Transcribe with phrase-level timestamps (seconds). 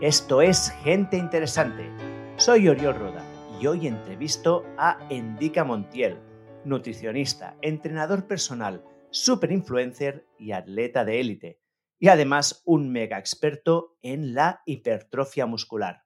[0.00, 1.88] Esto es Gente Interesante.
[2.36, 3.24] Soy Oriol Roda
[3.60, 6.18] y hoy entrevisto a Endica Montiel,
[6.64, 11.60] nutricionista, entrenador personal, super influencer y atleta de élite,
[12.00, 16.02] y además un mega experto en la hipertrofia muscular.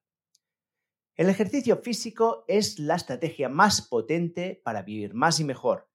[1.16, 5.88] El ejercicio físico es la estrategia más potente para vivir más y mejor.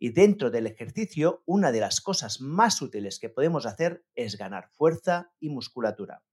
[0.00, 4.68] Y dentro del ejercicio, una de las cosas más útiles que podemos hacer es ganar
[4.72, 6.25] fuerza y musculatura.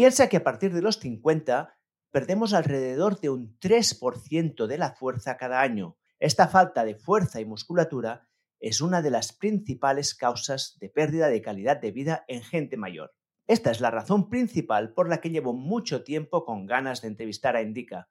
[0.00, 1.76] Piensa que a partir de los 50
[2.10, 5.98] perdemos alrededor de un 3% de la fuerza cada año.
[6.18, 8.26] Esta falta de fuerza y musculatura
[8.60, 13.12] es una de las principales causas de pérdida de calidad de vida en gente mayor.
[13.46, 17.54] Esta es la razón principal por la que llevo mucho tiempo con ganas de entrevistar
[17.54, 18.08] a Indica.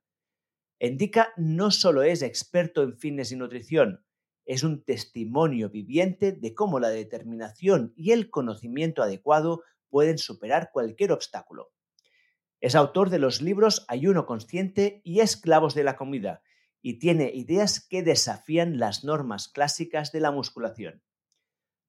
[0.80, 4.06] Indica no solo es experto en fitness y nutrición,
[4.46, 11.14] es un testimonio viviente de cómo la determinación y el conocimiento adecuado pueden superar cualquier
[11.14, 11.72] obstáculo.
[12.62, 16.42] Es autor de los libros Ayuno Consciente y Esclavos de la Comida
[16.82, 21.02] y tiene ideas que desafían las normas clásicas de la musculación.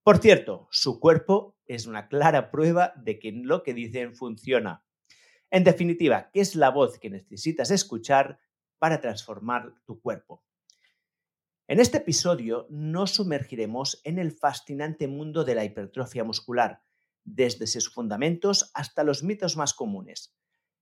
[0.04, 4.84] Por cierto, su cuerpo es una clara prueba de que lo que dicen funciona.
[5.50, 8.38] En definitiva, ¿qué es la voz que necesitas escuchar
[8.78, 10.44] para transformar tu cuerpo?
[11.66, 16.82] En este episodio nos sumergiremos en el fascinante mundo de la hipertrofia muscular,
[17.24, 20.34] desde sus fundamentos hasta los mitos más comunes.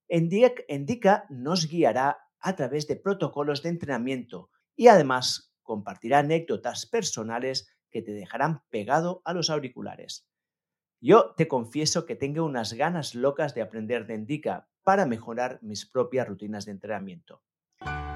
[0.08, 8.02] Endica nos guiará a través de protocolos de entrenamiento y además compartirá anécdotas personales que
[8.02, 10.28] te dejarán pegado a los auriculares.
[11.00, 15.86] Yo te confieso que tengo unas ganas locas de aprender de Endica para mejorar mis
[15.86, 17.42] propias rutinas de entrenamiento.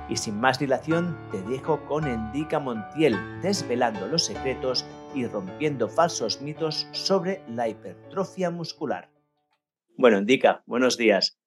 [0.08, 6.42] Y sin más dilación, te dejo con Endica Montiel, desvelando los secretos y rompiendo falsos
[6.42, 9.10] mitos sobre la hipertrofia muscular.
[9.96, 11.41] Bueno, Endica, buenos días.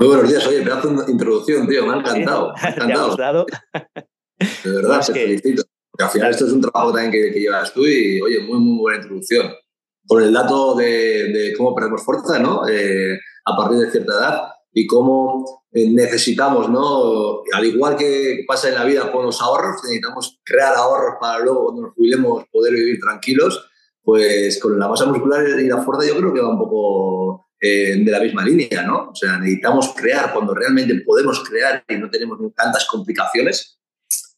[0.00, 2.54] Muy buenos días, oye, pedazo de introducción, tío, me ha encantado.
[2.62, 3.44] Me ha encantado.
[4.64, 5.62] De verdad, te felicito.
[5.90, 8.78] Porque al final esto es un trabajo también que, llevas tú y, oye, muy, muy
[8.78, 9.52] buena introducción.
[10.06, 12.66] Con el dato de, cómo perdemos fuerza, ¿no?
[12.66, 17.42] Eh, a partir de cierta edad y cómo eh, necesitamos, ¿no?
[17.52, 21.64] Al igual que pasa en la vida con los ahorros, necesitamos crear ahorros para luego
[21.64, 23.68] cuando nos jubilemos poder vivir tranquilos,
[24.02, 27.96] pues con la masa muscular y la fuerza yo creo que va un poco eh,
[27.98, 29.10] de la misma línea, ¿no?
[29.10, 33.78] O sea, necesitamos crear cuando realmente podemos crear y no tenemos tantas complicaciones,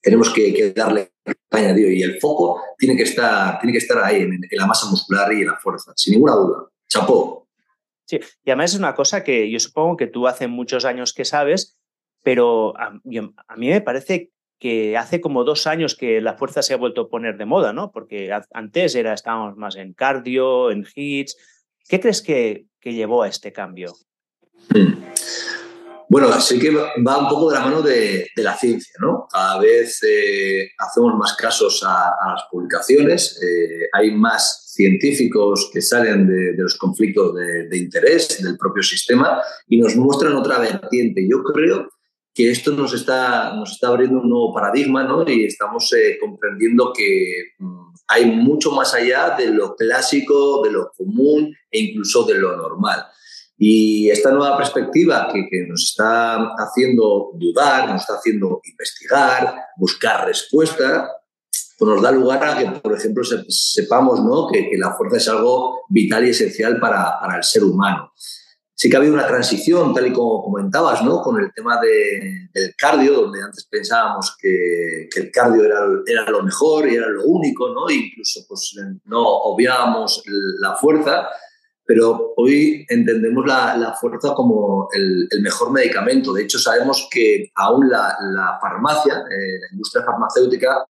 [0.01, 1.13] tenemos que, darle
[1.51, 5.33] añadido y el foco tiene que estar, tiene que estar ahí, en, la masa muscular
[5.33, 6.69] y en la fuerza, sin ninguna duda.
[6.89, 7.49] Chapó.
[8.07, 11.25] Sí, y además es una cosa que yo supongo que tú hace muchos años que
[11.25, 11.79] sabes,
[12.25, 16.75] pero a, a mí me parece que hace como dos años que la fuerza se
[16.75, 17.93] ha vuelto a poner de moda, ¿no?
[17.93, 21.37] Porque antes era, estábamos más en cardio, en hits,
[21.89, 23.95] ¿Qué crees que, llevó a este cambio?
[24.71, 25.03] Hmm.
[26.09, 29.27] Bueno, sí que va un poco de la mano de, la ciencia, ¿no?
[29.33, 36.27] Cada vez eh, hacemos más casos a, las publicaciones, eh, hay más científicos que salen
[36.27, 41.27] de, los conflictos de, de, interés del propio sistema y nos muestran otra vertiente.
[41.27, 41.89] Yo creo
[42.35, 45.29] que esto nos está, nos está abriendo un nuevo paradigma ¿no?
[45.29, 50.93] y estamos eh, comprendiendo que mm, hay mucho más allá de lo clásico, de lo
[50.97, 53.07] común e incluso de lo normal.
[53.57, 61.09] Y esta nueva perspectiva que, nos está haciendo dudar, nos está haciendo investigar, buscar respuesta,
[61.79, 64.49] pues nos da lugar a que, por ejemplo, sepamos ¿no?
[64.49, 68.13] que, la fuerza es algo vital y esencial para el ser humano.
[68.83, 71.23] Sí que ha habido una transición, tal y como comentabas, ¿no?
[71.23, 76.89] con el tema del cardio, donde antes pensábamos que, el cardio era, era, lo mejor
[76.89, 77.89] y era lo único, ¿no?
[77.89, 80.25] incluso pues, no obviábamos
[80.59, 81.29] la fuerza,
[81.87, 86.33] pero hoy entendemos la, fuerza como el, mejor medicamento.
[86.33, 90.85] De hecho, sabemos que aún la, farmacia, eh, la industria farmacéutica,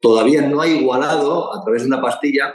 [0.00, 2.52] todavía no ha igualado a través de una pastilla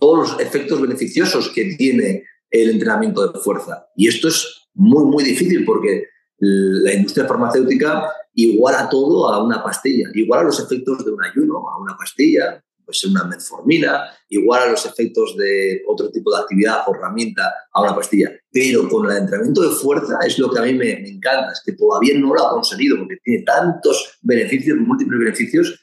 [0.00, 3.86] todos los efectos beneficiosos que tiene el entrenamiento de fuerza.
[3.96, 6.04] Y esto es muy, muy difícil porque
[6.38, 11.78] la industria farmacéutica iguala todo a una pastilla, iguala los efectos de un ayuno a
[11.78, 16.94] una pastilla, puede ser una metformina, iguala los efectos de otro tipo de actividad o
[16.94, 18.30] herramienta a una pastilla.
[18.50, 21.62] Pero con el entrenamiento de fuerza es lo que a mí me, me encanta, es
[21.64, 25.80] que todavía no lo ha conseguido porque tiene tantos beneficios, múltiples beneficios,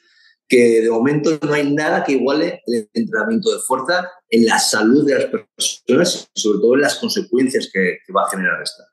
[0.48, 5.06] que de momento no hay nada que iguale el entrenamiento de fuerza en la salud
[5.06, 8.84] de las personas sobre todo en las consecuencias que, va a generar esta.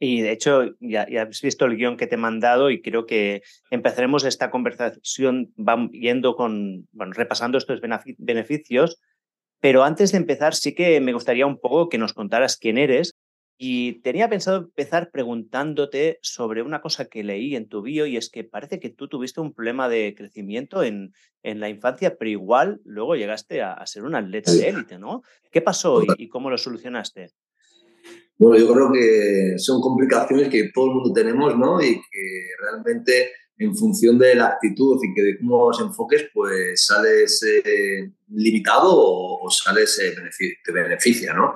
[0.00, 3.42] Y de hecho, ya, has visto el guion que te he mandado y creo que
[3.70, 5.52] empezaremos esta conversación
[5.92, 7.80] yendo con, bueno, repasando estos
[8.16, 9.00] beneficios,
[9.60, 13.16] pero antes de empezar sí que me gustaría un poco que nos contaras quién eres
[13.60, 18.30] Y tenía pensado empezar preguntándote sobre una cosa que leí en tu bio y es
[18.30, 21.12] que parece que tú tuviste un problema de crecimiento en,
[21.42, 25.22] en la infancia, pero igual luego llegaste a, ser un atleta de élite, ¿no?
[25.50, 27.32] ¿Qué pasó y, cómo lo solucionaste?
[28.36, 31.82] Bueno, yo creo que son complicaciones que todo el mundo tenemos, ¿no?
[31.82, 36.86] Y que realmente en función de la actitud y que de cómo los enfoques, pues
[36.86, 40.14] sales eh, limitado o, sales eh,
[40.64, 41.54] te beneficia, ¿no?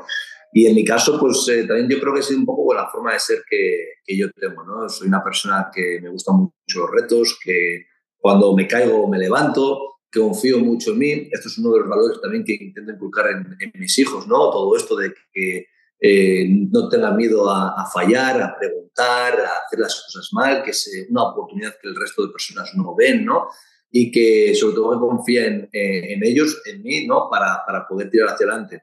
[0.53, 3.15] Y en mi caso, pues eh, también yo creo que es un poco la forma
[3.15, 4.87] de ser que, que, yo tengo, ¿no?
[4.89, 7.87] Soy una persona que me gustan mucho los retos, que
[8.19, 11.11] cuando me caigo me levanto, que confío mucho en mí.
[11.33, 14.51] Esto es uno de los valores también que intento inculcar en, en mis hijos, ¿no?
[14.51, 15.67] Todo esto de que
[16.05, 21.07] eh, no tengan miedo a, fallar, a preguntar, a hacer las cosas mal, que es
[21.09, 23.47] una oportunidad que el resto de personas no ven, ¿no?
[23.91, 27.29] Y que sobre todo confíen en, en ellos, en mí, ¿no?
[27.31, 28.83] Para, para poder tirar hacia adelante.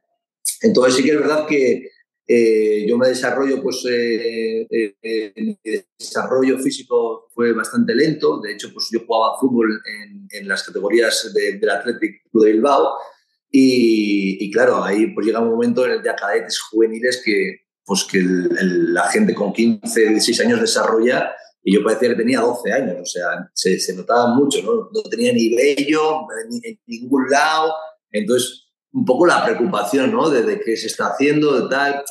[0.62, 1.90] Entonces sí que es verdad que
[2.28, 5.58] eh, yo me desarrollo, pues eh, eh, mi
[5.98, 8.40] desarrollo físico fue bastante lento.
[8.40, 12.94] De hecho, pues yo jugaba fútbol en, en las categorías del Athletic Club de Bilbao
[13.50, 18.04] y, y, claro, ahí pues llega un momento en el de cadetes juveniles que pues
[18.04, 21.32] que la gente con 15, 16 años desarrolla
[21.64, 24.90] y yo parecía que tenía 12 años, o sea, se, se notaba mucho, ¿no?
[24.94, 26.20] No tenía ni vello
[26.64, 27.74] en ningún lado,
[28.12, 30.30] entonces un poco la preocupación, ¿no?
[30.30, 32.04] De, qué se está haciendo, de tal.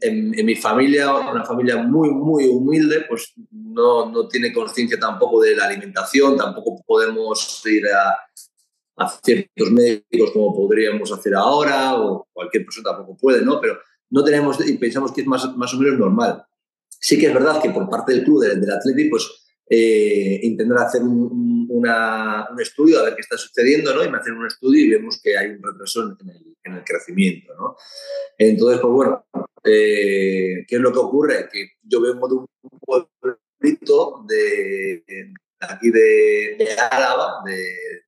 [0.00, 5.54] En, mi familia, una familia muy, muy humilde, pues no, no tiene conciencia tampoco de
[5.54, 8.16] la alimentación, tampoco podemos ir a,
[9.04, 13.60] a, ciertos médicos como podríamos hacer ahora, o cualquier persona tampoco puede, ¿no?
[13.60, 13.78] Pero
[14.10, 16.44] no tenemos, y pensamos que es más, más o menos normal.
[16.88, 19.28] Sí que es verdad que por parte del club, del, del Atleti, pues
[19.68, 21.55] eh, intentar hacer un, un,
[22.58, 24.04] estudio, a ver qué está sucediendo, ¿no?
[24.04, 26.84] Y me hacen un estudio y vemos que hay un retraso en el, en el
[26.84, 27.76] crecimiento, ¿no?
[28.38, 29.26] Entonces, pues bueno,
[29.64, 31.48] eh, ¿qué es lo que ocurre?
[31.52, 32.46] Que yo vengo de un
[32.80, 35.04] pueblito de,
[35.60, 38.04] aquí de, de Álava, de,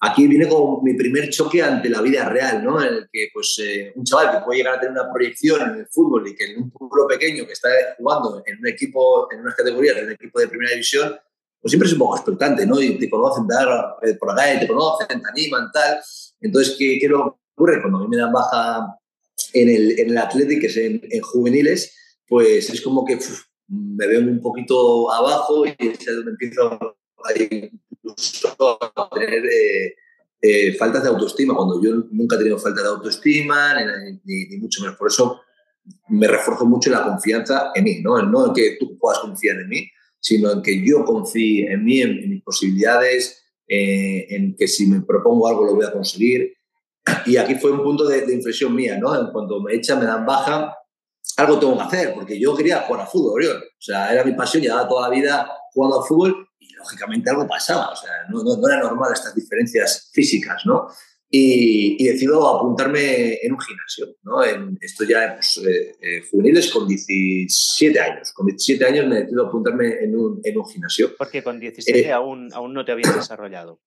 [0.00, 2.82] aquí viene con mi primer choque ante la vida real, ¿no?
[2.82, 5.80] En el que, pues, eh, un chaval que puede llegar a tener una proyección en
[5.80, 9.40] el fútbol y que en un pueblo pequeño que está jugando en un equipo, en
[9.40, 11.16] unas categorías, en un equipo de primera división,
[11.64, 12.78] pues siempre es un poco expectante, ¿no?
[12.78, 15.98] Y te conocen dar, eh, por la calle, te conocen, te animan, tal.
[16.38, 17.80] Entonces, ¿qué, qué lo ocurre?
[17.80, 18.98] Cuando a mí me dan baja
[19.54, 23.18] en el, en el Athletic, que es en, juveniles, pues es como que
[23.68, 26.78] me veo un poquito abajo y es donde empiezo
[27.24, 29.94] a tener eh,
[30.42, 33.72] eh, faltas de autoestima, cuando yo nunca he tenido falta de autoestima,
[34.22, 34.98] ni, mucho menos.
[34.98, 35.40] Por eso
[36.10, 38.20] me refuerzo mucho la confianza en mí, ¿no?
[38.20, 39.88] no en que tú puedas confiar en mí,
[40.24, 45.02] sino en que yo confíe en mí, en, mis posibilidades, eh, en que si me
[45.02, 46.54] propongo algo lo voy a conseguir.
[47.26, 49.14] Y aquí fue un punto de, de inflexión mía, ¿no?
[49.20, 50.74] En cuanto me echan, me dan baja,
[51.36, 54.62] algo tengo que hacer, porque yo quería jugar a fútbol, O sea, era mi pasión,
[54.62, 56.48] llevaba toda la vida jugando al fútbol
[56.84, 60.88] lógicamente algo pasaba, o sea, no, no, era normal estas diferencias físicas, ¿no?
[61.36, 64.44] Y, y, decido apuntarme en un gimnasio, ¿no?
[64.44, 68.32] En, esto ya pues, eh, eh, juveniles con 17 años.
[68.32, 71.16] Con 17 años me decido apuntarme en un, en un gimnasio.
[71.18, 73.80] Porque con 17 eh, aún, aún no te habías desarrollado.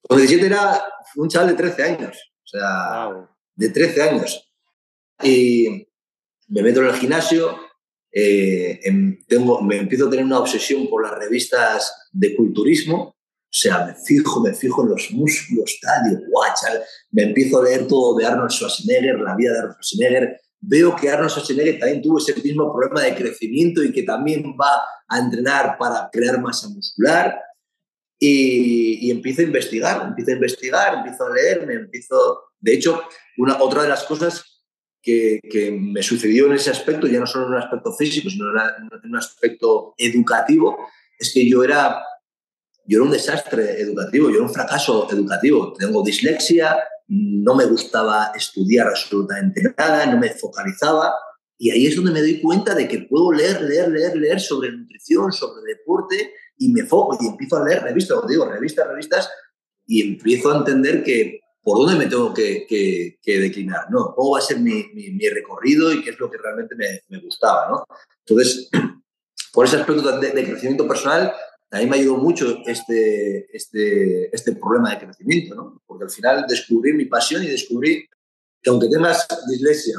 [0.00, 0.82] Con 17 era
[1.14, 4.52] un chaval de 13 años, o sea, de 13 años.
[5.22, 5.86] Y
[6.48, 7.56] me meto en el gimnasio,
[8.10, 13.15] eh, em, tengo, me empiezo a tener una obsesión por las revistas de culturismo,
[13.56, 17.86] sea, me fijo, me fijo en los músculos, tal, y guacha, me empiezo a leer
[17.86, 22.18] todo de Arnold Schwarzenegger, la vida de Arnold Schwarzenegger, veo que Arnold Schwarzenegger también tuvo
[22.18, 27.40] ese mismo problema de crecimiento y que también va a entrenar para crear masa muscular.
[28.18, 32.40] Y, y empiezo a investigar, empiezo a investigar, empiezo a leer, me empiezo...
[32.58, 33.02] De hecho,
[33.36, 34.56] una, otra de las cosas
[35.06, 39.10] que, me sucedió en ese aspecto, ya no solo en un aspecto físico, sino en
[39.10, 40.76] un aspecto educativo,
[41.18, 42.02] es que yo era,
[42.86, 45.72] yo era un desastre educativo, yo era un fracaso educativo.
[45.72, 46.76] Tengo dislexia,
[47.08, 51.14] no me gustaba estudiar absolutamente nada, no me focalizaba.
[51.58, 54.72] Y ahí es donde me doy cuenta de que puedo leer, leer, leer, leer sobre
[54.72, 59.30] nutrición, sobre deporte, y me foco y empiezo a leer revistas, digo, revistas, revistas,
[59.86, 64.14] y empiezo a entender que por dónde me tengo que, que, declinar, ¿no?
[64.14, 67.18] ¿Cómo va a ser mi, mi, recorrido y qué es lo que realmente me, me,
[67.20, 67.84] gustaba, ¿no?
[68.24, 68.70] Entonces,
[69.52, 71.32] por ese aspecto de, crecimiento personal,
[71.70, 75.82] a mí me ayudó mucho este, este, este problema de crecimiento, ¿no?
[75.86, 78.08] Porque al final descubrí mi pasión y descubrí
[78.62, 79.98] que aunque tengas dislexia,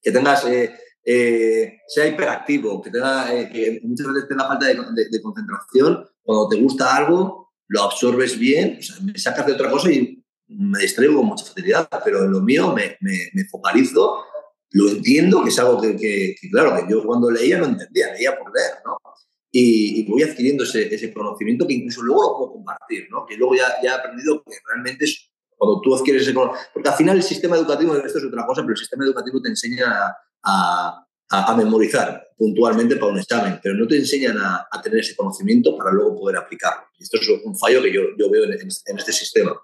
[0.00, 4.74] que tengas, eh, eh, sea hiperactivo, que, tenga, eh, que muchas veces tenga falta de,
[5.10, 9.70] de, concentración, cuando te gusta algo, lo absorbes bien, o sea, me sacas de otra
[9.70, 14.24] cosa y me distraigo con mucha facilidad, pero en lo mío me, me, focalizo
[14.70, 18.50] lo entiendo, que es algo que, claro, que yo cuando leía no entendía, leía por
[18.54, 18.96] leer, ¿no?
[19.54, 23.26] Y, voy adquiriendo ese, ese, conocimiento que incluso luego lo puedo compartir, ¿no?
[23.26, 26.70] Que luego ya, ya he aprendido que realmente es cuando tú adquieres ese conocimiento.
[26.72, 29.50] Porque al final el sistema educativo, esto es otra cosa, pero el sistema educativo te
[29.50, 29.86] enseña
[30.42, 35.14] a, a, memorizar puntualmente para un examen, pero no te enseñan a, a, tener ese
[35.14, 36.84] conocimiento para luego poder aplicarlo.
[36.98, 39.54] Y esto es un fallo que yo, yo veo en, en, este sistema.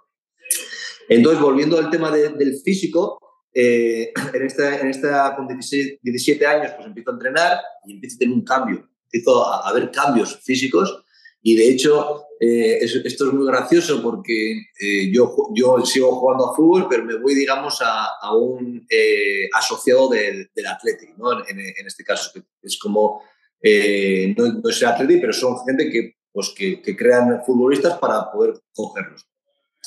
[1.09, 3.19] Entonces, volviendo al tema del físico,
[3.55, 8.19] eh, en, esta, en esta, con 17 años, pues empiezo a entrenar y empiezo a
[8.19, 8.89] tener un cambio.
[9.11, 11.03] Empiezo a, ver cambios físicos
[11.43, 16.55] y de hecho, eh, esto es muy gracioso porque eh, yo, yo sigo jugando a
[16.55, 21.47] fútbol, pero me voy, digamos, a, a un eh, asociado del, del Athletic, ¿no?
[21.49, 22.31] En, en, este caso,
[22.63, 23.23] es como,
[23.63, 28.61] no, no, es Athletic, pero son gente que, pues, que, que, crean futbolistas para poder
[28.75, 29.27] cogerlos.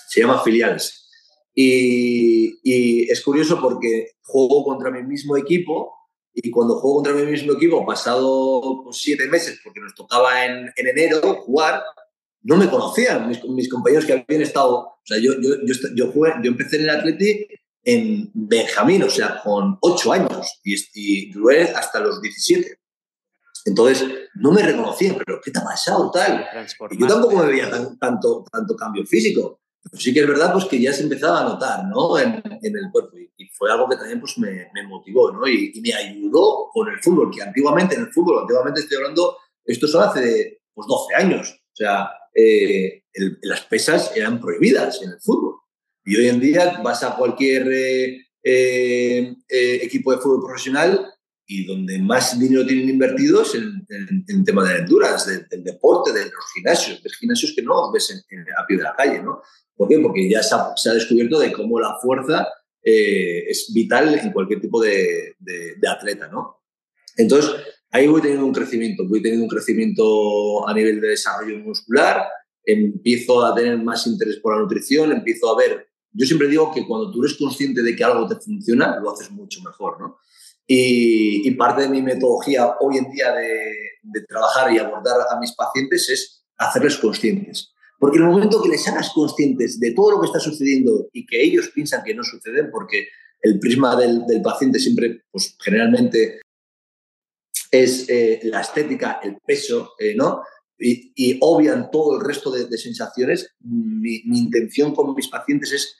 [0.07, 1.09] Se llama filiales.
[1.53, 6.00] Y, y es curioso porque juego contra mi mismo equipo
[6.33, 10.71] y cuando juego contra mi mismo equipo, pasado pues, siete meses, porque nos tocaba en,
[10.75, 11.83] en, enero jugar,
[12.43, 14.77] no me conocían mis, mis, compañeros que habían estado.
[14.77, 17.47] O sea, yo, yo, yo, yo, jugué, yo empecé en el Atleti
[17.83, 22.79] en Benjamín, o sea, con ocho años, y, y duré hasta los 17.
[23.65, 26.09] Entonces, no me reconocían, pero ¿qué te ha pasado?
[26.11, 26.45] Tal.
[26.91, 29.60] Y yo tampoco me veía tan, tanto, tanto cambio físico.
[29.93, 32.17] Sí que es verdad pues, que ya se empezaba a notar ¿no?
[32.17, 35.47] en, el cuerpo y, fue algo que también pues, me, me motivó ¿no?
[35.47, 39.87] y, me ayudó con el fútbol, que antiguamente en el fútbol, antiguamente estoy hablando, esto
[39.87, 43.03] son hace pues, 12 años, o sea, eh,
[43.41, 45.55] las pesas eran prohibidas en el fútbol.
[46.05, 49.35] Y hoy en día vas a cualquier eh, eh
[49.83, 51.13] equipo de fútbol profesional
[51.51, 55.65] y donde más dinero tienen invertido es en, en, en tema de aventuras, del, del,
[55.65, 59.21] deporte, de los gimnasios, de gimnasios que no ves en, a pie de la calle,
[59.21, 59.41] ¿no?
[59.75, 59.99] ¿Por qué?
[59.99, 62.47] Porque ya se ha, se ha descubierto de cómo la fuerza
[62.81, 66.63] eh, es vital en cualquier tipo de, de, de, atleta, ¿no?
[67.17, 67.51] Entonces,
[67.91, 72.29] ahí voy teniendo un crecimiento, voy teniendo un crecimiento a nivel de desarrollo muscular,
[72.63, 76.87] empiezo a tener más interés por la nutrición, empiezo a ver, yo siempre digo que
[76.87, 80.17] cuando tú eres consciente de que algo te funciona, lo haces mucho mejor, ¿no?
[80.73, 86.09] Y, parte de mi metodología hoy en día de, trabajar y abordar a mis pacientes
[86.09, 87.73] es hacerles conscientes.
[87.99, 91.25] Porque en el momento que les hagas conscientes de todo lo que está sucediendo y
[91.25, 93.09] que ellos piensan que no suceden, porque
[93.41, 96.39] el prisma del, del paciente siempre, pues generalmente
[97.69, 100.41] es eh, la estética, el peso, eh, ¿no?
[100.79, 105.97] Y, y, obvian todo el resto de, sensaciones, mi, intención con mis pacientes es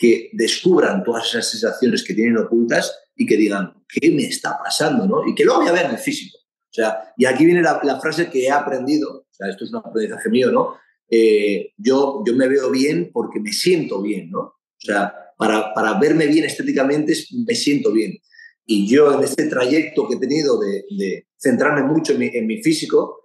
[0.00, 5.06] que descubran todas esas sensaciones que tienen ocultas y que digan, ¿qué me está pasando?
[5.06, 5.28] ¿no?
[5.28, 6.38] Y que lo voy a ver en el físico.
[6.38, 9.72] O sea, y aquí viene la, la frase que he aprendido, o sea, esto es
[9.72, 10.76] un aprendizaje mío, ¿no?
[11.10, 14.40] eh, yo, yo me veo bien porque me siento bien, ¿no?
[14.40, 17.14] O sea, para, para verme bien estéticamente
[17.46, 18.16] me siento bien.
[18.64, 22.46] Y yo en este trayecto que he tenido de, de centrarme mucho en mi, en
[22.46, 23.19] mi, físico,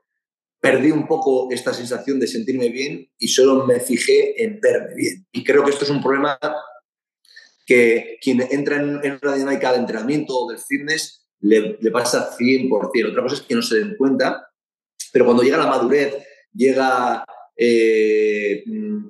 [0.66, 5.28] perdí un poco esta sensación de sentirme bien y solo me fijé en verme bien.
[5.32, 6.40] Y creo que esto es un problema
[7.66, 12.36] que quien entra en, en una dinámica de entrenamiento o del fitness le, le pasa
[12.36, 13.10] 100%.
[13.10, 14.50] Otra cosa es que no se den cuenta,
[15.14, 16.16] pero cuando llega la madurez,
[16.52, 17.24] llega
[17.56, 18.64] eh,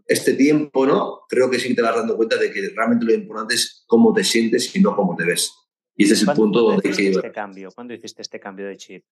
[0.08, 1.22] este tiempo, ¿no?
[1.30, 4.14] Creo que sí que te vas dando cuenta de que realmente lo importante es cómo
[4.14, 5.54] te sientes y no cómo te ves.
[5.96, 7.70] Y ese es el punto donde hiciste este cambio?
[7.74, 9.06] ¿Cuándo hiciste este cambio de chip?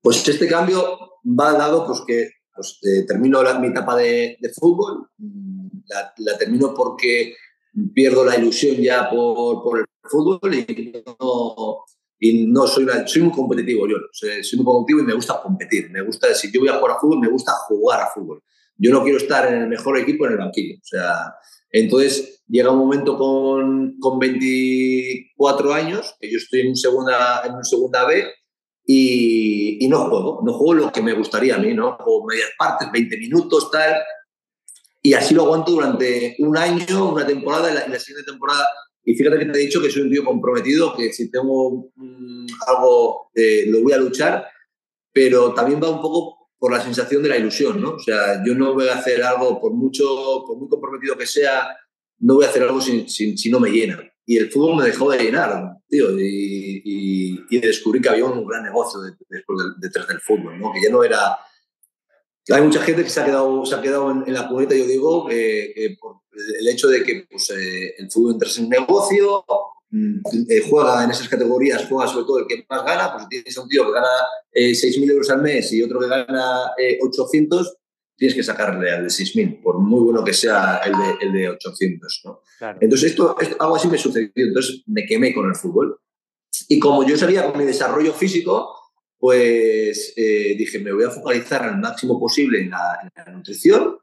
[0.00, 4.52] Pues este cambio va dado pues que pues, eh, termino la, mi etapa de, de
[4.52, 5.08] fútbol,
[5.86, 7.34] la, la, termino porque
[7.94, 11.84] pierdo la ilusión ya por, por el fútbol y no,
[12.18, 15.40] y no soy, una, soy muy competitivo yo, soy, soy muy competitivo y me gusta
[15.42, 18.42] competir, me gusta, si yo voy a jugar a fútbol, me gusta jugar a fútbol
[18.80, 20.76] yo no quiero estar en el mejor equipo en el banquillo.
[20.76, 21.34] O sea,
[21.70, 27.64] entonces llega un momento con, con 24 años, que yo estoy en, segunda, en un
[27.64, 28.24] segunda B
[28.84, 31.96] y, y, no juego, no juego lo que me gustaría a mí, ¿no?
[31.96, 33.96] Juego medias partes, 20 minutos, tal.
[35.02, 38.66] Y así lo aguanto durante un año, una temporada, y la, la siguiente temporada.
[39.04, 42.46] Y fíjate que te he dicho que soy un tío comprometido, que si tengo mmm,
[42.66, 44.46] algo, eh, lo voy a luchar,
[45.12, 47.94] pero también va un poco por la sensación de la ilusión, ¿no?
[47.94, 51.76] O sea, yo no voy a hacer algo, por mucho, por muy comprometido que sea,
[52.18, 53.98] no voy a hacer algo si, si, si no me llena.
[54.26, 57.19] Y el fútbol me dejó de llenar, tío, y, y,
[57.50, 60.72] y descubrí que había un gran negocio después de, detrás del fútbol, ¿no?
[60.72, 61.38] Que ya no era...
[62.48, 64.86] Hay mucha gente que se ha quedado, se ha quedado en, en la cuneta, yo
[64.86, 68.70] digo, que, que por el hecho de que pues, eh, el fútbol entra en un
[68.70, 69.44] negocio,
[70.48, 73.62] eh, juega en esas categorías, juega sobre todo el que más gana, pues tienes a
[73.62, 74.08] un tío que gana
[74.52, 77.76] eh, 6.000 euros al mes y otro que gana eh, 800,
[78.16, 81.48] tienes que sacarle al de 6.000, por muy bueno que sea el de, el de
[81.50, 82.22] 800.
[82.24, 82.40] ¿no?
[82.58, 82.78] Claro.
[82.80, 84.30] Entonces, esto, esto, algo así me sucedió.
[84.34, 85.98] Entonces, me quemé con el fútbol.
[86.68, 88.74] Y como yo sabía con mi desarrollo físico,
[89.18, 93.98] pues eh, dije, me voy a focalizar al máximo posible en la, nutrición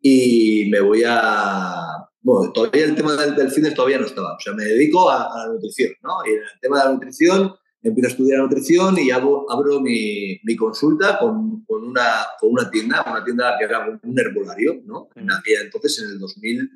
[0.00, 2.08] y me voy a...
[2.20, 5.24] Bueno, todavía el tema del, del fitness todavía no estaba, o sea, me dedico a,
[5.24, 6.24] a, la nutrición, ¿no?
[6.24, 10.40] Y en el tema de la nutrición empiezo a estudiar nutrición y abro, abro mi,
[10.44, 15.08] mi, consulta con, con, una, con una tienda, una tienda que era un herbolario, ¿no?
[15.16, 16.70] En aquella entonces, en el 2000,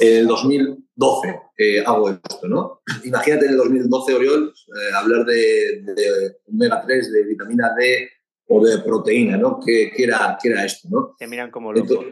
[0.00, 2.80] en el 2012 eh, hago esto, ¿no?
[3.04, 8.08] Imagínate en el 2012, Oriol, eh, hablar de, de, omega 3, de vitamina D
[8.48, 9.60] o de proteína, ¿no?
[9.64, 11.14] ¿Qué, qué era, qué era esto, no?
[11.18, 12.02] Te miran como loco.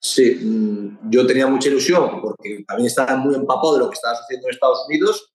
[0.00, 4.20] sí, mm, yo tenía mucha ilusión porque también estaba muy empapado de lo que estabas
[4.22, 5.34] haciendo en Estados Unidos,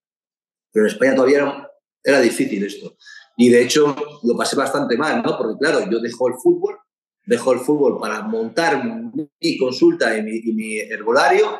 [0.71, 1.71] pero en España todavía era,
[2.03, 2.97] era difícil esto.
[3.37, 5.37] Y de hecho lo pasé bastante mal, ¿no?
[5.37, 6.79] Porque claro, yo dejo el fútbol,
[7.25, 8.83] dejo el fútbol para montar
[9.39, 11.59] mi consulta y mi, y mi herbolario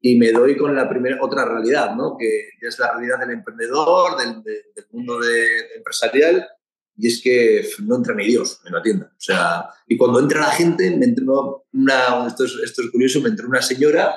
[0.00, 2.16] y me doy con la primera otra realidad, ¿no?
[2.18, 6.46] que es la realidad del emprendedor, del, del mundo de, empresarial,
[6.96, 9.06] y es que no entra ni Dios en la tienda.
[9.06, 13.20] O sea, y cuando entra la gente, me entró una, esto es, esto es curioso,
[13.20, 14.16] me entró una señora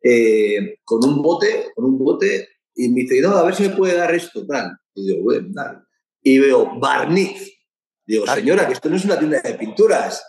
[0.00, 3.76] eh, con un bote, con un bote, y me dice, no, a ver si me
[3.76, 4.76] puede dar esto, tal.
[4.94, 5.78] Y digo, bueno, dale.
[6.22, 7.52] Y veo, barniz.
[8.06, 10.24] Digo, señora, que esto no es una tienda de pinturas.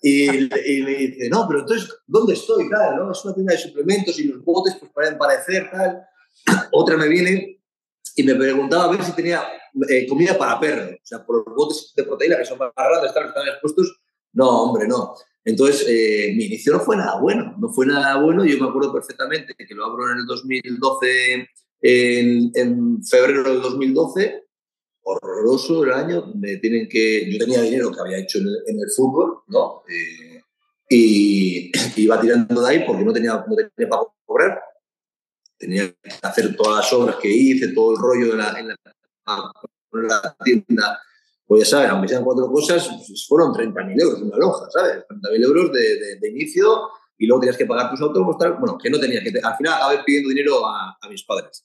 [0.00, 2.68] Y, y, me dice, no, pero entonces, ¿dónde estoy?
[2.70, 3.12] Tal, ¿no?
[3.12, 6.02] Es una tienda de suplementos y los botes pues pueden parecer tal.
[6.72, 7.60] Otra me viene
[8.14, 9.42] y me preguntaba a ver si tenía
[9.88, 10.94] eh, comida para perro.
[10.94, 14.00] O sea, por los botes de proteína que son más grandes, están, están expuestos.
[14.32, 15.14] No, hombre, no.
[15.44, 17.56] Entonces, eh, mi inicio no fue nada bueno.
[17.58, 18.44] No fue nada bueno.
[18.44, 21.48] Yo me acuerdo perfectamente que lo abro en el 2012,
[21.80, 24.47] en, en febrero del 2012
[25.08, 29.42] horroroso el año, me tienen que, yo tenía dinero que había hecho en el, fútbol,
[29.46, 29.82] ¿no?
[29.88, 30.42] Eh,
[30.90, 34.60] y, iba tirando de ahí porque no tenía, no tenía para cobrar.
[35.56, 41.00] Tenía que hacer todas las obras que hice, todo el rollo en, la, tienda.
[41.46, 45.04] Pues ya sabes, aunque sean cuatro cosas, pues fueron 30.000 euros una lonja, ¿sabes?
[45.08, 48.54] 30.000 euros de, de, inicio y luego tenías que pagar tus autónomos, tal.
[48.54, 49.32] Bueno, que no tenía que.
[49.42, 51.64] Al final acabé pidiendo dinero a mis padres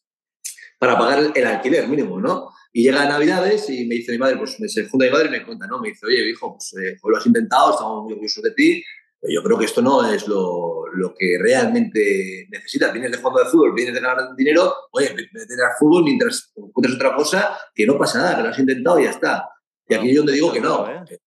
[0.83, 2.49] para pagar el alquiler mínimo, ¿no?
[2.75, 5.45] Y llega Navidades y me dice mi madre, pues se junta mi madre y me
[5.45, 5.79] cuenta, ¿no?
[5.79, 8.83] Me dice, oye, hijo, pues eh, lo has intentado, estamos muy orgullosos de ti,
[9.21, 12.91] pero yo creo que esto no es lo, lo que realmente necesitas.
[12.91, 16.95] Vienes de jugando de fútbol, vienes de ganar dinero, oye, vete a fútbol mientras encuentres
[16.95, 19.49] otra cosa, que no pasa nada, que lo has intentado y ya está.
[19.87, 20.89] Y aquí yo donde digo que no.
[20.89, 21.19] ¿eh?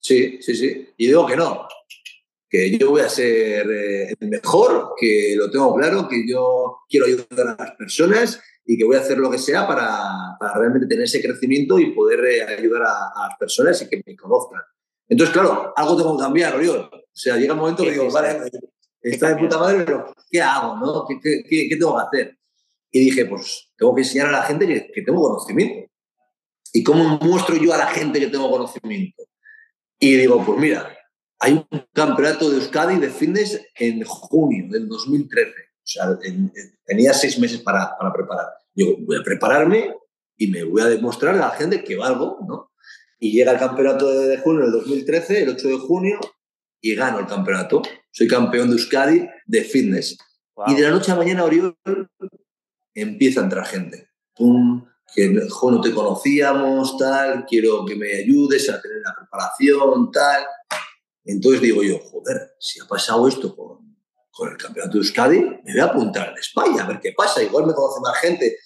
[0.00, 0.88] Sí, sí, sí.
[0.96, 1.68] Y digo que no.
[2.48, 7.04] Que yo voy a ser eh, el mejor, que lo tengo claro, que yo quiero
[7.04, 10.86] ayudar a las personas y que voy a hacer lo que sea para, para realmente
[10.86, 14.60] tener ese crecimiento y poder eh, ayudar a, las personas y que me conozcan.
[15.08, 16.88] Entonces, claro, algo tengo que cambiar, Oriol.
[16.92, 18.48] O sea, llega un momento que digo, vale,
[19.02, 20.76] está de puta madre, pero ¿qué hago?
[20.76, 21.04] No?
[21.04, 22.38] ¿Qué, qué, qué, tengo que hacer?
[22.92, 25.90] Y dije, pues tengo que enseñar a la gente que, que tengo conocimiento.
[26.72, 29.24] ¿Y cómo muestro yo a la gente que tengo conocimiento?
[29.98, 30.96] Y digo, pues mira,
[31.40, 35.69] hay un campeonato de Euskadi de fitness en junio del 2013.
[35.82, 36.18] O sea,
[36.84, 38.46] tenía seis meses para, para preparar.
[38.74, 39.94] Yo voy a prepararme
[40.36, 42.70] y me voy a demostrar a la gente que valgo, ¿no?
[43.18, 46.18] Y llega el campeonato de junio del 2013, el 8 de junio,
[46.80, 47.82] y gano el campeonato.
[48.10, 50.16] Soy campeón de Euskadi de fitness.
[50.66, 51.76] Y de la noche a mañana, Oriol,
[52.94, 54.08] empieza a entrar gente.
[54.34, 60.46] Pum, que no te conocíamos, tal, quiero que me ayudes a tener la preparación, tal.
[61.24, 63.89] Entonces digo yo, joder, si ha pasado esto con,
[64.40, 67.42] con el campeonato de Euskadi, me voy a apuntar en España, a ver qué pasa.
[67.42, 68.56] Igual me conoce más gente.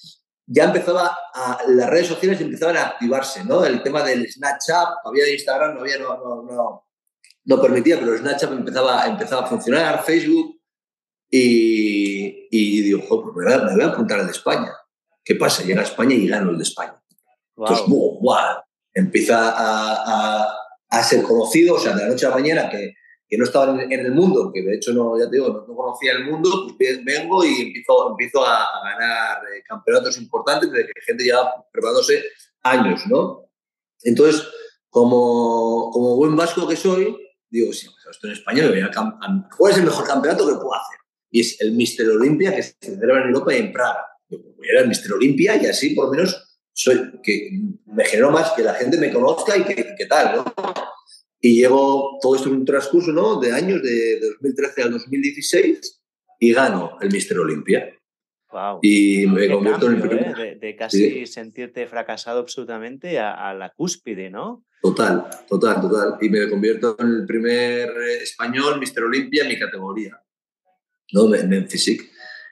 [0.46, 3.64] Ya empezaba, a, las redes sociales empezaban a activarse, ¿no?
[3.64, 6.86] El tema del Snapchat, había Instagram, no había, no, no, no,
[7.44, 10.60] no permitía, pero Snapchat empezaba, empezaba a funcionar, Facebook,
[11.28, 14.72] y, y digo, joder, pues me, voy a, apuntar al de España.
[15.24, 15.64] ¿Qué pasa?
[15.64, 17.02] Llega a España y gano el de España.
[17.56, 18.62] Entonces, ¡buah!
[18.92, 20.54] empieza a, a,
[20.88, 22.94] a, ser conocido, o sea, de la noche a la mañana que
[23.36, 26.24] no estaba en, el mundo, que de hecho no, ya te digo, no, conocía el
[26.24, 31.38] mundo, pues vengo y empiezo, empiezo a, ganar eh, campeonatos importantes de que gente ya
[31.72, 32.22] preparándose
[32.62, 33.50] años, ¿no?
[34.02, 34.46] Entonces,
[34.90, 37.16] como, como buen vasco que soy,
[37.48, 38.90] digo, si estoy en España, me voy a,
[39.56, 40.98] ¿cuál es el mejor campeonato que puedo hacer?
[41.30, 44.06] Y es el Mister Olimpia que se celebra en Europa y en Praga.
[44.28, 47.50] Yo pues voy a ir al Mister Olimpia y así por lo menos soy, que
[47.86, 50.44] me genero más que la gente me conozca y que, que tal, ¿no?
[51.44, 53.38] Y llevo todo esto en un transcurso ¿no?
[53.38, 56.02] de años, de, 2013 al 2016,
[56.40, 57.94] y gano el Mister Olimpia.
[58.50, 58.78] Wow.
[58.80, 60.40] Y me convierto en el primer.
[60.40, 60.58] ¿eh?
[60.58, 64.64] De, casi sentirte fracasado absolutamente a, la cúspide, ¿no?
[64.80, 66.16] Total, total, total.
[66.22, 67.90] Y me convierto en el primer
[68.22, 70.18] español Mister Olimpia en mi categoría,
[71.12, 71.34] ¿no?
[71.34, 72.08] En, en physique.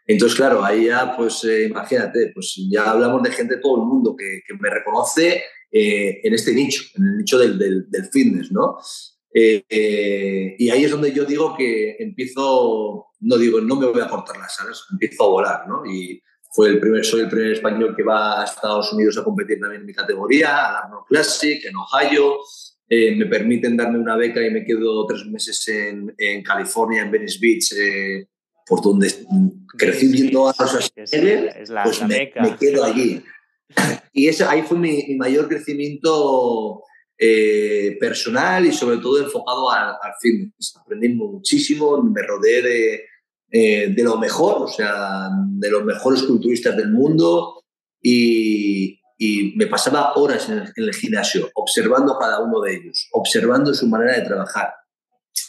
[0.07, 3.88] Entonces, claro, ahí ya, pues eh, imagínate, pues ya hablamos de gente de todo el
[3.88, 8.04] mundo que, que me reconoce eh, en este nicho, en el nicho del, del, del
[8.06, 8.76] fitness, ¿no?
[9.35, 14.08] Eh, y ahí es donde yo digo que empiezo, no digo, no me voy a
[14.08, 15.87] cortar las alas, empiezo a volar, ¿no?
[15.87, 19.58] Y fue el primer, soy el primer español que va a Estados Unidos a competir
[19.58, 22.37] también en mi categoría, al Arnold Classic, en Ohio.
[22.90, 27.38] me permiten darme una beca y me quedo tres meses en, en California, en Venice
[27.40, 27.74] Beach,
[28.66, 29.11] por donde
[29.78, 32.42] crecí viendo a los es, la, pues la me, meca.
[32.42, 33.22] me, quedo allí.
[34.14, 36.83] Y ese, ahí fue mi, mi mayor crecimiento
[37.18, 40.75] eh, personal y sobre todo enfocado al, al fitness.
[40.79, 43.05] Aprendí muchísimo, me rodeé de,
[43.51, 47.62] eh, de lo mejor, o sea, de los mejores culturistas del mundo
[48.01, 53.09] y, y me pasaba horas en el, en el, gimnasio observando cada uno de ellos,
[53.12, 54.72] observando su manera de trabajar.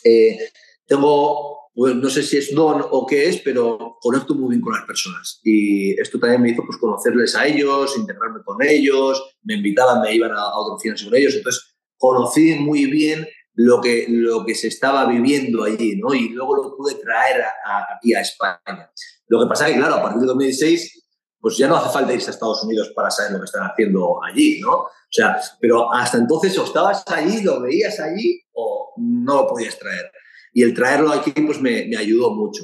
[0.04, 0.38] Eh,
[0.86, 4.74] tengo pues no sé si es don o qué es, pero conecto muy bien con
[4.74, 5.40] las personas.
[5.44, 10.14] Y esto también me hizo pues, conocerles a ellos, integrarme con ellos, me invitaban, me
[10.14, 11.34] iban a, a otras oficinas con ellos.
[11.34, 16.14] Entonces, conocí muy bien lo que, lo que se estaba viviendo allí, ¿no?
[16.14, 18.92] Y luego lo pude traer a, aquí a España.
[19.28, 21.06] Lo que pasa es que, claro, a partir de 2016,
[21.40, 24.24] pues ya no hace falta irse a Estados Unidos para saber lo que están haciendo
[24.24, 24.74] allí, ¿no?
[24.74, 29.78] O sea, pero hasta entonces o estabas allí, lo veías allí, o no lo podías
[29.78, 30.12] traer
[30.54, 32.64] y el traerlo aquí pues me, me ayudó mucho.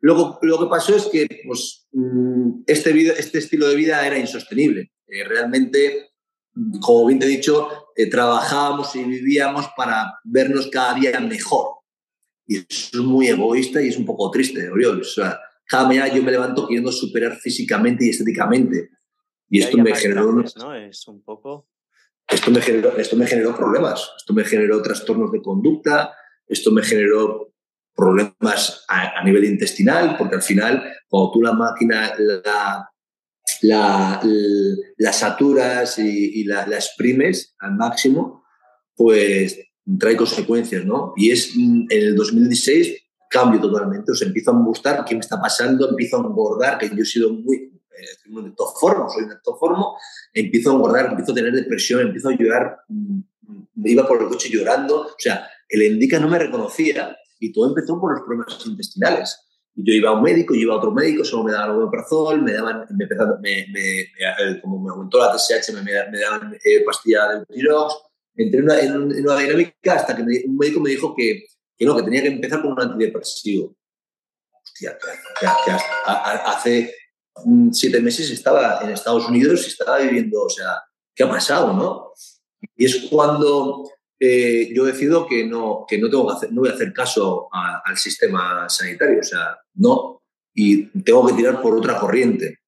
[0.00, 1.86] Luego, lo que pasó es que pues,
[2.66, 4.92] este, vida, este estilo de vida era insostenible.
[5.06, 6.10] Eh, realmente,
[6.80, 11.80] como bien te he dicho, eh, trabajábamos y vivíamos para vernos cada día mejor.
[12.46, 15.02] Y eso es muy egoísta y es un poco triste, Oriol.
[15.02, 18.90] O sea, cada mañana yo me levanto queriendo superar físicamente y estéticamente.
[19.50, 20.32] Y esto me generó...
[20.32, 20.74] Grandes, ¿no?
[20.74, 21.68] Es un poco...
[22.26, 24.08] Esto me, generó, esto me generó problemas.
[24.16, 26.14] Esto me generó trastornos de conducta,
[26.50, 27.52] esto me generó
[27.94, 32.88] problemas a, a, nivel intestinal, porque al final, cuando tú la máquina la,
[33.62, 34.20] la,
[34.96, 38.44] la saturas y, y la, la, exprimes al máximo,
[38.96, 39.58] pues
[39.98, 41.12] trae consecuencias, ¿no?
[41.16, 42.96] Y es en el 2016
[43.28, 46.88] cambio totalmente, o sea, empiezo a gustar qué me está pasando, empiezo a engordar, que
[46.88, 49.96] yo he sido muy, estoy un ectoformo, soy un ectoformo,
[50.32, 54.48] empiezo a engordar, empiezo a tener depresión, empiezo a llorar, me iba por el coche
[54.50, 59.38] llorando, o sea, el Endica no me reconocía y todo empezó por los problemas intestinales.
[59.74, 62.52] Yo iba a un médico, yo iba a otro médico, solo me daban omeprazol, me
[62.52, 67.94] daban, me, me, me, como me aumentó la TSH, me, daban eh, pastilla de tirox.
[68.34, 71.44] Entré en una, en una dinámica hasta que un médico me dijo que,
[71.76, 73.76] que, no, que tenía que empezar con un antidepresivo.
[74.62, 75.70] Hostia, que, que
[76.10, 76.94] hace
[77.72, 80.82] siete meses estaba en Estados Unidos y estaba viviendo, o sea,
[81.14, 82.12] ¿qué ha pasado, no?
[82.76, 83.88] Y es cuando
[84.20, 87.48] eh, yo decido que no, que no, tengo que hacer, no voy a hacer caso
[87.50, 90.22] a, al sistema sanitario, o sea, no,
[90.54, 92.58] y tengo que tirar por otra corriente.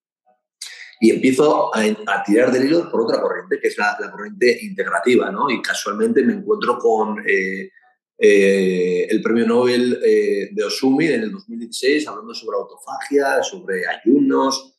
[1.01, 4.59] Y empiezo a, a tirar del hilo por otra corriente, que es la, la, corriente
[4.62, 5.51] integrativa, ¿no?
[5.51, 7.71] Y casualmente me encuentro con eh,
[8.19, 14.77] eh, el premio Nobel eh, de Osumi en el 2016, hablando sobre autofagia, sobre ayunos,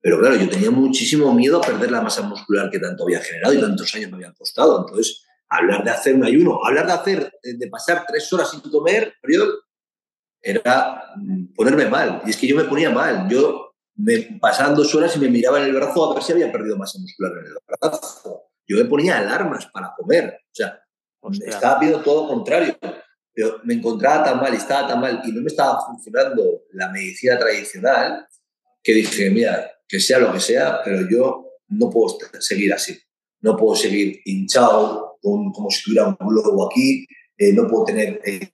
[0.00, 3.54] pero claro, yo tenía muchísimo miedo a perder la masa muscular que tanto había generado
[3.54, 4.80] y tantos años me habían costado.
[4.80, 9.14] Entonces, hablar de hacer un ayuno, hablar de hacer, de pasar tres horas sin comer,
[10.42, 11.14] era
[11.54, 12.22] ponerme mal.
[12.24, 13.28] Y es que yo me ponía mal.
[13.28, 16.50] Yo me pasaban dos horas y me miraba en el brazo a ver si había
[16.50, 18.44] perdido masa muscular en el brazo.
[18.66, 20.38] Yo me ponía alarmas para comer.
[20.44, 20.80] O sea,
[21.20, 21.50] Hostia.
[21.50, 22.78] estaba viendo todo lo contrario.
[23.32, 26.88] Pero me encontraba tan mal y estaba tan mal y no me estaba funcionando la
[26.88, 28.26] medicina tradicional
[28.82, 32.98] que dije, mira, que sea lo que sea, pero yo no puedo seguir así.
[33.40, 37.06] No puedo seguir hinchado, como si tuviera un globo aquí,
[37.36, 38.52] eh, no puedo tener eh,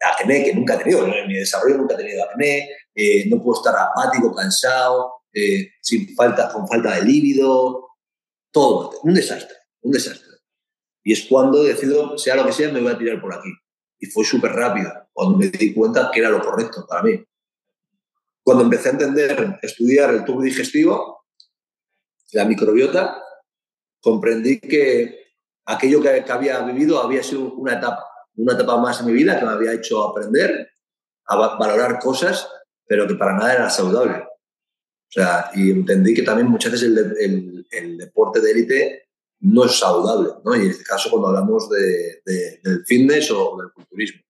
[0.00, 3.58] acné, que nunca he tenido, en mi desarrollo nunca he tenido acné, eh, no puedo
[3.58, 7.88] estar apático, cansado, eh, sin falta, con falta de líbido,
[8.50, 10.26] todo, un desastre, un desastre.
[11.04, 13.50] Y es cuando decido, sea lo que sea, me voy a tirar por aquí.
[13.98, 17.22] Y fue súper rápido, cuando me di cuenta que era lo correcto para mí.
[18.42, 21.24] Cuando empecé a entender, estudiar el tubo digestivo,
[22.32, 23.22] la microbiota,
[24.00, 25.25] comprendí que
[25.66, 28.04] aquello que, que, había vivido había sido una etapa,
[28.36, 30.70] una etapa más en mi vida que me había hecho aprender
[31.26, 32.48] a valorar cosas,
[32.86, 34.24] pero que para nada era saludable.
[35.08, 39.08] O sea, y entendí que también muchas veces el, el, el deporte de élite
[39.40, 40.56] no es saludable, ¿no?
[40.56, 44.22] Y en este caso cuando hablamos de, de, del fitness o del culturismo.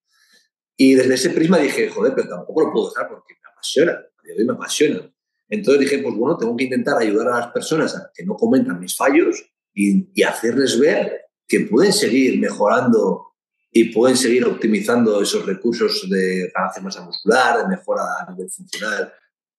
[0.76, 4.22] Y desde ese prisma dije, joder, pero tampoco lo puedo dejar porque me apasiona, a
[4.22, 5.12] día me apasiona.
[5.48, 8.80] Entonces dije, pues bueno, tengo que intentar ayudar a las personas a que no cometan
[8.80, 13.34] mis fallos y, y hacerles ver que pueden seguir mejorando
[13.70, 19.12] y pueden seguir optimizando esos recursos de ganancia masa muscular, de mejora a nivel funcional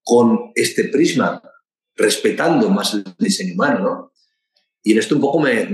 [0.04, 1.42] con este prisma,
[1.96, 4.14] respetando más el diseño humano, ¿no?
[4.84, 5.68] Y en esto un poco me,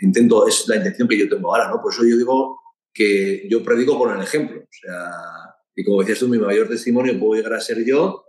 [0.00, 1.80] intento, es la intención que yo tengo ahora, ¿no?
[1.80, 2.60] Por eso yo digo
[2.92, 4.60] que yo predico con el ejemplo.
[4.60, 5.10] O sea,
[5.76, 8.24] y como decías tú, mi mayor testimonio puedo llegar a ser yo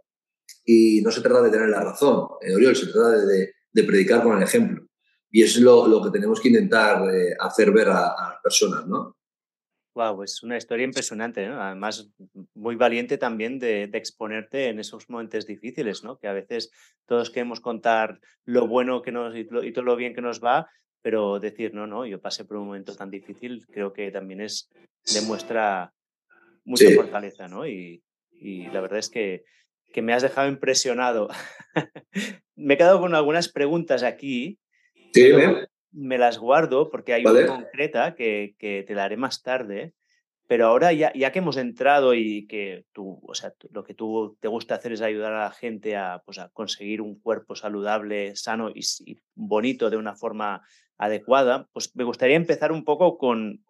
[0.63, 4.37] y no se trata de tener la razón, eh, Oriol, se trata de, predicar con
[4.37, 4.85] el ejemplo.
[5.31, 8.87] Y eso es lo, que tenemos que intentar eh, hacer ver a, a, las personas,
[8.87, 9.15] ¿no?
[9.95, 11.61] Wow, pues una historia impresionante, ¿no?
[11.61, 12.09] Además,
[12.53, 16.17] muy valiente también de, exponerte en esos momentos difíciles, ¿no?
[16.17, 16.71] Que a veces
[17.05, 20.69] todos queremos contar lo bueno que nos y, todo lo bien que nos va,
[21.01, 24.69] pero decir, no, no, yo pasé por un momento tan difícil, creo que también es,
[25.13, 25.91] demuestra
[26.63, 27.67] mucha fortaleza, ¿no?
[27.67, 28.01] Y,
[28.71, 29.43] la verdad es que,
[29.91, 31.27] que me has dejado impresionado.
[32.55, 34.59] me he quedado con algunas preguntas aquí.
[35.13, 35.31] Sí,
[35.91, 39.93] me las guardo porque hay una concreta que, que, te la haré más tarde.
[40.49, 44.35] Pero ahora ya, ya que hemos entrado y que tú, o sea, lo que tú
[44.39, 48.35] te gusta hacer es ayudar a la gente a, pues, a conseguir un cuerpo saludable,
[48.35, 48.81] sano y,
[49.35, 50.63] bonito de una forma
[50.97, 53.63] adecuada, pues me gustaría empezar un poco con,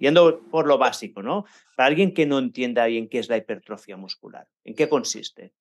[0.00, 1.44] yendo por lo básico, ¿no?
[1.76, 5.54] Para alguien que no entienda bien qué es la hipertrofia muscular, ¿en qué consiste?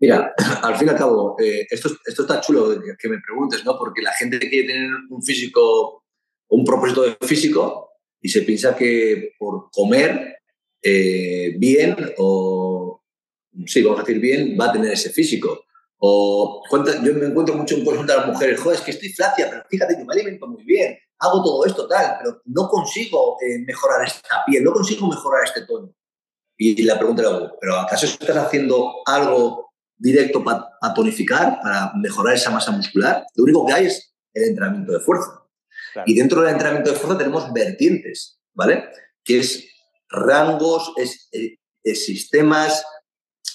[0.00, 0.32] Mira,
[0.62, 3.76] al fin y al cabo, eh, esto, esto está chulo que, me preguntes, ¿no?
[3.78, 6.04] Porque la gente quiere tener un físico,
[6.48, 10.38] un propósito de físico y se piensa que por comer
[10.82, 13.02] eh, bien o,
[13.66, 15.64] sí, vamos a decir bien, va a tener ese físico.
[16.00, 19.48] O yo me encuentro mucho en consulta a las mujeres, joder, es que estoy flacia,
[19.50, 23.58] pero fíjate que me alimento muy bien, hago todo esto tal, pero no consigo eh,
[23.66, 25.92] mejorar esta piel, no consigo mejorar este tono.
[26.56, 29.67] Y la pregunta es, ¿pero acaso estás haciendo algo
[29.98, 34.92] directo para tonificar, para mejorar esa masa muscular, lo único que hay es el entrenamiento
[34.92, 35.42] de fuerza.
[36.06, 38.84] Y dentro del entrenamiento de fuerza tenemos vertientes, ¿vale?
[39.24, 39.64] Que es
[40.08, 41.56] rangos, es, eh,
[41.94, 42.84] sistemas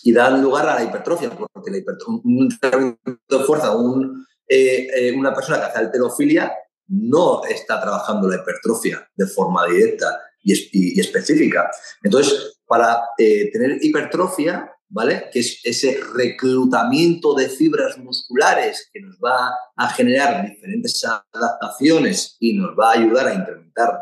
[0.04, 4.88] y dan lugar a la hipertrofia, porque la hipertrofia, un entrenamiento de fuerza, un, eh,
[4.94, 6.52] eh, una persona que hace alterofilia
[6.88, 11.70] no está trabajando la hipertrofia de forma directa y, y específica.
[12.02, 15.30] Entonces, para tener hipertrofia ¿vale?
[15.32, 21.04] Que es ese reclutamiento de fibras musculares que nos va a generar diferentes
[21.34, 24.00] adaptaciones y nos va a ayudar a incrementar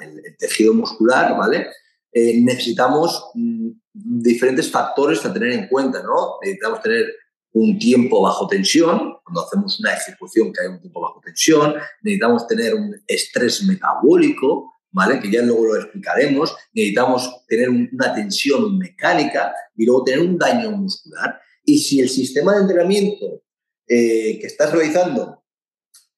[0.00, 1.68] el, tejido muscular, ¿vale?
[2.10, 6.38] Eh, necesitamos mm, diferentes factores a tener en cuenta, ¿no?
[6.42, 7.06] Necesitamos tener
[7.52, 12.46] un tiempo bajo tensión, cuando hacemos una ejecución que hay un tiempo bajo tensión, necesitamos
[12.46, 14.73] tener un estrés metabólico,
[15.20, 20.70] que ya luego lo explicaremos, necesitamos tener una tensión mecánica y luego tener un daño
[20.70, 21.40] muscular.
[21.64, 23.42] Y si el sistema de entrenamiento
[23.88, 25.42] eh, que estás realizando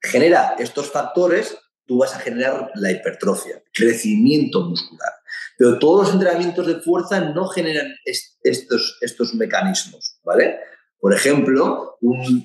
[0.01, 5.13] genera estos factores, tú vas a generar la hipertrofia, crecimiento muscular.
[5.57, 7.95] Pero todos los entrenamientos de fuerza no generan
[8.43, 10.59] estos, estos mecanismos, ¿vale?
[10.99, 11.99] Por ejemplo,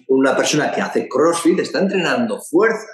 [0.07, 2.87] una persona que hace CrossFit está entrenando fuerza,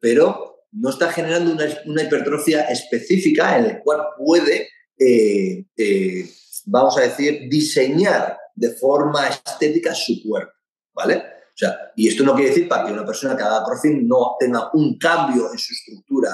[0.00, 6.30] pero no está generando una, hipertrofia específica en la cual puede, eh, eh,
[6.66, 10.52] vamos a decir, diseñar de forma estética su cuerpo,
[10.94, 11.16] ¿vale?
[11.16, 14.36] O sea, y esto no quiere decir para que una persona que haga crossfit no
[14.38, 16.30] tenga un cambio en su estructura,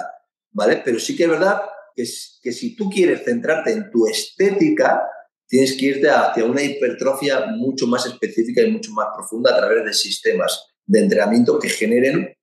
[0.52, 0.82] ¿vale?
[0.84, 1.62] Pero sí que es verdad
[1.94, 2.04] que,
[2.42, 5.02] que si tú quieres centrarte en tu estética,
[5.46, 9.84] tienes que irte hacia una hipertrofia mucho más específica y mucho más profunda a través
[9.84, 12.33] de sistemas de entrenamiento que generen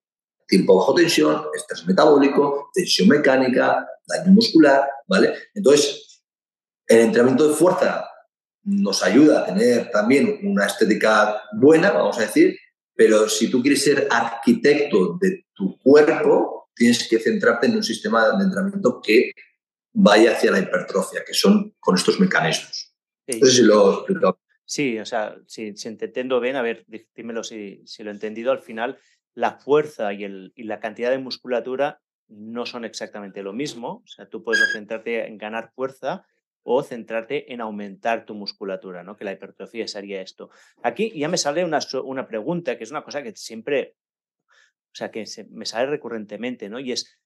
[0.51, 5.33] tiempo bajo tensión, estrés metabólico, tensión mecánica, daño muscular, ¿vale?
[5.55, 6.23] Entonces,
[6.87, 8.05] el entrenamiento de fuerza
[8.63, 12.57] nos ayuda a tener también una estética buena, vamos a decir,
[12.93, 18.37] pero si tú quieres ser arquitecto de tu cuerpo, tienes que centrarte en un sistema
[18.37, 19.31] de entrenamiento que
[19.93, 22.93] vaya hacia la hipertrofia, que son con estos mecanismos.
[23.25, 23.39] Sí.
[23.41, 24.05] si lo
[24.65, 28.13] Sí, o sea, si, si, te entiendo bien, a ver, dímelo si, si lo he
[28.13, 28.97] entendido, al final
[29.33, 34.01] la fuerza y, el, y la cantidad de musculatura no son exactamente lo mismo.
[34.03, 36.25] O sea, tú puedes centrarte en ganar fuerza
[36.63, 39.17] o centrarte en aumentar tu musculatura, ¿no?
[39.17, 40.51] Que la hipertrofia sería esto.
[40.83, 43.95] Aquí ya me sale una, una pregunta que es una cosa que siempre,
[44.47, 46.79] o sea, que me sale recurrentemente, ¿no?
[46.79, 47.19] Y es,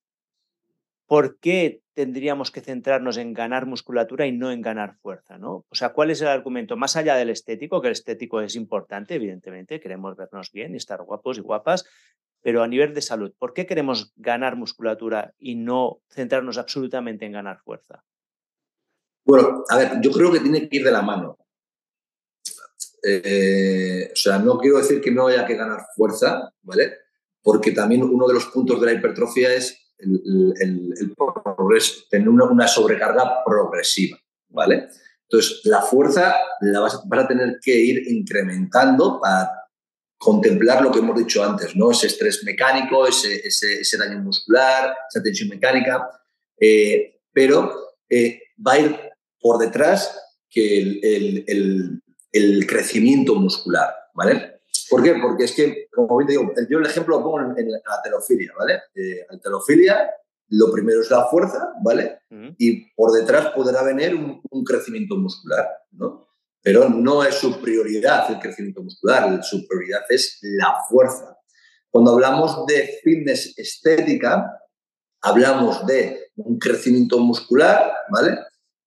[1.07, 5.37] ¿por qué tendríamos que centrarnos en ganar musculatura y no en ganar fuerza?
[5.37, 5.65] ¿no?
[5.69, 6.77] O sea, ¿cuál es el argumento?
[6.77, 11.01] Más allá del estético, que el estético es importante, evidentemente, queremos vernos bien y estar
[11.03, 11.85] guapos y guapas,
[12.41, 17.31] pero a nivel de salud, ¿por qué queremos ganar musculatura y no centrarnos absolutamente en
[17.31, 18.03] ganar fuerza?
[19.23, 21.39] Bueno, a ver, yo creo que tiene que ir de la mano.
[23.03, 26.93] Eh, o sea, no quiero decir que no haya que ganar fuerza, ¿vale?
[27.41, 31.15] Porque también uno de los puntos de la hipertrofia es el, el,
[32.09, 34.17] tener una, sobrecarga progresiva,
[34.49, 34.87] ¿vale?
[35.23, 39.49] Entonces, la fuerza la vas, a tener que ir incrementando para
[40.17, 41.91] contemplar lo que hemos dicho antes, ¿no?
[41.91, 46.07] Ese estrés mecánico, ese, ese, daño muscular, esa tensión mecánica,
[46.59, 47.73] eh, pero
[48.09, 48.99] eh, va a ir
[49.39, 54.54] por detrás que el, el, crecimiento muscular, ¿vale?
[54.95, 55.15] ¿Por qué?
[55.21, 58.53] Porque es que, como bien te digo, yo el ejemplo lo pongo en, la telofilia,
[58.57, 58.75] ¿vale?
[58.95, 60.09] Eh, telofilia
[60.47, 62.19] lo primero es la fuerza, ¿vale?
[62.57, 66.29] Y por detrás podrá venir un, crecimiento muscular, ¿no?
[66.61, 71.39] Pero no es su prioridad el crecimiento muscular, su prioridad es la fuerza.
[71.89, 74.61] Cuando hablamos de fitness estética,
[75.21, 78.37] hablamos de un crecimiento muscular, ¿vale?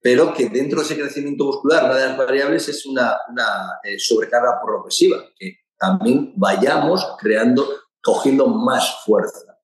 [0.01, 3.99] Pero que dentro de ese crecimiento muscular, una de las variables es una, una eh,
[3.99, 7.67] sobrecarga progresiva, que también vayamos creando,
[8.03, 9.59] cogiendo más fuerza.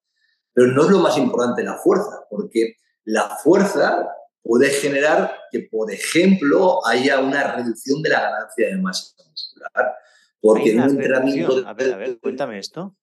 [0.53, 4.09] Pero no es lo más importante la fuerza, porque la fuerza
[4.43, 9.97] puede generar que, por ejemplo, haya una reducción de la ganancia de masa muscular.
[10.41, 11.67] Porque en un entrenamiento...
[11.67, 12.95] A ver, a ver, cuéntame esto.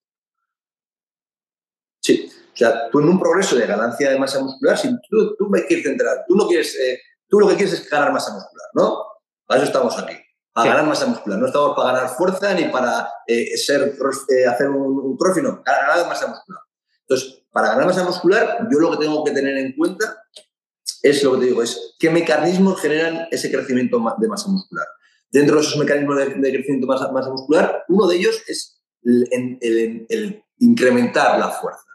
[2.01, 5.47] Sí, o sea, tú en un progreso de ganancia de masa muscular, si tú, tú
[5.49, 8.67] me quieres centrar, tú no quieres, eh, tú lo que quieres es ganar masa muscular,
[8.73, 9.05] ¿no?
[9.45, 10.15] Para eso estamos aquí,
[10.53, 11.39] para ganar masa muscular.
[11.39, 13.95] No estamos para ganar fuerza ni para eh, ser,
[14.29, 16.61] eh, hacer un, un no, ganar masa muscular.
[17.07, 20.23] Entonces, para ganar masa muscular, yo lo que tengo que tener en cuenta
[21.01, 24.85] es lo que te digo, es qué mecanismos generan ese crecimiento de masa muscular.
[25.31, 31.39] Dentro de esos mecanismos de, crecimiento de masa, muscular, uno de ellos es el, incrementar
[31.39, 31.85] la fuerza.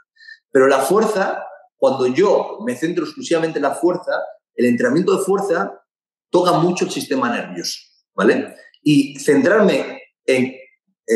[0.51, 1.45] Pero la fuerza,
[1.77, 4.12] cuando yo me centro exclusivamente en la fuerza,
[4.55, 5.83] el entrenamiento de fuerza
[6.31, 7.79] toca mucho el sistema nervioso,
[8.16, 8.57] ¿vale?
[8.83, 10.55] Y centrarme en,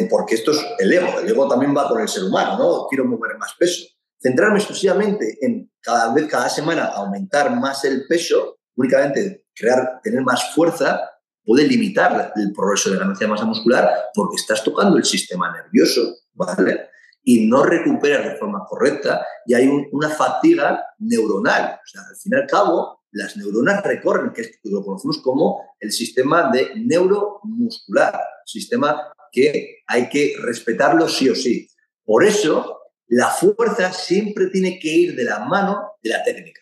[0.09, 2.87] porque esto es el ego, el ego también va con el ser humano, ¿no?
[2.89, 3.85] Quiero mover más peso
[4.21, 10.55] centrarme exclusivamente en cada vez, cada semana, aumentar más el peso, únicamente crear, tener más
[10.55, 11.01] fuerza,
[11.43, 16.17] puede limitar el progreso de ganancia de masa muscular porque estás tocando el sistema nervioso,
[16.35, 16.89] ¿vale?
[17.23, 21.79] Y no recuperas de forma correcta y hay una fatiga neuronal.
[21.83, 25.93] O sea, al fin y al cabo, las neuronas recorren, que, lo conocemos como el
[25.93, 31.69] sistema de neuromuscular, sistema que hay que respetarlo sí o sí.
[32.05, 36.61] Por eso, la fuerza siempre tiene que ir de la mano de la técnica.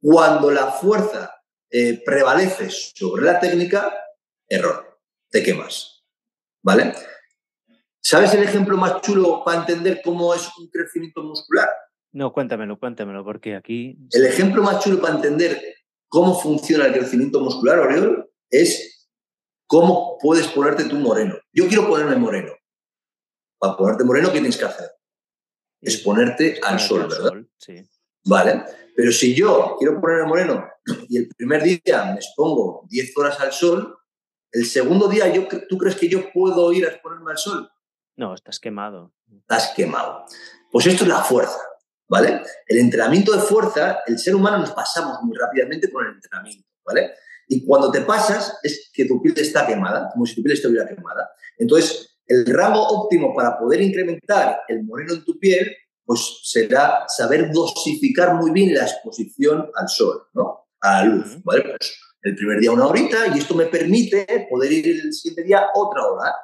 [0.00, 1.34] Cuando la fuerza
[1.70, 3.92] eh, prevalece sobre la técnica,
[4.48, 5.00] error,
[5.30, 6.04] te quemas.
[6.62, 6.94] ¿Vale?
[8.00, 11.68] ¿Sabes el ejemplo más chulo para entender cómo es un crecimiento muscular?
[12.12, 13.96] No, cuéntamelo, cuéntamelo, porque aquí...
[14.10, 15.60] El ejemplo más chulo para entender
[16.10, 19.08] cómo funciona el crecimiento muscular, Oriol, es
[19.66, 21.36] cómo puedes ponerte tú moreno.
[21.52, 22.52] Yo quiero ponerme moreno.
[23.58, 24.90] Para ponerte moreno, ¿qué tienes que hacer?
[25.82, 27.32] exponerte al sol, ¿verdad?
[27.56, 27.82] sí.
[28.24, 28.64] Vale.
[28.94, 30.68] Pero si yo quiero ponerme moreno
[31.08, 33.96] y el primer día me expongo 10 horas al sol,
[34.52, 37.70] el segundo día, yo, ¿tú crees que yo puedo ir a exponerme al sol?
[38.16, 39.14] No, estás quemado.
[39.38, 40.26] Estás quemado.
[40.70, 41.58] Pues esto es la fuerza,
[42.10, 42.42] ¿vale?
[42.66, 47.12] El entrenamiento de fuerza, el ser humano nos pasamos muy rápidamente con el entrenamiento, ¿vale?
[47.46, 50.88] Y cuando te pasas es que tu piel está quemada, como si tu piel estuviera
[50.88, 51.30] quemada.
[51.56, 55.70] Entonces, el rango óptimo para poder incrementar el moreno en tu piel,
[56.04, 60.68] pues será saber dosificar muy bien la exposición al sol, ¿no?
[60.80, 61.62] A la luz, ¿vale?
[61.62, 65.68] Pues el primer día una horita y esto me permite poder ir el siguiente día
[65.74, 66.34] otra hora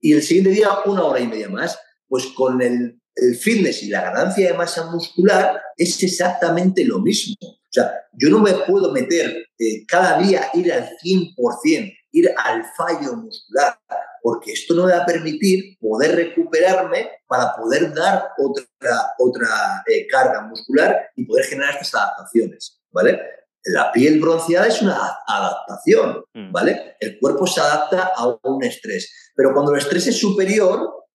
[0.00, 1.76] y el siguiente día una hora y media más.
[2.08, 3.00] Pues con el,
[3.40, 7.36] fitness y la ganancia de masa muscular es exactamente lo mismo.
[7.40, 12.64] O sea, yo no me puedo meter eh, cada día ir al 100%, ir al
[12.76, 13.78] fallo muscular,
[14.22, 20.06] porque esto no me va a permitir poder recuperarme para poder dar otra, otra eh,
[20.06, 23.20] carga muscular y poder generar estas adaptaciones, ¿vale?
[23.64, 26.52] La piel bronceada es una adaptación, mm.
[26.52, 26.96] ¿vale?
[27.00, 31.05] El cuerpo se adapta a un estrés, pero cuando el estrés es superior,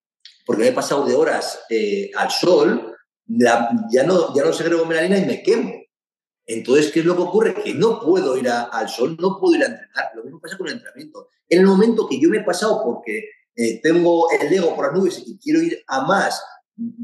[0.46, 3.70] porque me he pasado de horas eh, al sol, ya,
[4.06, 5.72] no, ya no segrego melanina y me quemo.
[6.46, 7.54] Entonces, ¿qué es lo que ocurre?
[7.54, 10.12] Que no puedo ir al sol, no puedo ir a entrenar.
[10.16, 11.30] Lo mismo pasa con el entrenamiento.
[11.48, 14.96] En el momento que yo me he pasado porque eh, tengo el ego por las
[14.98, 16.44] nubes y quiero ir a más,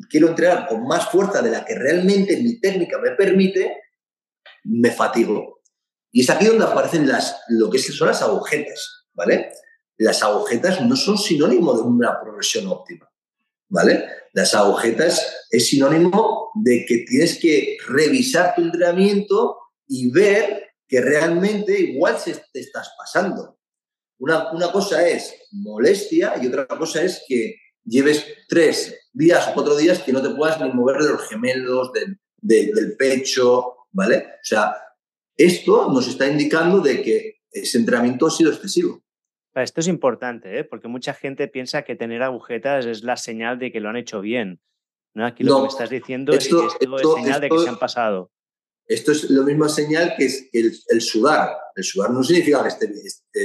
[0.09, 3.77] quiero entrenar con más fuerza de la que realmente mi técnica me permite,
[4.63, 5.61] me fatigo.
[6.11, 9.51] Y es aquí donde aparecen las, lo que son las agujetas, ¿vale?
[9.97, 13.09] Las agujetas no son sinónimo de una progresión óptima,
[13.69, 14.05] ¿vale?
[14.33, 19.57] Las agujetas es sinónimo de que tienes que revisar tu entrenamiento
[19.87, 23.57] y ver que realmente igual se te estás pasando.
[24.19, 29.99] Una, cosa es molestia y otra cosa es que lleves tres días o cuatro días
[29.99, 31.91] que no te puedas ni mover de los gemelos,
[32.41, 34.17] del pecho, ¿vale?
[34.17, 34.75] O sea,
[35.35, 39.03] esto nos está indicando de que ese entrenamiento ha sido excesivo.
[39.63, 40.63] Esto es importante, ¿eh?
[40.63, 44.21] porque mucha gente piensa que tener agujetas es la señal de que lo han hecho
[44.21, 44.59] bien.
[45.13, 45.25] ¿no?
[45.25, 47.79] Aquí lo que me estás diciendo es que esto, es señal de que se han
[47.79, 48.31] pasado.
[48.85, 51.57] Esto es lo mismo señal que es el, sudar.
[51.75, 52.69] El sudar no significa que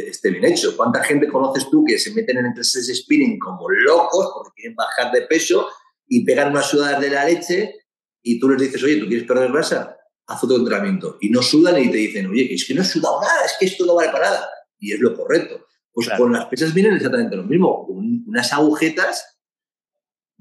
[0.09, 0.77] esté, bien hecho.
[0.77, 5.11] ¿Cuánta gente conoces tú que se meten en de spinning como locos porque quieren bajar
[5.11, 5.69] de peso
[6.07, 7.75] y pegan una sudada de la leche
[8.23, 9.97] y tú les dices, oye, ¿tú quieres perder grasa?
[10.27, 11.19] Haz otro entrenamiento.
[11.21, 13.67] Y no sudan y te dicen, oye, es que no he sudado nada, es que
[13.67, 14.49] esto no vale para nada.
[14.79, 15.67] Y es lo correcto.
[15.93, 17.87] Pues con las pesas vienen exactamente lo mismo.
[17.87, 19.33] Con unas agujetas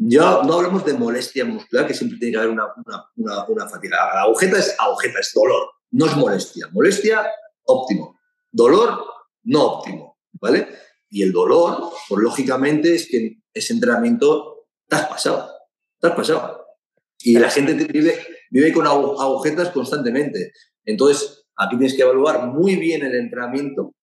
[0.03, 2.65] ya no hablamos de molestia muscular, que siempre tiene que haber una,
[3.15, 3.97] una, fatiga.
[4.13, 6.67] La agujeta es agujeta, es dolor, no es molestia.
[6.71, 7.27] Molestia,
[7.65, 8.19] óptimo.
[8.51, 8.99] Dolor,
[9.43, 10.67] no óptimo, ¿vale?
[11.09, 15.51] Y el dolor, pues lógicamente, es que ese entrenamiento te has pasado,
[15.99, 16.65] te has pasado.
[17.19, 18.17] Y la gente vive,
[18.49, 20.51] vive con agujetas constantemente.
[20.83, 23.93] Entonces, aquí tienes que evaluar muy bien el entrenamiento,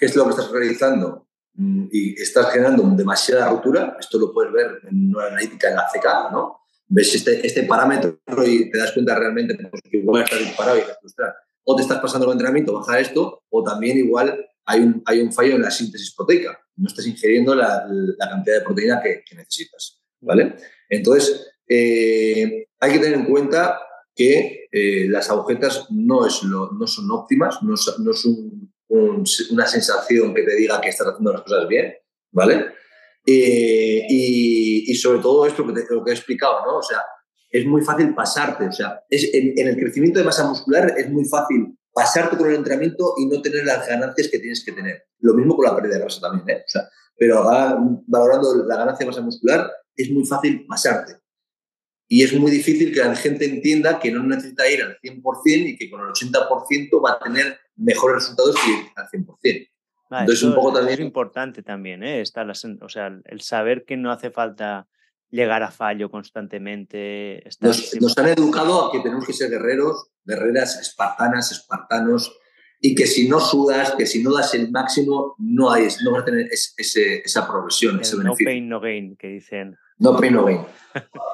[0.00, 4.52] qué es lo que estás realizando Mm, y estás generando demasiada rotura, esto lo puedes
[4.52, 6.60] ver en una analítica en la CK, ¿no?
[6.86, 10.82] Ves este, este parámetro y te das cuenta realmente pues, que igual estás disparado y
[10.82, 11.34] te frustrar.
[11.64, 15.32] O te estás pasando el entrenamiento, baja esto, o también igual hay un, hay un
[15.32, 16.58] fallo en la síntesis proteica.
[16.76, 17.86] No estás ingiriendo la,
[18.18, 20.56] cantidad de proteína que, necesitas, ¿vale?
[20.88, 23.78] Entonces, eh, hay que tener en cuenta
[24.14, 30.34] que eh, las agujetas no, es no son óptimas, no, no es un una sensación
[30.34, 31.94] que te diga que estás haciendo las cosas bien,
[32.32, 32.66] ¿vale?
[33.24, 36.78] y, sobre todo esto que, lo que he explicado, ¿no?
[36.78, 37.02] O sea,
[37.50, 41.24] es muy fácil pasarte, o sea, es, en, el crecimiento de masa muscular es muy
[41.24, 45.04] fácil pasarte con el entrenamiento y no tener las ganancias que tienes que tener.
[45.18, 46.62] Lo mismo con la pérdida de grasa también, ¿eh?
[46.64, 47.44] O sea, pero
[48.06, 51.16] valorando la ganancia de masa muscular, es muy fácil pasarte.
[52.08, 55.76] Y es muy difícil que la gente entienda que no necesita ir al 100% y
[55.76, 59.68] que con el 80% va a tener mejores resultados que al 100%.
[60.10, 60.94] Entonces, un poco también...
[60.94, 62.22] Es importante también, ¿eh?
[62.22, 64.88] o sea, el saber que no hace falta
[65.30, 67.42] llegar a fallo constantemente.
[67.60, 72.36] Nos, han educado a que tenemos que ser guerreros, guerreras, espartanas, espartanos,
[72.80, 76.22] y que si no sudas, que si no das el máximo, no, hay, no vas
[76.22, 78.46] a tener esa progresión, ese beneficio.
[78.46, 79.76] No pain, no gain, que dicen.
[79.98, 80.60] No pain, no gain.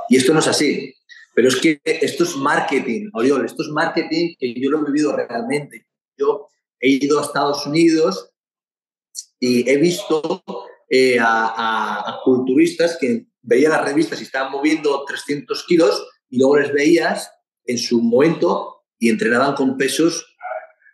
[0.09, 0.92] y esto no es así.
[1.34, 5.14] Pero es que esto es marketing, Oriol, esto es marketing que yo lo he vivido
[5.14, 5.86] realmente.
[6.17, 6.49] Yo
[6.81, 8.31] he ido a Estados Unidos
[9.39, 10.43] y he visto
[10.89, 16.73] eh, a, culturistas que veían las revistas y estaban moviendo 300 kilos y luego les
[16.73, 17.31] veías
[17.64, 20.27] en su momento y entrenaban con pesos,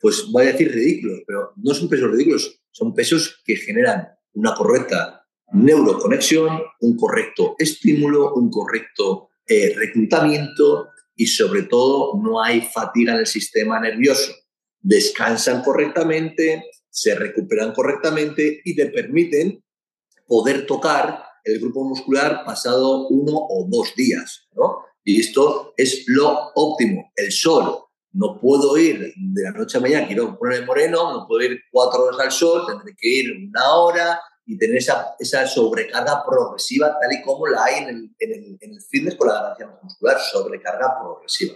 [0.01, 4.55] pues voy a decir ridículos, pero no son pesos ridículos, son pesos que generan una
[4.55, 13.13] correcta neuroconexión, un correcto estímulo, un correcto eh, reclutamiento y sobre todo no hay fatiga
[13.13, 14.33] en el sistema nervioso
[14.83, 19.65] descansan correctamente, se recuperan correctamente y te permiten
[20.27, 24.49] poder tocar el grupo muscular pasado uno o dos días.
[24.53, 24.85] ¿no?
[25.05, 27.13] Y esto es lo óptimo.
[27.17, 27.79] El sol.
[28.15, 32.05] No puedo ir de la noche a mañana, quiero ponerme moreno, no puedo ir cuatro
[32.05, 37.11] horas al sol, tendré que ir una hora y tener esa, esa sobrecarga progresiva tal
[37.11, 40.19] y como la hay en el, en el, en el fitness con la ganancia muscular,
[40.21, 41.55] sobrecarga progresiva.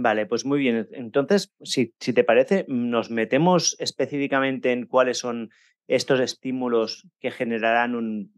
[0.00, 0.86] Vale, pues muy bien.
[0.92, 5.50] Entonces, si, te parece, nos metemos específicamente en cuáles son
[5.88, 8.32] estos estímulos que generarán un,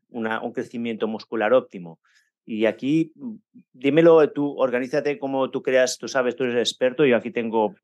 [0.55, 2.01] crecimiento muscular óptimo.
[2.47, 3.35] Y aquí, mm,
[3.75, 7.75] dímelo tú, organízate como tú creas, tú sabes, tú eres experto, yo aquí tengo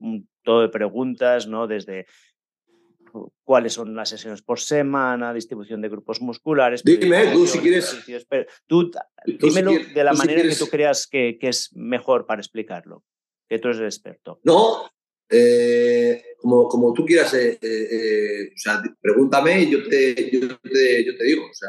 [0.43, 1.67] todo de preguntas, ¿no?
[1.67, 2.07] Desde
[3.45, 6.83] cuáles son las sesiones por semana, distribución de grupos musculares.
[6.83, 7.95] Dime, tú si quieres.
[8.67, 8.91] Tú,
[9.27, 13.05] dímelo de la manera que tú creas que, que es mejor para explicarlo
[13.49, 14.41] que tú eres el experto.
[14.45, 14.91] No,
[15.29, 21.05] eh, como, como tú quieras, eh, eh, o sea, pregúntame y yo te, yo te,
[21.05, 21.47] yo te digo.
[21.47, 21.69] O sea,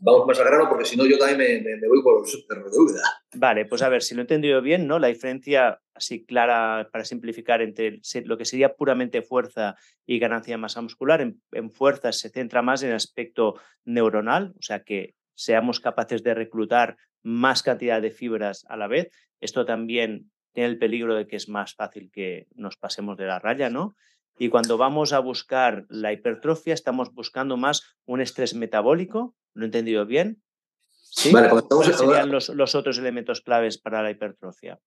[0.00, 2.70] vamos más al grano porque si no yo también me, me, voy por los perros
[2.70, 3.02] de duda.
[3.34, 4.98] Vale, pues a ver, si lo he entendido bien, ¿no?
[4.98, 10.58] La diferencia así clara para simplificar entre lo que sería puramente fuerza y ganancia de
[10.58, 11.20] masa muscular.
[11.20, 16.22] En, en fuerza se centra más en el aspecto neuronal, o sea, que seamos capaces
[16.22, 19.10] de reclutar más cantidad de fibras a la vez.
[19.40, 23.38] Esto también tiene el peligro de que es más fácil que nos pasemos de la
[23.38, 23.96] raya, ¿no?
[24.38, 29.66] Y cuando vamos a buscar la hipertrofia, estamos buscando más un estrés metabólico, ¿lo he
[29.66, 30.42] entendido bien?
[30.90, 31.30] ¿Sí?
[31.32, 34.80] Vale, ¿Cuáles serían los, los, otros elementos claves para la hipertrofia?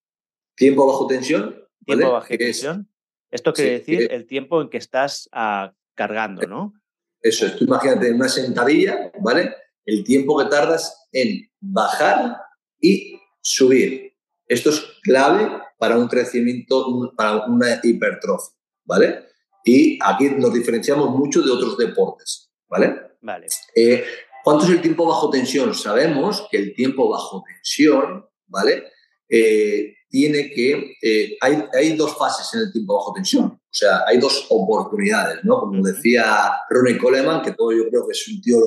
[0.54, 1.64] Tiempo bajo tensión.
[1.84, 2.90] Tiempo bajo tensión.
[3.30, 6.74] Esto quiere decir el tiempo en que estás ah, cargando, ¿no?
[7.20, 9.54] Eso es, tú imagínate una sentadilla, ¿vale?
[9.84, 12.36] El tiempo que tardas en bajar
[12.80, 14.07] y subir.
[14.48, 19.26] Esto es clave para un crecimiento, para una hipertrofia, ¿vale?
[19.64, 22.94] Y aquí nos diferenciamos mucho de otros deportes, ¿vale?
[23.20, 23.46] Vale.
[23.74, 24.04] Eh,
[24.42, 25.74] ¿Cuánto es el tiempo bajo tensión?
[25.74, 28.84] Sabemos que el tiempo bajo tensión, ¿vale?
[29.28, 30.94] Eh, tiene que...
[31.02, 33.44] Eh, hay, hay, dos fases en el tiempo bajo tensión.
[33.44, 35.60] O sea, hay dos oportunidades, ¿no?
[35.60, 38.58] Como decía Ronnie Coleman, que todo yo creo que es un tío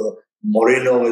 [0.44, 1.04] moreno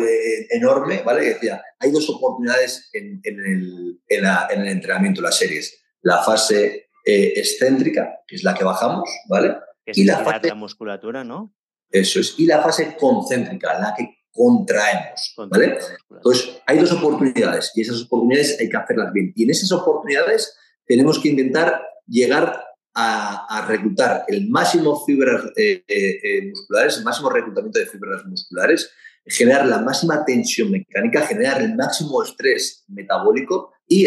[0.50, 1.22] enorme, ¿vale?
[1.22, 5.82] Que decía, hay dos oportunidades en, en, el, en, en el entrenamiento, las series.
[6.02, 9.56] La fase excéntrica, que es la que bajamos, ¿vale?
[9.86, 10.54] y la fase...
[10.54, 11.54] musculatura, ¿no?
[11.92, 12.36] Eso es.
[12.38, 15.80] Y la fase concéntrica, la que contraemos, ¿vale?
[16.10, 19.34] Entonces, hay dos oportunidades y esas oportunidades hay que hacerlas bien.
[19.36, 20.56] Y en esas oportunidades
[20.86, 22.64] tenemos que intentar llegar
[22.94, 28.92] a, reclutar el máximo fibras eh, eh, eh, musculares, el máximo reclutamiento de fibras musculares,
[29.30, 34.06] generar la máxima tensión mecánica, generar el máximo estrés metabólico y,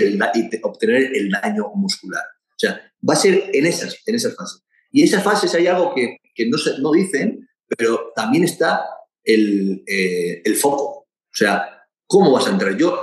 [0.63, 2.23] obtener el daño muscular.
[2.49, 4.63] O sea, va a ser en esas, en esas fases.
[4.91, 8.85] Y en esas fases hay algo que, que no, se, no dicen, pero también está
[9.25, 10.83] el, eh, el, foco.
[10.83, 12.77] O sea, ¿cómo vas a entrar?
[12.77, 13.03] Yo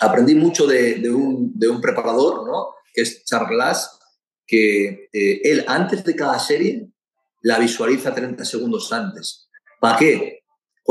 [0.00, 2.74] aprendí mucho de, un, de un, preparador, ¿no?
[2.94, 3.88] que es Charles,
[4.46, 6.88] que eh, él antes de cada serie
[7.42, 9.48] la visualiza 30 segundos antes.
[9.80, 10.39] ¿Para qué?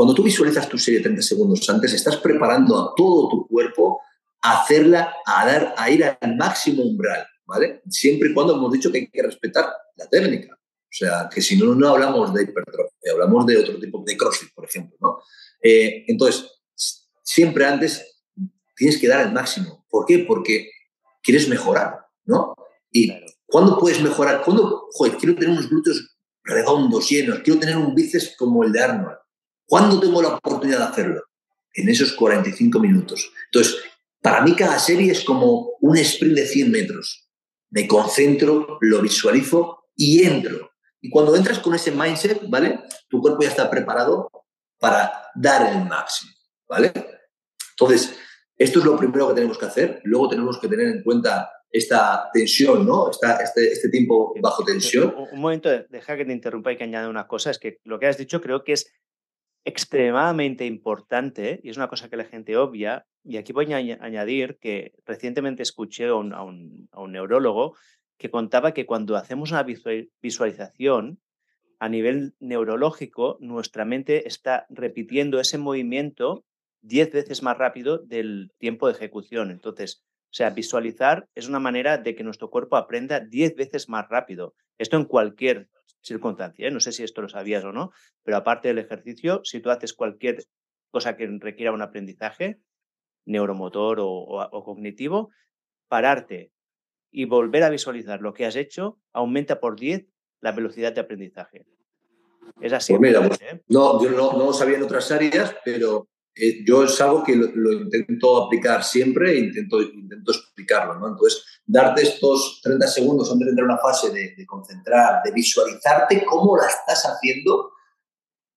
[0.00, 4.00] Cuando tú visualizas tu serie 30 segundos antes, estás preparando a todo tu cuerpo
[4.40, 7.82] a hacerla, a, dar, a ir al máximo umbral, ¿vale?
[7.86, 10.54] Siempre y cuando hemos dicho que hay que respetar la técnica.
[10.54, 14.54] O sea, que si no, no hablamos de hipertrofia, hablamos de otro tipo de CrossFit,
[14.54, 14.96] por ejemplo.
[15.02, 15.18] ¿no?
[15.62, 16.50] Eh, entonces,
[17.22, 18.22] siempre antes
[18.74, 19.84] tienes que dar el máximo.
[19.90, 20.20] ¿Por qué?
[20.20, 20.70] Porque
[21.22, 22.54] quieres mejorar, ¿no?
[22.90, 23.12] Y
[23.44, 24.44] ¿cuándo puedes mejorar?
[24.46, 28.82] ¿Cuándo, joder, quiero tener unos glúteos redondos, llenos, quiero tener un bíceps como el de
[28.82, 29.19] Arnold?
[29.70, 31.22] ¿Cuándo tengo la oportunidad de hacerlo?
[31.72, 33.30] En esos 45 minutos.
[33.52, 33.80] Entonces,
[34.20, 37.30] para mí cada serie es como un sprint de 100 metros.
[37.70, 40.72] Me concentro, lo visualizo y entro.
[41.00, 42.80] Y cuando entras con ese mindset, ¿vale?
[43.08, 44.28] Tu cuerpo ya está preparado
[44.80, 46.32] para dar el máximo,
[46.68, 46.92] ¿vale?
[47.70, 48.18] Entonces,
[48.56, 50.00] esto es lo primero que tenemos que hacer.
[50.02, 53.08] Luego tenemos que tener en cuenta esta tensión, ¿no?
[53.08, 55.14] Esta, este, este tiempo bajo tensión.
[55.30, 57.52] Un, momento, deja que te interrumpa y que añada una cosa.
[57.52, 58.92] Es que lo que has dicho creo que es
[59.64, 63.06] extremadamente importante y es una cosa que la gente obvia.
[63.24, 67.76] Y aquí voy a añadir que recientemente escuché a un, a un, a un neurólogo
[68.16, 69.64] que contaba que cuando hacemos una
[70.20, 71.20] visualización
[71.78, 76.44] a nivel neurológico, nuestra mente está repitiendo ese movimiento
[76.82, 79.50] diez veces más rápido del tiempo de ejecución.
[79.50, 84.08] Entonces, o sea, visualizar es una manera de que nuestro cuerpo aprenda diez veces más
[84.08, 84.54] rápido.
[84.78, 85.68] Esto en cualquier
[86.02, 86.68] circunstancia.
[86.68, 86.70] ¿eh?
[86.70, 87.92] No sé si esto lo sabías o no,
[88.22, 90.44] pero aparte del ejercicio, si tú haces cualquier
[90.90, 92.60] cosa que requiera un aprendizaje
[93.26, 95.30] neuromotor o cognitivo,
[95.88, 96.52] pararte,
[97.10, 100.06] y volver a visualizar lo que has hecho aumenta por 10
[100.40, 101.66] la velocidad de aprendizaje.
[102.60, 102.92] Es así.
[102.92, 103.62] Pues mira, pues, ¿eh?
[103.68, 107.72] no, yo no, lo sabía en otras áreas, pero eh, yo es algo que lo,
[107.72, 110.98] intento aplicar siempre e intento, intento explicarlo.
[110.98, 111.08] ¿no?
[111.08, 116.24] Entonces, darte estos 30 segundos antes de entrar a una fase de, concentrar, de visualizarte
[116.24, 117.72] cómo la estás haciendo,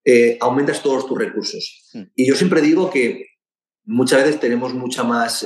[0.03, 1.89] eh, aumentas todos tus recursos.
[1.93, 2.03] Hmm.
[2.16, 3.28] Y yo siempre digo que
[3.86, 5.45] muchas veces tenemos mucha más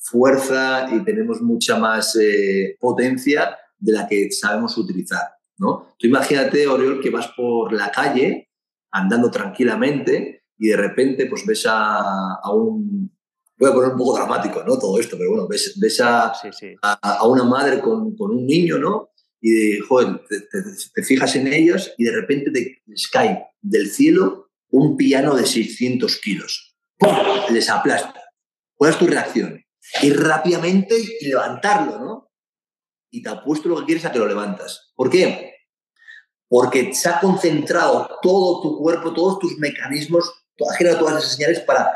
[0.00, 5.22] fuerza y tenemos mucha más eh, potencia de la que sabemos utilizar.
[5.58, 5.94] ¿no?
[5.98, 8.50] Tú imagínate, Oriol, que vas por la calle
[8.90, 13.12] andando tranquilamente y de repente pues ves a, un...
[13.60, 14.78] Voy a poner un poco dramático, ¿no?
[14.78, 16.32] Todo esto, pero bueno, ves, ves a,
[16.82, 19.10] a, una madre con, con, un niño, ¿no?
[19.40, 20.22] Y, joder,
[20.94, 22.82] te, fijas en ellos y de repente te
[23.12, 26.74] cae del cielo un piano de 600 kilos.
[26.98, 27.14] ¡Pum!
[27.50, 28.22] Les aplasta.
[28.74, 29.62] ¿Cuál es tu reacción?
[30.02, 32.30] ir rápidamente y levantarlo, ¿no?
[33.10, 34.92] Y te apuesto lo que quieres a que lo levantas.
[34.94, 35.54] ¿Por qué?
[36.48, 40.32] Porque se ha concentrado todo tu cuerpo, todos tus mecanismos,
[40.68, 41.90] has generado todas esas señales para,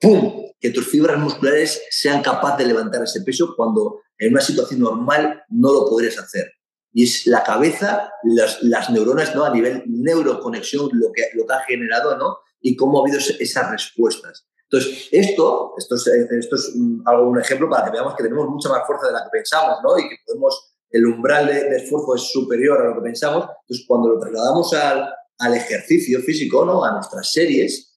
[0.00, 4.80] ¡pum!, que tus fibras musculares sean capaces de levantar ese peso cuando en una situación
[4.80, 6.52] normal no lo podrías hacer.
[6.92, 9.44] Y es la cabeza, las, las neuronas, ¿no?
[9.44, 12.38] A nivel neuroconexión, lo que, lo que ha generado, ¿no?
[12.60, 14.46] Y cómo ha habido esas respuestas.
[14.70, 18.68] Entonces, esto, esto es, esto es un, un ejemplo para que veamos que tenemos mucha
[18.68, 19.98] más fuerza de la que pensamos, ¿no?
[19.98, 23.44] Y que podemos, el umbral de, esfuerzo es superior a lo que pensamos.
[23.44, 26.84] Entonces, cuando lo trasladamos al, al ejercicio físico, ¿no?
[26.84, 27.93] A nuestras series,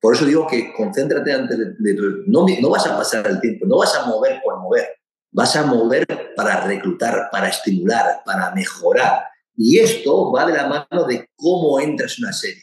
[0.00, 3.94] por eso digo que concéntrate antes de, no, vas a pasar el tiempo, no vas
[3.96, 4.86] a mover por mover,
[5.32, 9.24] vas a mover para reclutar, para estimular, para mejorar.
[9.56, 12.62] Y esto va de la mano de cómo entras en una serie.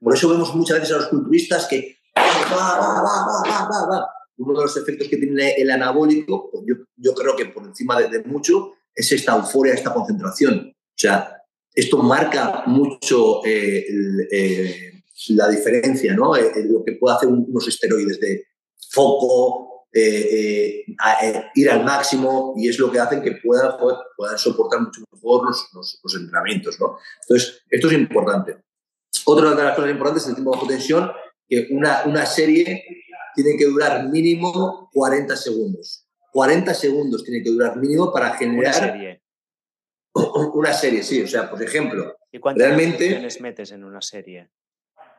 [0.00, 1.96] Por eso vemos muchas veces a los culturistas que
[4.38, 6.64] uno de los efectos que tiene el anabólico, pues
[6.96, 10.72] yo, creo que por encima de, mucho, es esta euforia, esta concentración.
[10.94, 11.42] sea,
[11.74, 13.86] esto marca mucho eh,
[14.30, 14.95] eh,
[15.28, 16.34] la diferencia, ¿no?
[16.34, 18.46] lo que puede hacer unos esteroides de
[18.90, 23.76] foco, ir al máximo, y es lo que hace que puedan,
[24.16, 26.98] puedan soportar mucho mejor los, los, entrenamientos, ¿no?
[27.22, 28.58] Entonces, esto es importante.
[29.24, 31.10] Otra de las cosas importantes es el tiempo bajo tensión,
[31.48, 32.84] que una, una serie
[33.34, 36.06] tiene que durar mínimo 40 segundos.
[36.32, 38.74] 40 segundos tiene que durar mínimo para generar...
[38.74, 39.22] Una serie.
[40.54, 41.22] Una serie, sí.
[41.22, 44.50] O sea, por ejemplo, ¿Y cuántas realmente, metes en una serie?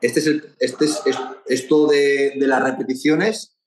[0.01, 1.01] Este es, el, este es,
[1.47, 3.57] esto de, de, las repeticiones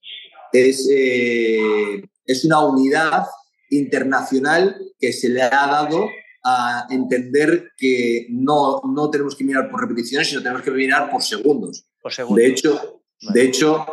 [0.53, 3.27] es, eh, es una unidad
[3.71, 6.09] internacional que se le ha dado
[6.45, 11.23] a entender que no, no tenemos que mirar por repeticiones, sino tenemos que mirar por
[11.23, 11.87] segundos.
[12.01, 12.43] Por segundos.
[12.43, 13.03] De hecho,
[13.35, 13.87] de hecho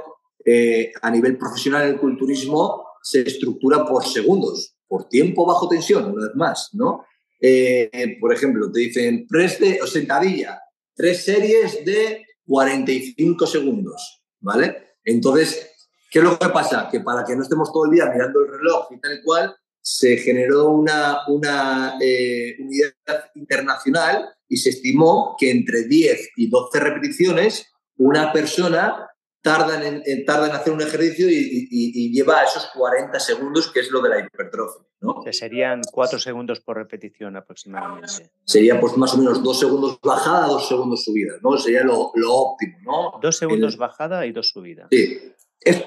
[0.46, 6.28] eh, a nivel profesional el culturismo se estructura por segundos, por tiempo bajo tensión, una
[6.28, 7.06] vez más, ¿no?
[7.40, 10.60] Eh, por ejemplo, te dicen press de o sentadilla,
[10.96, 14.96] tres series de 45 segundos, ¿vale?
[15.04, 15.72] Entonces,
[16.10, 16.88] ¿qué es lo que pasa?
[16.90, 19.56] Que para que no estemos todo el día mirando el reloj y tal y cual,
[19.82, 26.80] se generó una, una eh, unidad internacional y se estimó que entre 10 y 12
[26.80, 27.68] repeticiones
[27.98, 29.08] una persona
[29.42, 34.10] tarda en, en hacer un ejercicio y, lleva esos 40 segundos, que es lo de
[34.10, 34.86] la hipertrofia.
[35.00, 35.22] ¿no?
[35.32, 38.32] serían 4 segundos por repetición aproximadamente.
[38.44, 41.56] Sería pues más o menos 2 segundos bajada, 2 segundos subida, ¿no?
[41.58, 43.20] Sería lo, lo óptimo, ¿no?
[43.22, 44.88] 2 segundos bajada y 2 subida.
[44.92, 45.34] Sí,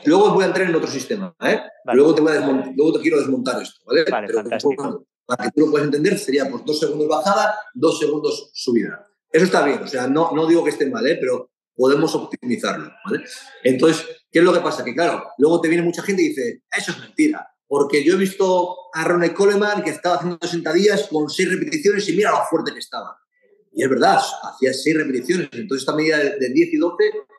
[0.05, 1.61] luego voy a entrar en otro sistema, ¿eh?
[1.92, 4.05] Luego, te voy a luego te quiero desmontar esto, ¿vale?
[4.09, 5.07] Vale, fantástico.
[5.26, 9.07] Para que tú lo puedas entender, sería pues dos segundos bajada, dos segundos subida.
[9.32, 11.16] Eso está bien, o sea, no, no digo que esté mal, ¿eh?
[11.20, 11.49] Pero
[11.81, 13.24] podemos optimizarlo, ¿vale?
[13.64, 14.85] Entonces, ¿qué es lo que pasa?
[14.85, 18.18] Que claro, luego te viene mucha gente y dice, eso es mentira, porque yo he
[18.18, 22.74] visto a Ronnie Coleman que estaba haciendo sentadillas con seis repeticiones y mira lo fuerte
[22.74, 23.16] que estaba.
[23.72, 25.49] Y es verdad, hacía seis repeticiones.
[25.53, 26.97] Entonces, esta medida de 10 y 12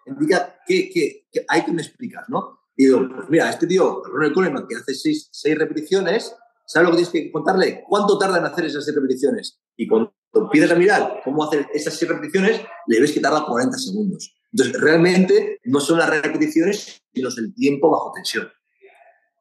[0.08, 2.62] indica que, que, hay que me explicas, ¿no?
[2.76, 6.34] Y digo, pues mira, este tío, Ronald Coleman, que hace seis, repeticiones,
[6.66, 7.84] ¿sabes lo que tienes que contarle?
[7.88, 9.62] ¿Cuánto tarda en hacer esas repeticiones?
[9.78, 13.78] Y cuando empiezas a mirar cómo hacer esas seis repeticiones, le ves que tarda 40
[13.78, 14.36] segundos.
[14.52, 18.52] Entonces, realmente no son las repeticiones, sino el tiempo bajo tensión.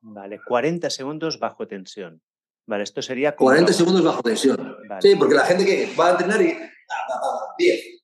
[0.03, 2.23] Vale, 40 segundos bajo tensión.
[2.67, 3.35] Vale, esto sería...
[3.35, 4.77] 40 segundos bajo tensión.
[5.01, 6.57] Sí, porque la gente que va a entrenar y
[7.59, 8.03] 10,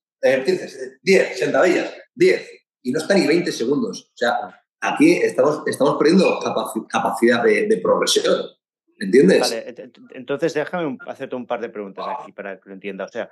[1.01, 2.49] 10, sentadillas, 10,
[2.83, 4.11] y no está ni 20 segundos.
[4.13, 4.33] O sea,
[4.81, 6.39] aquí estamos, estamos perdiendo
[6.89, 8.43] capacidad de, progresión.
[8.99, 9.39] ¿Entiendes?
[9.39, 13.05] Vale, entonces déjame hacerte un par de preguntas aquí para que lo entienda.
[13.05, 13.29] O sea,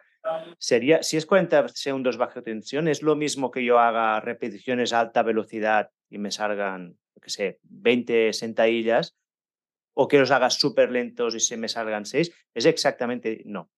[0.60, 5.00] sería, si es 40 segundos bajo tensión, ¿es lo mismo que yo haga repeticiones a
[5.00, 9.16] alta velocidad y me salgan, qué sé, 20 sentadillas?
[9.94, 12.32] ¿O que los hagas súper lentos y se me salgan 6?
[12.54, 13.72] Es exactamente no.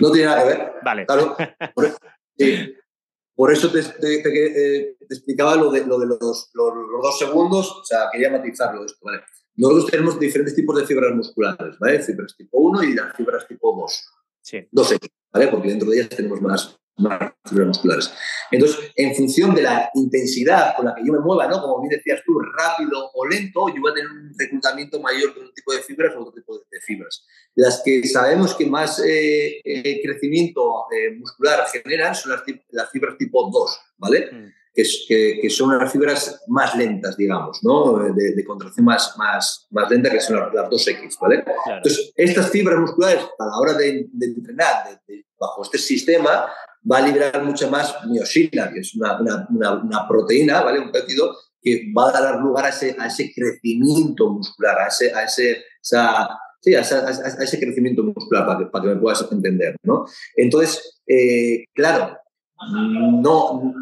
[0.00, 0.72] No tiene nada que ver.
[0.82, 1.06] Vale.
[1.06, 1.36] Claro.
[3.36, 8.10] Por, eso te, eh, explicaba lo de, lo de los, los, dos segundos, o sea,
[8.12, 9.22] quería matizarlo esto, ¿vale?
[9.56, 12.00] Nosotros tenemos diferentes tipos de fibras musculares, ¿vale?
[12.00, 14.08] Fibras tipo 1 y las fibras tipo 2.
[14.42, 14.68] Sí.
[14.72, 15.48] 2X, ¿vale?
[15.48, 18.12] Porque dentro de ellas tenemos más, más fibras musculares.
[18.50, 21.60] Entonces, en función de la intensidad con la que yo me mueva, ¿no?
[21.60, 25.40] Como bien decías tú, rápido o lento, yo voy a tener un reclutamiento mayor de
[25.40, 27.26] un tipo de fibras o otro tipo de, fibras.
[27.54, 33.18] Las que sabemos que más eh, eh, crecimiento eh, muscular generan son las, las, fibras
[33.18, 34.30] tipo 2, ¿vale?
[34.32, 34.59] Mm.
[34.72, 37.98] Que, que, son las fibras más lentas, digamos, ¿no?
[38.14, 41.44] De, contracción más, más, más lenta, que son las, 2X, ¿vale?
[41.66, 45.00] Entonces, estas fibras musculares, a la hora de, entrenar
[45.38, 46.46] bajo este sistema,
[46.90, 50.78] va a liberar mucha más miosina, que es una, una, una, proteína, ¿vale?
[50.78, 55.12] Un péptido que va a dar lugar a ese, a ese crecimiento muscular, a ese,
[55.12, 60.06] a ese, sí, a, ese crecimiento muscular, para que, para que me puedas entender, ¿no?
[60.36, 62.16] Entonces, eh, claro,
[62.72, 63.74] no,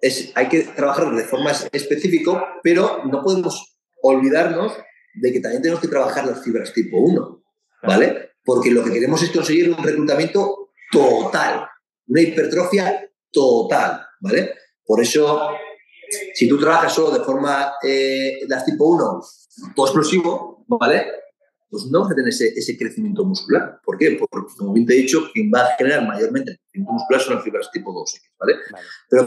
[0.00, 4.72] es, hay que trabajar de forma específica, pero no podemos olvidarnos
[5.14, 7.42] de que también tenemos que trabajar las fibras tipo 1,
[7.82, 8.30] ¿vale?
[8.44, 11.66] Porque lo que queremos es conseguir un reclutamiento total,
[12.06, 14.54] una hipertrofia total, ¿vale?
[14.84, 15.48] Por eso,
[16.34, 19.20] si tú trabajas solo de forma eh, las tipo 1,
[19.74, 19.92] todo
[20.68, 21.06] ¿vale?
[21.68, 23.80] Pues no vas a tener ese, crecimiento muscular.
[23.84, 24.16] ¿Por qué?
[24.30, 27.34] Porque, como bien te he dicho, quien va a generar mayormente el crecimiento muscular son
[27.34, 28.54] las fibras tipo 2X, ¿vale?
[29.10, 29.26] Pero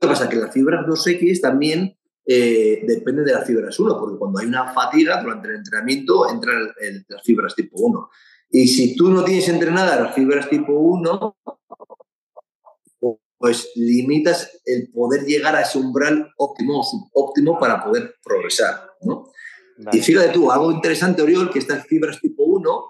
[0.00, 0.28] ¿qué pasa?
[0.28, 1.96] Que las fibras 2X también
[2.26, 6.72] eh, dependen de las fibras 1, porque cuando hay una fatiga durante el entrenamiento entran
[7.08, 8.10] las fibras tipo 1.
[8.50, 11.36] Y si tú no tienes entrenadas las fibras tipo 1,
[13.38, 18.90] pues limitas el poder llegar a ese umbral óptimo o subóptimo para poder progresar.
[19.02, 19.30] ¿no?
[19.92, 22.84] Y fíjate tú, algo interesante, Oriol, que estas fibras tipo 1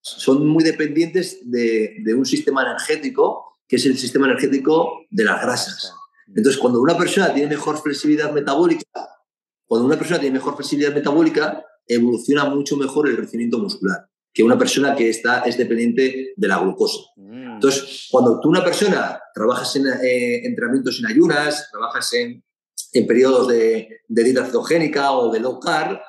[0.00, 5.42] son muy dependientes de, de un sistema energético, que es el sistema energético de las
[5.42, 5.92] grasas.
[6.28, 8.84] Entonces, cuando una persona tiene mejor flexibilidad metabólica,
[9.66, 14.58] cuando una persona tiene mejor flexibilidad metabólica, evoluciona mucho mejor el crecimiento muscular que una
[14.58, 16.98] persona que está, es dependiente de la glucosa.
[17.16, 17.54] Mm.
[17.54, 22.42] Entonces, cuando tú una persona trabajas en eh, entrenamientos en ayunas, trabajas en,
[22.92, 26.00] en periodos de, de, dieta cetogénica o de low carb,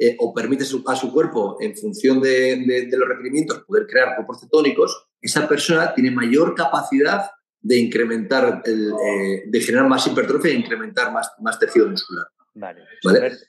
[0.00, 5.08] eh, o permites a su cuerpo, en función de, los requerimientos, poder crear cuerpos cetónicos,
[5.20, 7.30] esa persona tiene mayor capacidad
[7.60, 12.26] de incrementar, el, eh, de generar más hipertrofia e incrementar más, más tejido muscular.
[12.54, 12.84] Vale.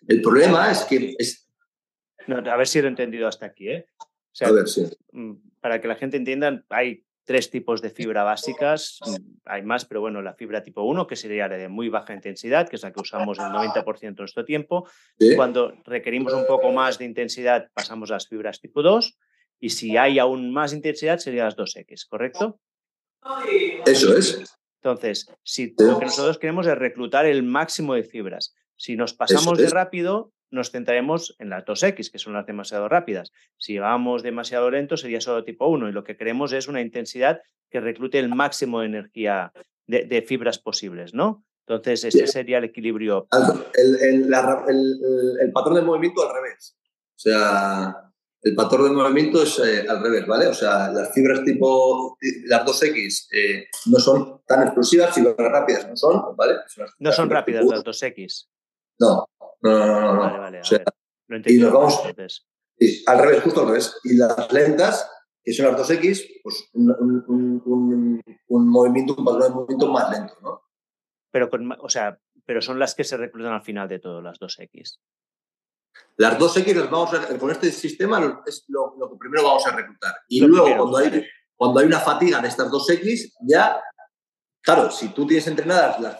[0.08, 1.14] El problema es que...
[1.20, 1.47] Es...
[2.28, 3.70] a ver si lo he entendido hasta aquí.
[3.70, 3.86] ¿eh?
[4.41, 4.89] a ver, sí.
[5.12, 9.16] Mm, para que la gente entienda, hay tres tipos de fibra básicas, mm,
[9.46, 12.68] hay más, pero bueno, la fibra tipo 1, que sería la de muy baja intensidad,
[12.68, 14.90] que es la que usamos el 90% de nuestro tiempo.
[15.36, 19.16] Cuando requerimos un poco más de intensidad, pasamos a las fibras tipo 2,
[19.60, 22.60] y si hay aún más intensidad, serían las 2X, ¿correcto?
[23.86, 24.44] Eso es.
[24.82, 29.60] Entonces, si lo que nosotros queremos es reclutar el máximo de fibras, si nos pasamos
[29.60, 33.32] de rápido, nos centraremos en las 2X, que son las demasiado rápidas.
[33.58, 37.41] Si vamos demasiado lento, sería solo tipo 1 y lo que queremos es una intensidad
[37.70, 39.54] que reclute el máximo de energía
[39.88, 41.45] de, fibras posibles, ¿no?
[41.68, 43.28] Entonces, ese sería el equilibrio.
[43.76, 44.30] El,
[45.54, 46.76] patrón de movimiento al revés.
[47.16, 47.95] O sea,
[48.41, 50.47] el patrón de movimiento es eh, al revés, ¿vale?
[50.47, 55.95] O sea, las fibras tipo, las 2X eh, no son tan explosivas, fibras rápidas no
[55.95, 56.56] son, ¿vale?
[57.00, 58.47] no son rápidas las 2X.
[59.00, 59.28] No,
[59.62, 60.20] no, no, no.
[60.20, 60.62] Vale, vale,
[61.45, 62.01] y nos vamos,
[63.07, 63.99] al revés, justo al revés.
[64.03, 65.12] Y las lentas,
[65.43, 67.62] que son las 2X, pues un,
[68.47, 70.62] movimiento, un patrón de movimiento más lento, ¿no?
[71.32, 74.39] Pero, con, o sea, pero son las que se reclutan al final de todo, las
[74.39, 74.99] 2X.
[76.18, 80.16] Las 2X las vamos a, con este sistema es lo, que primero vamos a reclutar.
[80.28, 83.80] Y luego, cuando, hay, cuando hay una fatiga de estas 2X, ya
[84.70, 86.16] Claro, si tú tienes entrenadas las,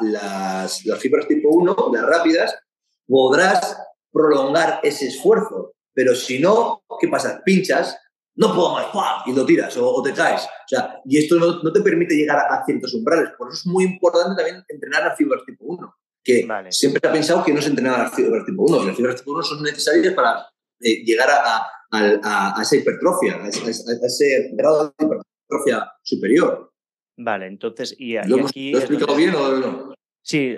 [0.00, 2.58] las, fibras tipo 1, las rápidas,
[3.06, 3.78] podrás
[4.10, 5.74] prolongar ese esfuerzo.
[5.94, 7.40] Pero si no, ¿qué pasa?
[7.44, 7.96] Pinchas,
[8.34, 10.42] no puedo más, y lo tiras o, te caes.
[10.42, 13.30] O sea, y esto no, te permite llegar a, ciertos umbrales.
[13.38, 15.96] Por eso es muy importante también entrenar las fibras tipo 1.
[16.24, 18.86] Que siempre se ha pensado que no se entrenaba las fibras tipo 1.
[18.86, 20.48] Las fibras tipo 1 son necesarias para
[20.80, 26.72] eh, llegar a, a, esa hipertrofia, a ese grado de hipertrofia superior.
[27.16, 28.74] Vale, entonces, y, ¿Lo, aquí.
[28.74, 29.94] he explicado bien o no?
[30.22, 30.56] Sí,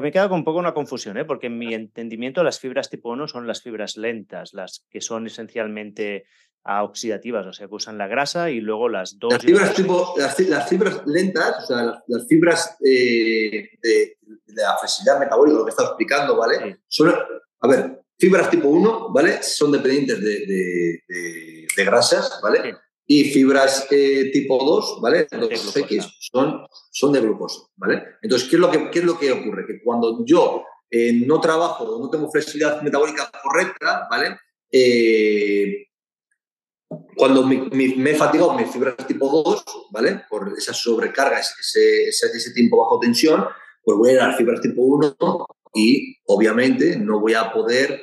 [0.00, 1.24] me queda con un poco una confusión, ¿eh?
[1.24, 5.26] porque en mi entendimiento las fibras tipo 1 son las fibras lentas, las que son
[5.26, 6.26] esencialmente
[6.64, 9.32] oxidativas, o sea, que usan la grasa y luego las dos...
[9.32, 10.34] Las fibras, tipo, las,
[10.68, 14.18] fibras lentas, o sea, las, fibras eh, de,
[14.48, 16.80] la flexibilidad metabólica, lo que he estado explicando, ¿vale?
[16.88, 17.14] Son,
[17.60, 19.44] a ver, fibras tipo 1, ¿vale?
[19.44, 21.02] Son dependientes de,
[21.76, 22.76] de grasas, ¿vale?
[23.06, 25.28] Y fibras eh, tipo 2, ¿vale?
[25.30, 28.02] Los X son, son de glucosa, ¿vale?
[28.20, 29.64] Entonces, ¿qué es lo que, qué es lo que ocurre?
[29.66, 34.36] Que cuando yo eh, no trabajo o no tengo flexibilidad metabólica correcta, ¿vale?
[34.72, 35.86] Eh,
[37.16, 40.22] cuando me he fatigado mis fibras tipo 2, ¿vale?
[40.28, 43.44] Por esa sobrecarga, ese, ese, tiempo bajo tensión,
[43.82, 45.16] pues voy a ir a las fibras tipo 1
[45.74, 48.00] y obviamente no voy a poder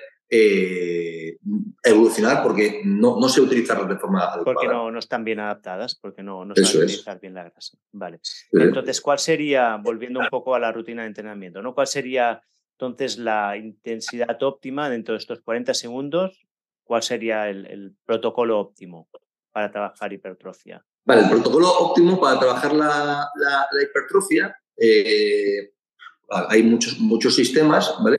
[1.84, 4.44] evolucionar porque no, no sé utilizarlas de forma adecuada.
[4.44, 7.78] Porque no, no están bien adaptadas, porque no, no saben utilizar bien la grasa.
[7.92, 8.20] Vale.
[8.52, 11.74] Entonces, ¿cuál sería, volviendo un poco a la rutina de entrenamiento, ¿no?
[11.76, 16.46] ¿cuál sería entonces la intensidad óptima dentro de estos 40 segundos?
[16.84, 19.10] ¿Cuál sería el, protocolo óptimo
[19.52, 20.84] para trabajar hipertrofia?
[21.06, 25.74] Vale, el protocolo óptimo para trabajar la, la, hipertrofia, eh,
[26.30, 28.18] hay muchos, muchos sistemas, ¿vale?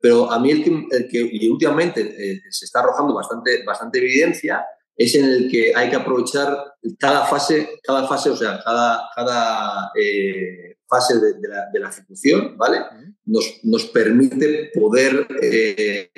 [0.00, 4.64] Pero a mí el que, y últimamente eh, se está arrojando bastante, bastante evidencia
[4.96, 9.90] es en el que hay que aprovechar cada fase, cada fase, o sea, cada, cada
[9.94, 12.78] eh, fase de, la, de, la, ejecución, ¿vale?
[13.24, 16.10] Nos, nos permite poder eh,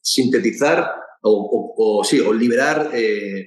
[0.00, 2.90] sintetizar o, o, sí, o liberar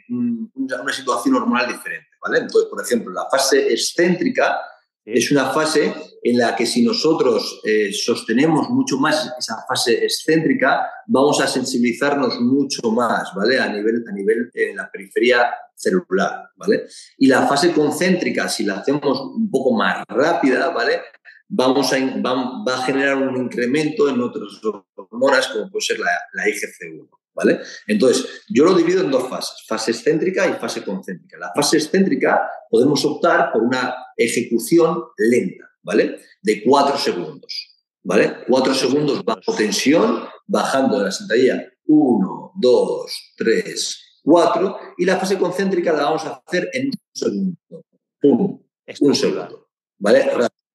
[0.09, 2.39] una situación hormonal diferente, ¿vale?
[2.39, 4.59] Entonces, por ejemplo, la fase excéntrica
[5.07, 10.85] es una fase en la que si nosotros eh, sostenemos mucho más esa fase excéntrica,
[11.07, 13.57] vamos a sensibilizarnos mucho más, ¿vale?
[13.57, 16.87] A nivel, a nivel en la periferia celular, ¿vale?
[17.17, 20.99] Y la fase concéntrica, si la hacemos un poco más rápida, ¿vale?
[21.47, 24.59] Vamos a, va, a generar un incremento en otras
[24.95, 27.16] hormonas, como puede ser la, la IGC-1.
[27.37, 27.59] ¿Vale?
[27.85, 31.37] Entonces, yo lo divido en dos fases, fase excéntrica y fase concéntrica.
[31.37, 36.19] La fase excéntrica podemos optar por una ejecución lenta, ¿vale?
[36.41, 38.37] De cuatro segundos, ¿vale?
[38.47, 45.37] Cuatro segundos bajo tensión, bajando de la sentadilla 1, 2, 3, 4 y la fase
[45.37, 47.85] concéntrica la vamos a hacer en un segundo.
[48.19, 48.63] Pum,
[48.99, 49.69] un segundo.
[49.99, 50.27] ¿Vale?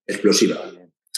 [0.06, 0.62] Explosiva.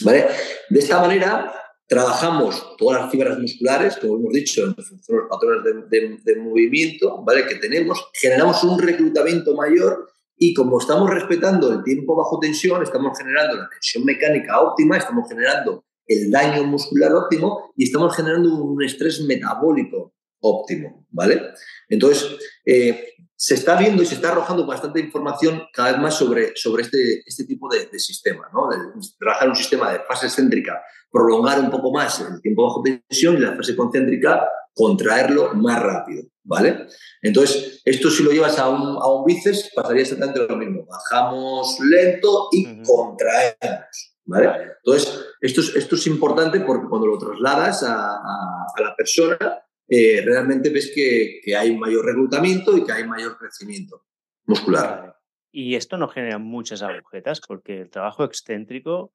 [0.00, 0.26] ¿Vale?
[0.70, 1.52] De esta manera
[1.86, 7.46] trabajamos todas las fibras musculares, como hemos dicho, en los patrones de, de, movimiento ¿vale?
[7.46, 13.16] que tenemos, generamos un reclutamiento mayor y como estamos respetando el tiempo bajo tensión, estamos
[13.16, 18.82] generando la tensión mecánica óptima, estamos generando el daño muscular óptimo y estamos generando un
[18.82, 21.40] estrés metabólico óptimo, ¿vale?
[21.88, 26.52] Entonces, eh, se está viendo y se está arrojando bastante información cada vez más sobre,
[26.56, 28.68] sobre este, este tipo de, sistema, ¿no?
[28.68, 28.76] De
[29.18, 30.80] trabajar un sistema de fase excéntrica,
[31.10, 36.24] prolongar un poco más el tiempo bajo tensión y la fase concéntrica contraerlo más rápido,
[36.42, 36.86] ¿vale?
[37.22, 40.84] Entonces, esto si lo llevas a un, a un bíceps, pasaría exactamente lo mismo.
[40.86, 44.50] Bajamos lento y contraemos, ¿vale?
[44.84, 50.22] Entonces, esto es, esto es importante porque cuando lo trasladas a, a, la persona, eh,
[50.24, 54.04] realmente ves que, que, hay mayor reclutamiento y que hay mayor crecimiento
[54.46, 55.16] muscular.
[55.50, 59.12] Y esto no genera muchas agujetas porque el trabajo excéntrico,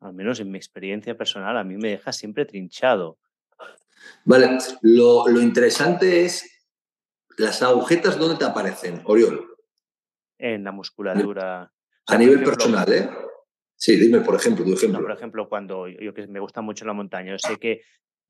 [0.00, 3.18] al menos en mi experiencia personal, a mí me deja siempre trinchado.
[4.24, 6.60] Vale, lo, lo interesante es
[7.36, 9.56] las agujetas, ¿dónde te aparecen, Oriol?
[10.38, 11.72] En la musculatura.
[12.06, 13.08] A nivel personal, ¿eh?
[13.76, 15.00] Sí, dime, por ejemplo, tu ejemplo.
[15.00, 17.80] por ejemplo, cuando yo que me gusta mucho la montaña, yo sé que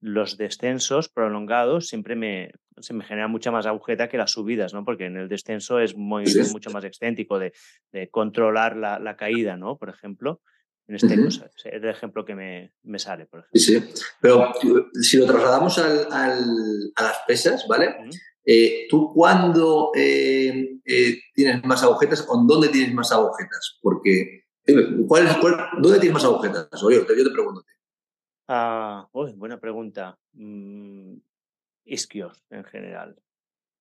[0.01, 4.84] los descensos prolongados siempre me, se me genera mucha más agujeta que las subidas, ¿no?
[4.84, 7.53] Porque en el descenso es muy, mucho más excéntrico de,
[7.92, 9.76] de controlar la, la, caída, ¿no?
[9.76, 10.40] Por ejemplo.
[10.88, 13.61] En este caso, es el ejemplo que me, me, sale, por ejemplo.
[13.61, 14.03] Sí, sí.
[14.20, 14.53] Pero
[15.01, 16.44] si lo trasladamos al, al,
[16.96, 17.94] a las pesas, ¿vale?
[18.44, 23.78] Eh, ¿Tú cuándo eh, eh, tienes más agujetas o dónde tienes más agujetas?
[23.80, 24.46] Porque,
[25.07, 25.36] ¿cuál es,
[25.80, 26.82] ¿dónde tienes más agujetas?
[26.82, 27.64] Oye, yo te pregunto.
[28.53, 30.18] Ah, buena pregunta.
[30.32, 31.18] Mm,
[31.84, 33.14] isquios, en general.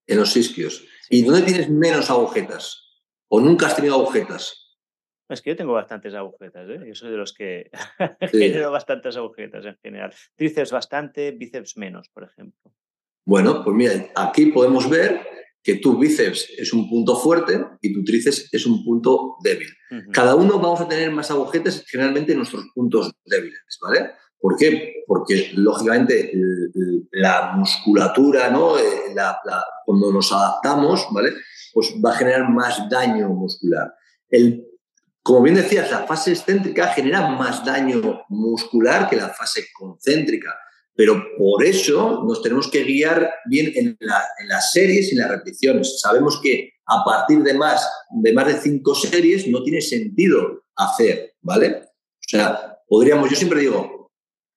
[0.05, 0.85] En los isquios.
[1.09, 3.01] ¿Y dónde tienes menos agujetas?
[3.29, 4.77] ¿O nunca has tenido agujetas?
[5.27, 6.83] Es que yo tengo bastantes agujetas, ¿eh?
[6.85, 7.71] Yo soy de los que
[8.31, 10.13] genero bastantes agujetas en general.
[10.35, 12.71] Tríceps bastante, bíceps menos, por ejemplo.
[13.25, 15.19] Bueno, pues mira, aquí podemos ver
[15.63, 19.69] que tu bíceps es un punto fuerte y tu tríceps es un punto débil.
[20.13, 24.11] Cada uno vamos a tener más agujetas generalmente en nuestros puntos débiles, ¿vale?
[24.39, 25.03] ¿Por qué?
[25.05, 26.31] Porque, lógicamente,
[27.11, 28.77] la musculatura, ¿no?
[28.77, 29.13] Eh,
[29.85, 31.31] cuando nos adaptamos, ¿vale?
[31.73, 33.93] Pues va a generar más daño muscular.
[34.29, 34.69] El
[35.29, 40.57] como bien decías, la fase excéntrica genera más daño muscular que la fase concéntrica,
[40.95, 45.99] pero por eso nos tenemos que guiar bien en, las series y las repeticiones.
[46.01, 51.35] Sabemos que a partir de más, de más de cinco series no tiene sentido hacer,
[51.41, 51.83] ¿vale?
[51.83, 53.98] O sea, podríamos, yo siempre digo,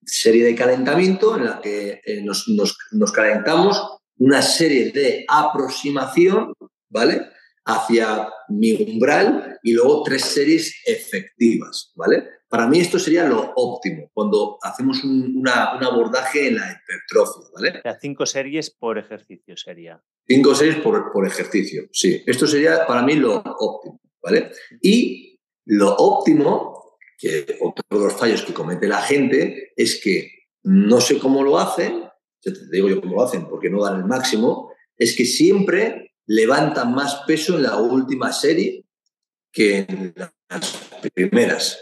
[0.05, 6.53] serie de calentamiento en la que eh, nos, nos calentamos, una serie de aproximación,
[6.89, 7.33] ¿vale?
[7.65, 12.25] hacia mi umbral y luego tres series efectivas, ¿vale?
[12.49, 17.79] Para mí esto sería lo óptimo cuando hacemos un, abordaje en la hipertrofia, ¿vale?
[17.79, 20.03] O sea, cinco series por ejercicio sería.
[20.27, 22.23] Cinco series por, por ejercicio, sí.
[22.27, 24.51] Esto sería para mí lo óptimo, ¿vale?
[24.83, 26.82] Y lo óptimo,
[27.19, 30.31] que otro de los fallos que comete la gente, es que
[30.65, 32.05] no sé cómo lo hacen,
[32.41, 36.95] te digo yo cómo lo hacen porque no dan el máximo, es que siempre levantan
[36.95, 38.85] más peso en la última serie
[39.53, 40.33] que en las
[41.15, 41.79] primeras.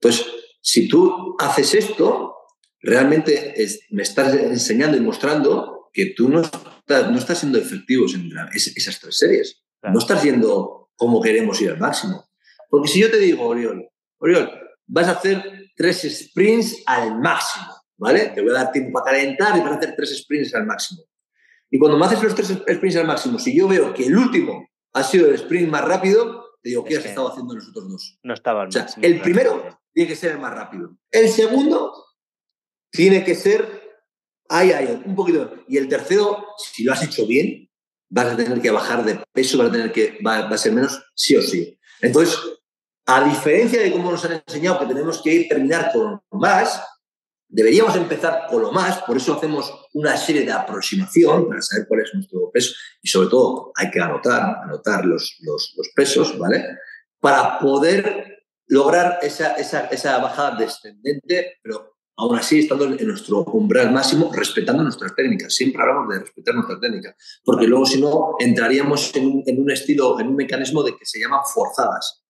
[0.00, 0.26] Entonces,
[0.60, 2.34] si tú haces esto,
[2.80, 3.54] realmente
[3.90, 9.00] me estás enseñando y mostrando que tú no estás, no estás siendo efectivos en esas
[9.00, 9.62] tres series.
[9.82, 12.28] No estás yendo como queremos ir al máximo.
[12.70, 13.88] Porque si yo te digo, Oriol,
[14.24, 14.50] Oriol,
[14.86, 17.66] vas a hacer tres sprints al máximo,
[17.98, 18.32] ¿vale?
[18.34, 21.02] Te voy a dar tiempo para calentar y vas a hacer tres sprints al máximo.
[21.70, 24.66] Y cuando me haces los tres sprints al máximo, si yo veo que el último
[24.94, 28.18] ha sido el sprint más rápido, te digo, ¿qué has estado haciendo los otros dos?
[28.22, 30.96] No estaba o sea, el primero tiene que ser el más rápido.
[31.10, 31.92] El segundo
[32.90, 33.82] tiene que ser,
[34.48, 35.64] ay, ay, un poquito.
[35.68, 37.68] Y el tercero, si lo has hecho bien,
[38.08, 40.72] vas a tener que bajar de peso, vas a tener que, va, va a ser
[40.72, 41.78] menos, sí o sí.
[42.00, 42.38] Entonces,
[43.06, 46.82] a diferencia de cómo nos han enseñado que tenemos que ir terminar con más,
[47.54, 52.00] Deberíamos empezar con lo más, por eso hacemos una serie de aproximación para saber cuál
[52.00, 56.64] es nuestro peso y sobre todo hay que anotar, anotar los, los, pesos, ¿vale?
[57.20, 63.92] Para poder lograr esa, esa, esa, bajada descendente, pero aún así estando en nuestro umbral
[63.92, 65.54] máximo, respetando nuestras técnicas.
[65.54, 69.70] Siempre hablamos de respetar nuestras técnicas, porque luego si no entraríamos en un, en un
[69.70, 72.23] estilo, en un mecanismo de que se llaman forzadas.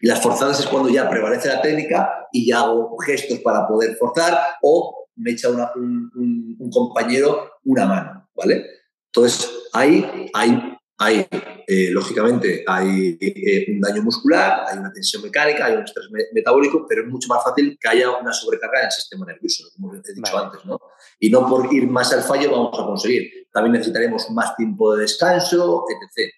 [0.00, 3.96] Y las forzadas es cuando ya prevalece la técnica y ya hago gestos para poder
[3.96, 8.66] forzar o me echa un, compañero una mano, ¿vale?
[9.06, 11.26] Entonces, ahí hay hay,
[11.66, 16.86] eh, lógicamente, hay eh, un daño muscular, hay una tensión mecánica, hay un estrés metabólico,
[16.88, 20.14] pero es mucho más fácil que haya una sobrecarga en el sistema nervioso, como he
[20.14, 20.78] dicho antes, ¿no?
[21.18, 23.48] Y no por ir más al fallo vamos a conseguir.
[23.52, 26.32] También necesitaremos más tiempo de descanso, etc.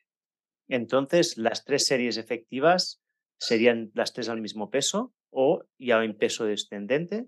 [0.69, 3.01] Entonces, las tres series efectivas
[3.39, 7.27] serían las tres al mismo peso o ya en peso descendente.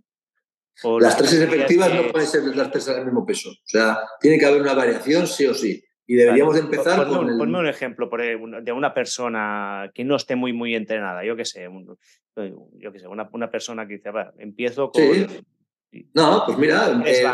[0.83, 3.51] ¿O las, tres efectivas no pueden ser las tres al mismo peso.
[3.51, 5.83] O sea, tiene que haber una variación sí o sí.
[6.07, 10.75] Y deberíamos empezar con ponme un ejemplo de una persona que no esté muy, muy
[10.75, 11.25] entrenada.
[11.25, 11.69] Yo qué sé,
[12.37, 15.03] yo qué sé una, una, persona que dice, va, empiezo con...
[16.15, 17.03] No, pues mira...
[17.05, 17.25] Eh,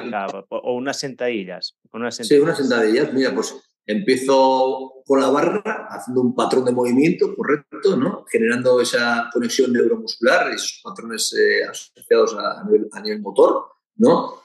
[0.48, 2.28] o unas sentadillas, unas sentadillas.
[2.28, 3.12] Sí, unas sentadillas.
[3.12, 3.54] Mira, pues
[3.86, 8.24] empiezo con la barra, haciendo un patrón de movimiento correcto, ¿no?
[8.30, 13.66] Generando esa conexión neuromuscular, esos patrones eh, asociados a, nivel, motor,
[13.96, 14.42] ¿no?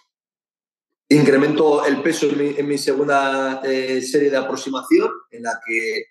[1.08, 6.06] Incremento el peso en mi, segunda eh, serie de aproximación, en la que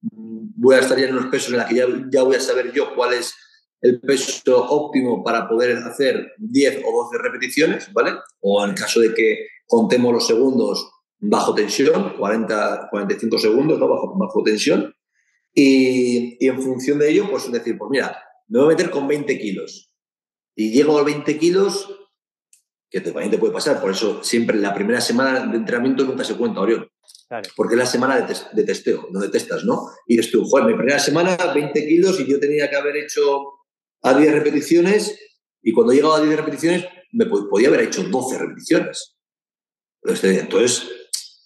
[0.00, 2.40] mm, voy a estar ya en unos pesos en la que ya, ya voy a
[2.40, 3.34] saber yo cuál es
[3.80, 8.12] el peso óptimo para poder hacer 10 o 12 repeticiones, ¿vale?
[8.40, 10.90] O en caso de que contemos los segundos
[11.22, 13.88] bajo tensión, 40, 45 segundos ¿no?
[13.88, 14.94] bajo, bajo tensión.
[15.54, 18.18] Y, y, en función de ello, pues decir, pues mira,
[18.48, 19.94] me voy a meter con 20 kilos.
[20.56, 21.88] Y llego a 20 kilos,
[22.90, 23.80] que también te puede pasar.
[23.80, 26.88] Por eso siempre la primera semana de entrenamiento nunca se cuenta, Orión.
[27.56, 29.88] Porque es la semana de, testeo, donde testas, ¿no?
[30.06, 33.42] Y dices tú, joder, mi primera semana 20 kilos y yo tenía que haber hecho
[34.02, 35.18] a 10 repeticiones
[35.62, 39.16] y cuando he llegado a 10 repeticiones me podía haber hecho 12 repeticiones.
[40.02, 40.90] Entonces,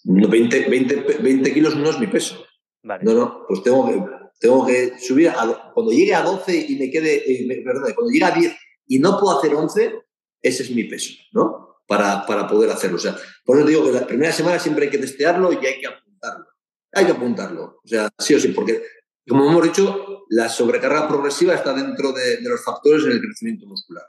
[0.07, 2.45] 20, 20, 20 kilos no es mi peso.
[2.83, 4.01] No, no, pues tengo que,
[4.39, 8.25] tengo que subir, a, cuando llegue a 12 y me quede, eh, perdón, cuando llegue
[8.25, 8.55] a 10
[8.87, 10.01] y no puedo hacer 11,
[10.41, 11.81] ese es mi peso, ¿no?
[11.85, 12.95] Para, para poder hacerlo.
[12.95, 15.79] O sea, por eso digo que la primera semana siempre hay que testearlo y hay
[15.79, 16.45] que apuntarlo.
[16.93, 17.79] Hay que apuntarlo.
[17.83, 18.81] O sea, sí o sí, porque,
[19.27, 24.05] como hemos dicho, la sobrecarga progresiva está dentro de, los factores en el crecimiento muscular.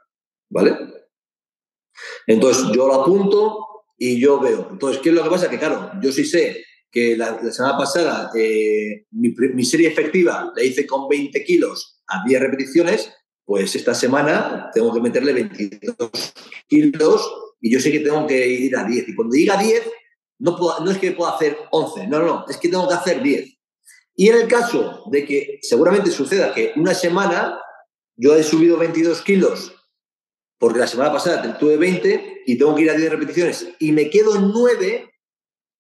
[0.51, 0.76] ¿Vale?
[2.26, 3.67] Entonces, yo lo apunto
[3.99, 4.68] y yo veo.
[4.70, 5.51] Entonces, ¿qué es lo que pasa?
[5.51, 10.86] Que, claro, yo sí sé que la, semana pasada eh, mi, serie efectiva la hice
[10.86, 13.12] con 20 kilos a 10 repeticiones
[13.49, 16.11] pues esta semana tengo que meterle 22
[16.68, 19.09] kilos y yo sé que tengo que ir a 10.
[19.09, 19.90] Y cuando diga 10,
[20.40, 23.57] no, no es que pueda hacer 11, no, no, es que tengo que hacer 10.
[24.16, 27.59] Y en el caso de que seguramente suceda que una semana
[28.16, 29.72] yo he subido 22 kilos
[30.59, 34.11] porque la semana pasada tuve 20 y tengo que ir a 10 repeticiones y me
[34.11, 35.11] quedo en 9,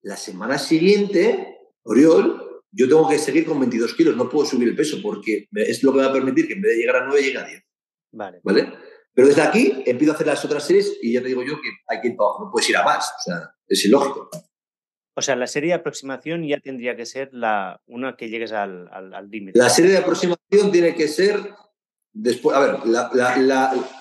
[0.02, 4.76] la semana siguiente, Oriol, yo tengo que seguir con 22 kilos, no puedo subir el
[4.76, 7.06] peso porque es lo que me va a permitir que en vez de llegar a
[7.06, 7.62] 9 llegue a 10.
[8.12, 8.40] Vale.
[8.42, 8.72] ¿Vale?
[9.12, 11.70] Pero desde aquí empiezo a hacer las otras series y ya te digo yo que
[11.88, 14.30] hay que ir para abajo, no puedes ir a más, o sea, es ilógico.
[15.16, 18.88] O sea, la serie de aproximación ya tendría que ser la, una que llegues al,
[18.92, 19.58] al, límite.
[19.58, 21.52] La serie de aproximación tiene que ser
[22.18, 22.56] después.
[22.56, 22.78] A ver,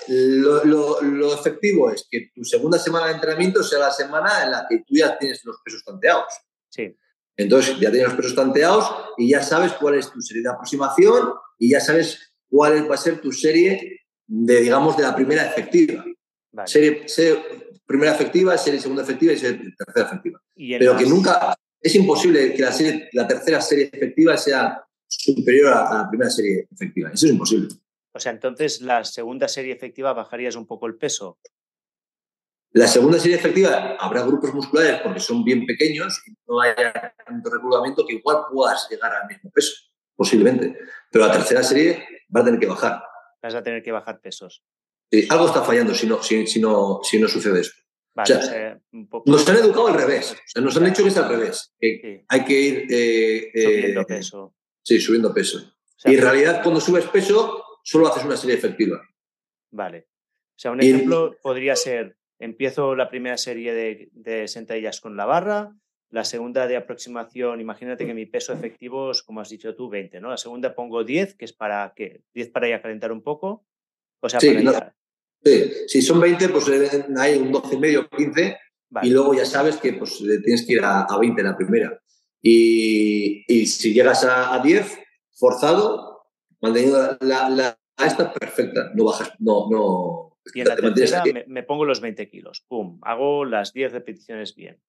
[0.08, 4.66] lo, lo, efectivo es que tu segunda semana de entrenamiento sea la semana en la
[4.68, 6.26] que tú ya tienes los pesos tanteados.
[6.70, 6.96] Sí.
[7.36, 11.34] Entonces ya tienes los pesos tanteados y ya sabes cuál es tu serie de aproximación
[11.60, 16.04] y ya sabes cuál va a ser tu serie de, digamos, de la primera efectiva.
[16.66, 17.06] Serie,
[17.86, 20.42] primera efectiva, serie segunda efectiva y serie tercera efectiva.
[20.56, 25.88] Pero que nunca, es imposible que la, serie, la tercera serie efectiva sea superior a,
[25.92, 27.12] a la primera serie efectiva.
[27.14, 27.68] Eso es imposible.
[28.18, 31.38] O sea, entonces la segunda serie efectiva bajarías un poco el peso.
[32.72, 37.52] La segunda serie efectiva habrá grupos musculares porque son bien pequeños y no hay tanto
[37.52, 39.72] reclutamiento que igual puedas llegar al mismo peso,
[40.16, 40.80] posiblemente.
[41.12, 43.04] Pero la tercera serie va a tener que bajar.
[43.40, 44.64] Vas a tener que bajar pesos.
[45.12, 47.80] Sí, algo está fallando si no, si, si no, si no sucede esto.
[49.28, 50.36] Nos han educado al revés.
[50.56, 51.72] nos han dicho que es al revés.
[52.30, 52.88] Hay que ir.
[52.90, 54.56] Eh, eh, subiendo peso.
[54.82, 55.72] Sí, subiendo peso.
[56.06, 59.02] y en realidad, cuando subes peso, solo haces una serie efectiva.
[59.72, 60.08] Vale.
[60.10, 65.26] O sea, un ejemplo podría ser empiezo la primera serie de, de, sentadillas con la
[65.26, 65.74] barra,
[66.10, 70.20] la segunda de aproximación, imagínate que mi peso efectivo es, como has dicho tú, 20,
[70.20, 70.30] ¿no?
[70.30, 73.66] La segunda pongo 10, que es para que 10 para ya calentar un poco.
[74.20, 74.56] O sea, sí,
[75.88, 78.58] Si son 20, pues eh, hay un 12 y medio, 15,
[79.04, 82.02] y luego ya sabes que pues, tienes que ir a, 20 en la primera.
[82.42, 84.98] Y, y si llegas a, a, 10,
[85.34, 86.07] forzado,
[86.62, 91.86] manteniendo la, la, esta perfecta, no bajas, no, no, y en la tercera me, pongo
[91.86, 92.64] los 20 kilos.
[92.68, 93.00] ¡Pum!
[93.04, 94.82] Hago las 10 repeticiones bien.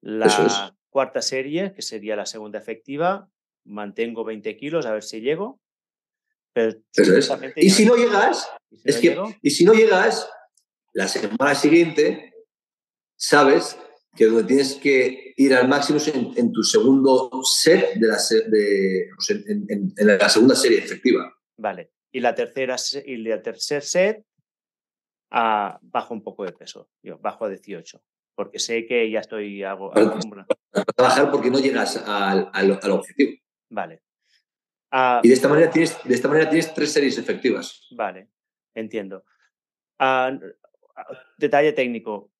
[0.00, 3.30] La cuarta serie, que sería la segunda efectiva,
[3.64, 5.60] mantengo 20 kilos a ver si llego.
[6.52, 6.78] Pero
[7.56, 8.48] y si no llegas,
[8.84, 10.30] es que, y si no llegas,
[10.94, 12.32] La semana siguiente,
[13.16, 13.78] sabes
[14.16, 19.10] que donde tienes que ir al máximo es en, tu segundo set de la, de,
[19.46, 21.32] en, la segunda serie efectiva.
[21.58, 21.92] Vale.
[22.12, 24.24] Y la tercera y el tercer set
[25.30, 28.02] a, bajo un poco de peso, yo bajo a 18,
[28.34, 29.92] porque sé que ya estoy hago,
[30.96, 33.32] trabajar porque no llegas al, al, objetivo.
[33.70, 34.02] Vale.
[34.90, 37.86] Ah, y de esta, manera tienes, de esta manera tienes tres series efectivas.
[37.90, 38.30] Vale,
[38.74, 39.24] entiendo.
[39.98, 40.30] Ah,
[41.36, 42.30] detalle técnico,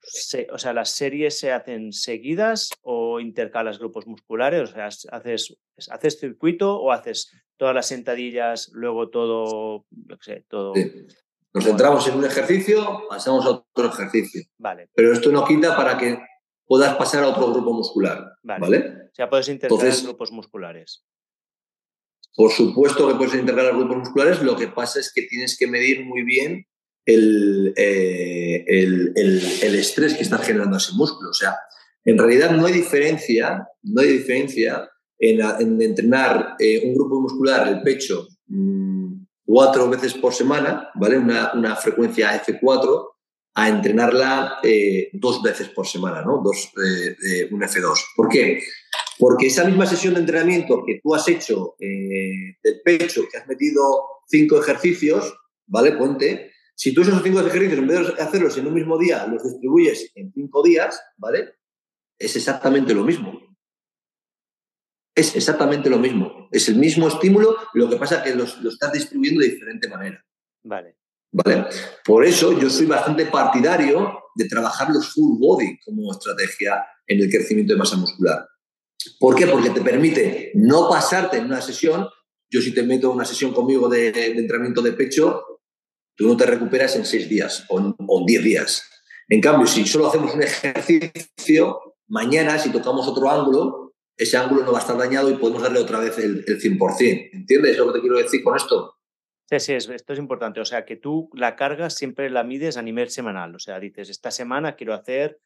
[0.52, 4.70] o sea, ¿las series se hacen seguidas o intercalas grupos musculares?
[4.70, 5.56] O sea, ¿haces,
[5.90, 10.72] haces circuito o haces todas las sentadillas, luego todo, no sé, todo...
[11.52, 14.42] Nos centramos en un ejercicio, pasamos a otro ejercicio.
[14.58, 14.90] Vale.
[14.94, 16.18] Pero esto no quita para que
[16.66, 18.36] puedas pasar a otro grupo muscular.
[18.42, 19.08] Vale.
[19.10, 21.02] O sea, puedes intercalar grupos musculares.
[22.34, 26.04] Por supuesto que puedes intercalar grupos musculares, lo que pasa es que tienes que medir
[26.04, 26.66] muy bien
[27.06, 31.30] el, eh, el, el, estrés que está generando ese músculo.
[31.30, 31.56] O sea,
[32.04, 37.68] en realidad no hay diferencia, no hay diferencia en, en entrenar eh, un grupo muscular,
[37.68, 41.16] el pecho, mmm, cuatro veces por semana, ¿vale?
[41.16, 43.06] Una, una frecuencia F4,
[43.58, 46.42] a entrenarla eh, dos veces por semana, ¿no?
[46.44, 46.72] Dos,
[47.50, 47.98] un F2.
[48.14, 48.62] ¿Por qué?
[49.18, 53.80] Porque esa misma sesión de entrenamiento que tú has hecho del pecho, que has metido
[54.28, 55.32] cinco ejercicios,
[55.66, 55.92] ¿vale?
[55.92, 59.42] Ponte, si tú esos cinco ejercicios, en vez de hacerlos en un mismo día, los
[59.42, 61.54] distribuyes en cinco días, ¿vale?
[62.18, 63.56] Es exactamente lo mismo.
[65.14, 66.48] Es exactamente lo mismo.
[66.52, 70.22] Es el mismo estímulo, lo que pasa es que lo estás distribuyendo de diferente manera.
[70.64, 70.98] Vale.
[71.32, 71.64] ¿Vale?
[72.04, 77.30] Por eso yo soy bastante partidario de trabajar los full body como estrategia en el
[77.30, 78.46] crecimiento de masa muscular.
[79.18, 79.46] ¿Por qué?
[79.46, 82.06] Porque te permite no pasarte en una sesión.
[82.50, 85.55] Yo si te meto una sesión conmigo de, de entrenamiento de pecho,
[86.16, 87.94] Tú no te recuperas en seis días o en
[88.26, 88.90] diez días.
[89.28, 94.72] En cambio, si solo hacemos un ejercicio, mañana si tocamos otro ángulo, ese ángulo no
[94.72, 97.30] va a estar dañado y podemos darle otra vez el, el 100%.
[97.32, 98.94] ¿Entiendes lo que te quiero decir con esto?
[99.50, 100.60] Sí, sí, esto es importante.
[100.60, 103.54] O sea, que tú la carga siempre la mides a nivel semanal.
[103.54, 105.40] O sea, dices, esta semana quiero hacer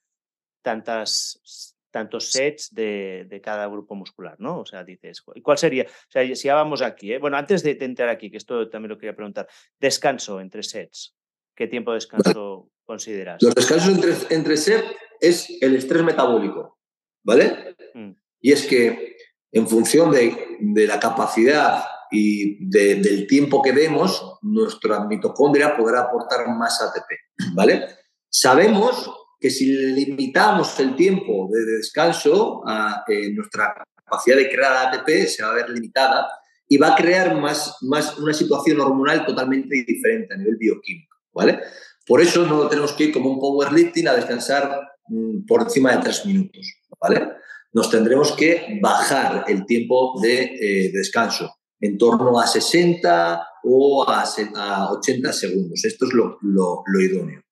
[0.62, 4.60] tantas tantos sets de, de, cada grupo muscular, ¿no?
[4.60, 5.84] O sea, dices, ¿y cuál sería?
[5.84, 7.18] O sea, si ya vamos aquí, ¿eh?
[7.18, 11.16] bueno, antes de, entrar aquí, que esto también lo quería preguntar, descanso entre sets,
[11.54, 13.42] ¿qué tiempo de descanso consideras?
[13.42, 14.86] Los descansos entre, entre sets
[15.20, 16.78] es el estrés metabólico,
[17.22, 17.76] ¿vale?
[17.94, 18.12] Mm.
[18.40, 19.16] Y es que
[19.52, 26.48] en función de, de la capacidad y del tiempo que demos, nuestra mitocondria podrá aportar
[26.48, 27.86] más ATP, ¿vale?
[28.28, 29.10] Sabemos
[29.40, 33.74] que si limitamos el tiempo de descanso, a, eh, nuestra
[34.04, 36.28] capacidad de crear ATP se va a ver limitada
[36.68, 41.58] y va a crear más, más una situación hormonal totalmente diferente a nivel bioquímico, ¿vale?
[42.06, 44.78] Por eso no tenemos que ir como un powerlifting a descansar
[45.08, 47.30] mm, por encima de tres minutos, ¿vale?
[47.72, 54.92] Nos tendremos que bajar el tiempo de, eh, descanso en torno a 60 o a,
[54.92, 55.84] 80 segundos.
[55.84, 57.42] Esto es lo, lo, lo idóneo.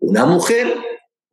[0.00, 0.74] Una mujer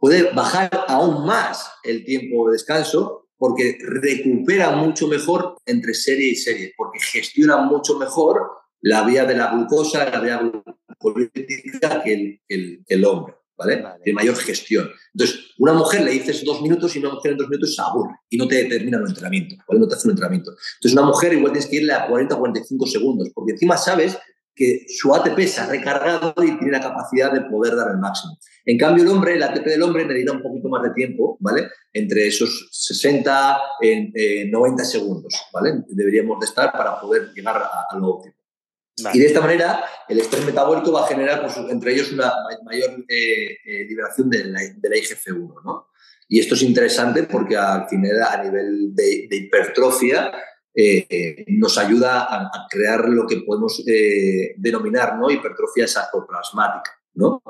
[0.06, 6.36] puede bajar aún más el tiempo de descanso porque recupera mucho mejor entre serie y
[6.36, 8.52] serie, porque gestiona mucho mejor
[8.82, 13.84] la vía de la glucosa, la vía glucolítica que el, el, hombre, ¿vale?
[14.06, 14.92] De mayor gestión.
[15.16, 18.14] Entonces, una mujer le dices dos minutos y una mujer en dos minutos se aburre
[18.30, 19.80] y no te termina el entrenamiento, ¿vale?
[19.80, 20.52] No te hace un entrenamiento.
[20.52, 24.20] Entonces, una mujer igual tienes que irle a 40 o 45 segundos, porque encima sabes
[24.56, 28.38] que su ATP se ha recargado y tiene la capacidad de poder dar el máximo.
[28.66, 31.68] En cambio, el hombre, el ATP del hombre necesita un poquito más de tiempo, ¿vale?
[31.92, 35.84] Entre esos 60 y 90 segundos, ¿vale?
[35.88, 38.36] Deberíamos de estar para poder llegar a, lo óptimo.
[39.14, 42.32] Y de esta manera, el estrés metabólico va a generar, pues, entre ellos, una
[42.64, 45.90] mayor eh, eh, liberación de la, IGF-1, ¿no?
[46.30, 50.32] Y esto es interesante porque al final, a nivel de hipertrofia,
[50.78, 55.32] eh, nos ayuda a, crear lo que podemos eh, denominar ¿no?
[55.32, 57.42] hipertrofia sarcoplasmática, ¿no?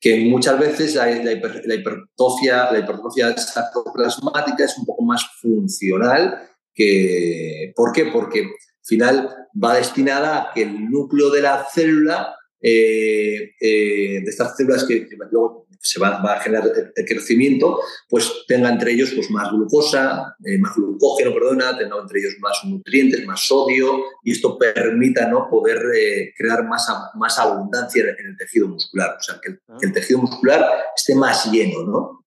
[0.00, 7.72] que muchas veces la, hipertrofia, la hipertrofia sarcoplasmática es un poco más funcional que...
[7.76, 8.06] ¿Por qué?
[8.06, 9.28] Porque al final
[9.62, 15.16] va destinada a que el núcleo de la célula, eh, de estas células que, que
[15.30, 20.56] luego se va, a generar el crecimiento, pues tenga entre ellos pues, más glucosa, eh,
[20.58, 25.50] más glucógeno, perdona, tenga entre ellos más nutrientes, más sodio, y esto permita ¿no?
[25.50, 26.86] poder eh, crear más,
[27.16, 29.76] más abundancia en el tejido muscular, o sea, que el, ah.
[29.92, 30.64] tejido muscular
[30.96, 32.21] esté más lleno, ¿no?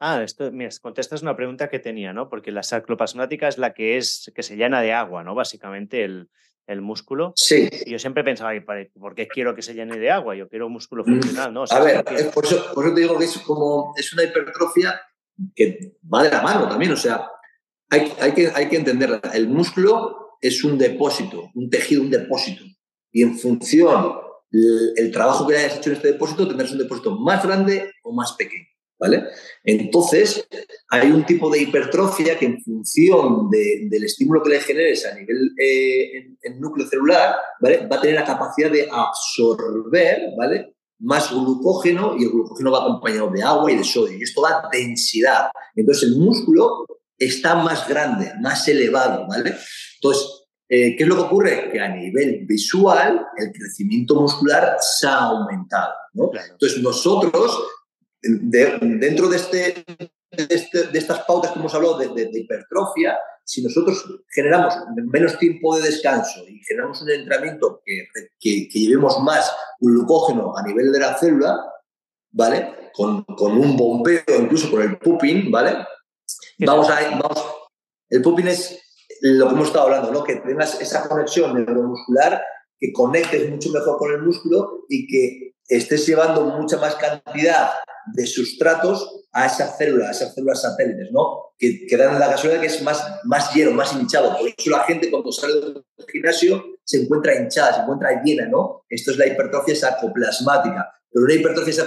[0.00, 2.28] Ah, esto, mira, contestas una pregunta que tenía, ¿no?
[2.28, 5.34] Porque la sarcoplasmática es la que es que se llena de agua, ¿no?
[5.34, 6.28] Básicamente el,
[6.68, 7.32] el músculo.
[7.34, 7.68] Sí.
[7.84, 8.52] Y yo siempre pensaba,
[8.94, 10.36] ¿por qué quiero que se llene de agua?
[10.36, 11.64] Yo quiero músculo mm, funcional, ¿no?
[11.68, 12.14] a ver, por,
[12.44, 15.00] eso, por, eso, te digo que es como, es una hipertrofia
[15.54, 17.28] que va de la mano también, o sea,
[17.90, 19.20] hay, hay, que, hay que entenderla.
[19.32, 22.62] El músculo es un depósito, un tejido, un depósito.
[23.10, 24.14] Y en función
[24.50, 28.32] el, trabajo que hayas hecho en este depósito, tendrás un depósito más grande o más
[28.32, 28.67] pequeño.
[29.00, 29.28] ¿Vale?
[29.62, 30.48] Entonces,
[30.90, 35.52] hay un tipo de hipertrofia que en función del estímulo que le generes a nivel
[35.56, 37.86] eh, en, núcleo celular, ¿vale?
[37.86, 40.74] va a tener la capacidad de absorber ¿vale?
[40.98, 44.18] más glucógeno y el glucógeno va acompañado de agua y de sodio.
[44.18, 45.50] Y esto da densidad.
[45.76, 49.26] Entonces, el músculo está más grande, más elevado.
[49.28, 49.54] ¿vale?
[50.00, 51.70] Entonces, eh, ¿qué es lo que ocurre?
[51.70, 55.94] Que a nivel visual, el crecimiento muscular se ha aumentado.
[56.14, 56.30] ¿no?
[56.52, 57.62] Entonces, nosotros
[58.22, 59.84] dentro este,
[60.30, 64.74] de, este, de, estas pautas que hemos hablado de, hipertrofia, si nosotros generamos
[65.10, 68.08] menos tiempo de descanso y generamos un entrenamiento que,
[68.38, 69.50] que, llevemos más
[69.80, 71.58] glucógeno a nivel de la célula,
[72.32, 72.90] ¿vale?
[72.92, 75.76] Con, con un bombeo, incluso con el pooping, ¿vale?
[76.58, 77.44] Vamos a, vamos,
[78.10, 78.82] el pooping es
[79.22, 80.24] lo que hemos estado hablando, ¿no?
[80.24, 82.42] Que tengas esa conexión neuromuscular,
[82.78, 87.70] que conectes mucho mejor con el músculo y que estés llevando mucha más cantidad
[88.12, 91.52] de sustratos a esas células, a esas células satélites, ¿no?
[91.58, 94.36] Que, que dan la casualidad que es más, más lleno, más hinchado.
[94.36, 98.84] Por eso la gente cuando sale del gimnasio se encuentra hinchada, se encuentra llena, ¿no?
[98.88, 100.90] Esto es la hipertrofia sarcoplasmática.
[101.10, 101.84] Pero una hipertrofia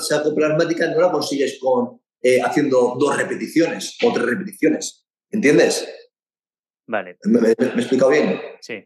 [0.00, 5.06] sarcoplasmática no la consigues con, eh, haciendo dos repeticiones o tres repeticiones.
[5.30, 5.88] ¿Entiendes?
[6.86, 7.16] Vale.
[7.24, 8.40] ¿Me, me, he explicado bien?
[8.60, 8.84] Sí.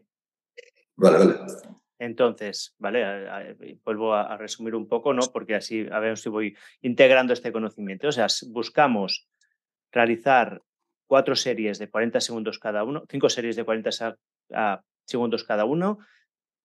[0.95, 1.35] Vale, vale.
[1.99, 3.27] Entonces, ¿vale?
[3.83, 5.21] Vuelvo a, resumir un poco, ¿no?
[5.33, 8.07] Porque así a ver voy integrando este conocimiento.
[8.07, 9.27] O sea, buscamos
[9.91, 10.61] realizar
[11.07, 14.17] cuatro series de 40 segundos cada uno, cinco series de 40
[15.05, 15.99] segundos cada uno,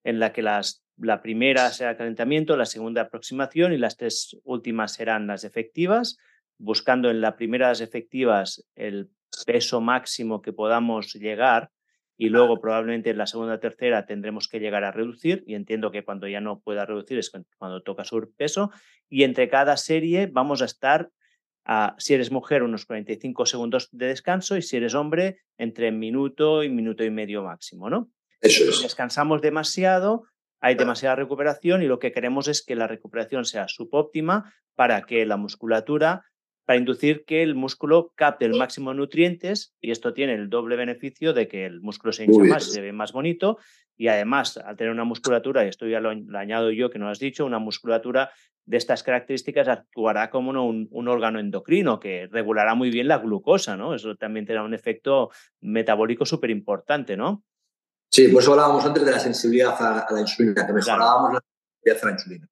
[0.05, 4.93] en la que las, la primera será calentamiento, la segunda aproximación y las tres últimas
[4.93, 6.17] serán las efectivas,
[6.59, 9.11] buscando en la primera efectivas el
[9.47, 11.71] peso máximo que podamos llegar
[12.17, 15.91] y luego probablemente en la segunda o tercera tendremos que llegar a reducir y entiendo
[15.91, 18.71] que cuando ya no pueda reducir es cuando toca su peso
[19.09, 21.11] y entre cada serie vamos a estar
[21.65, 26.63] a, si eres mujer unos 45 segundos de descanso y si eres hombre entre minuto
[26.63, 28.11] y minuto y medio máximo, ¿no?
[28.41, 28.83] Eso es.
[28.83, 30.25] Descansamos demasiado,
[30.61, 35.25] hay demasiada recuperación y lo que queremos es que la recuperación sea subóptima para que
[35.25, 36.27] la musculatura
[36.65, 40.77] para inducir que el músculo capte el máximo de nutrientes y esto tiene el doble
[40.77, 43.59] beneficio de que el músculo se hincha más, se ve más bonito
[43.97, 47.19] y además al tener una musculatura, y esto ya lo, añado yo que no has
[47.19, 48.31] dicho, una musculatura
[48.67, 53.77] de estas características actuará como un, un, órgano endocrino que regulará muy bien la glucosa,
[53.77, 53.95] ¿no?
[53.95, 55.31] Eso también tendrá un efecto
[55.61, 57.45] metabólico súper importante, ¿no?
[58.11, 62.03] Sí, por eso hablábamos antes de la sensibilidad a, la insulina, que mejorábamos la sensibilidad
[62.03, 62.49] a la insulina.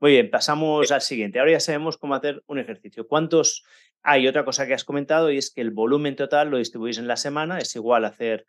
[0.00, 1.38] Muy bien, pasamos al siguiente.
[1.38, 3.06] Ahora ya sabemos cómo hacer un ejercicio.
[3.06, 3.64] ¿Cuántos
[4.02, 4.28] hay?
[4.28, 7.16] Otra cosa que has comentado y es que el volumen total lo distribuís en la
[7.16, 8.46] semana, es igual hacer,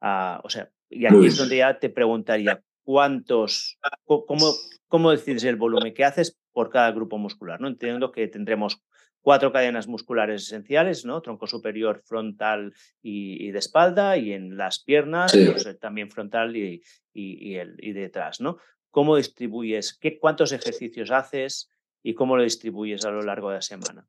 [0.00, 4.52] o sea, y aquí es donde ya te preguntaría, ¿cuántos, cómo,
[4.88, 7.60] cómo decides el volumen que haces por cada grupo muscular?
[7.60, 7.68] ¿no?
[7.68, 8.82] Entiendo que tendremos
[9.20, 11.20] cuatro cadenas musculares esenciales, ¿no?
[11.20, 16.82] Tronco superior, frontal y, de espalda, y en las piernas, pues, también frontal y,
[17.12, 18.56] y, el, y detrás, ¿no?
[18.90, 21.70] Cómo distribuyes, qué, cuántos ejercicios haces
[22.02, 24.08] y cómo lo distribuyes a lo largo de la semana.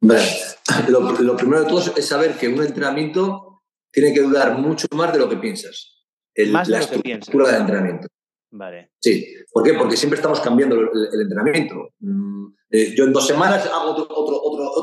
[0.88, 5.18] lo, primero de todo es saber que un entrenamiento tiene que durar mucho más de
[5.18, 6.04] lo que piensas.
[6.50, 7.34] más de la lo que piensas.
[7.34, 8.08] del entrenamiento.
[8.50, 8.92] Vale.
[9.00, 9.26] Sí.
[9.52, 9.74] ¿Por qué?
[9.74, 11.90] Porque siempre estamos cambiando el, entrenamiento.
[12.00, 14.37] Mm, eh, yo en dos semanas hago otro,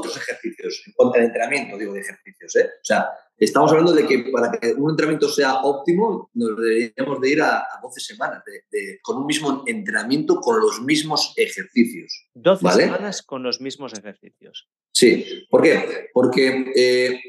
[0.06, 2.56] otros ejercicios, en cuanto al entrenamiento, digo, de ejercicios.
[2.56, 2.70] ¿eh?
[2.82, 7.30] O sea, estamos hablando de que para que un entrenamiento sea óptimo, nos deberíamos de
[7.30, 12.30] ir a, 12 semanas, de, con un mismo entrenamiento, con los mismos ejercicios.
[12.34, 14.70] 12 semanas con los mismos ejercicios.
[14.92, 15.46] Sí.
[15.50, 16.10] ¿Por qué?
[16.14, 17.20] Porque eh,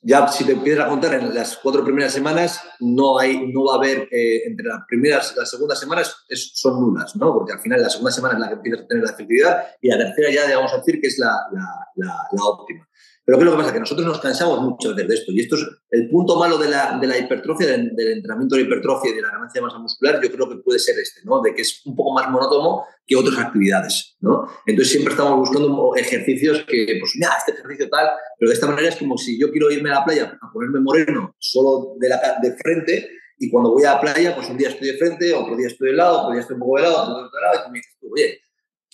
[0.00, 3.74] ya si te empiezas a contar en las cuatro primeras semanas, no, hay, no va
[3.74, 7.32] a haber, eh, entre las primeras y las segundas semanas son nulas, ¿no?
[7.32, 9.88] Porque al final la segunda semana es la que empiezas a tener la efectividad y
[9.88, 12.87] la tercera ya vamos a decir que es la, la, la óptima.
[13.28, 13.74] Pero ¿qué es lo que pasa?
[13.74, 15.32] Que nosotros nos cansamos mucho de esto.
[15.32, 18.66] Y esto es el punto malo de la, de la hipertrofia, del, entrenamiento de la
[18.68, 21.42] hipertrofia y de la ganancia de masa muscular, yo creo que puede ser este, ¿no?
[21.42, 24.48] De que es un poco más monótono que otras actividades, ¿no?
[24.64, 28.88] Entonces siempre estamos buscando ejercicios que, pues mira, este ejercicio tal, pero de esta manera
[28.88, 32.38] es como si yo quiero irme a la playa a ponerme moreno solo de, la,
[32.40, 35.54] de frente y cuando voy a la playa, pues un día estoy de frente, otro
[35.54, 37.60] día estoy de lado, otro día estoy un poco de lado, otro día de lado,
[37.60, 38.40] y tú me dices, oye,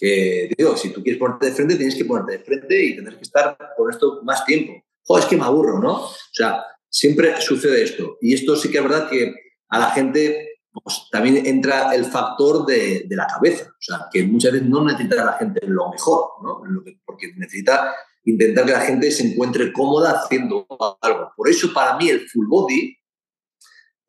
[0.04, 3.22] que si tú quieres ponerte de frente, tienes que ponerte de frente y tener que
[3.22, 4.74] estar con esto más tiempo.
[5.02, 6.04] Joder, es que me aburro, ¿no?
[6.04, 8.18] O sea, siempre sucede esto.
[8.20, 9.34] Y esto sí que es verdad que
[9.68, 13.64] a la gente pues, también entra el factor de, la cabeza.
[13.70, 16.62] O sea, que muchas veces no necesita a la gente lo mejor, ¿no?
[17.06, 17.94] porque necesita
[18.24, 20.66] intentar que la gente se encuentre cómoda haciendo
[21.00, 21.32] algo.
[21.36, 22.96] Por eso, para mí, el full body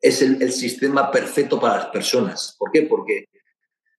[0.00, 2.54] es el, sistema perfecto para las personas.
[2.58, 2.82] ¿Por qué?
[2.82, 3.26] Porque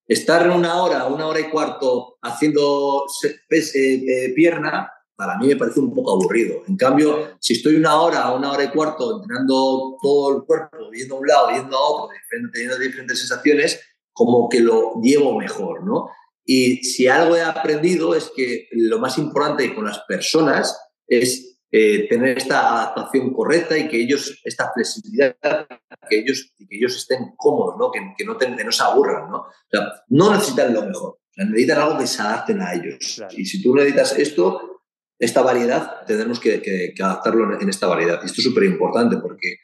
[0.07, 5.93] estar una hora, una hora y cuarto haciendo eh, pierna, para mí me parece un
[5.93, 6.63] poco aburrido.
[6.67, 11.15] En cambio, si estoy una hora, una hora y cuarto entrenando todo el cuerpo, viendo
[11.15, 12.15] a un lado, viendo a otro,
[12.53, 13.79] teniendo diferentes sensaciones,
[14.13, 16.09] como que lo llevo mejor, ¿no?
[16.45, 22.07] Y si algo he aprendido es que lo más importante con las personas es eh,
[22.07, 25.35] tener esta adaptación correcta y que ellos, esta flexibilidad,
[26.09, 27.91] que ellos, que ellos estén cómodos, ¿no?
[27.91, 29.29] Que, que no, no se aburran.
[29.29, 29.39] ¿no?
[29.39, 33.21] O sea, no necesitan lo mejor, necesitan algo que se adapten a ellos.
[33.31, 34.83] Y si tú necesitas esto,
[35.19, 38.21] esta variedad, tenemos que, que, adaptarlo en, esta variedad.
[38.23, 39.57] Y esto es súper importante porque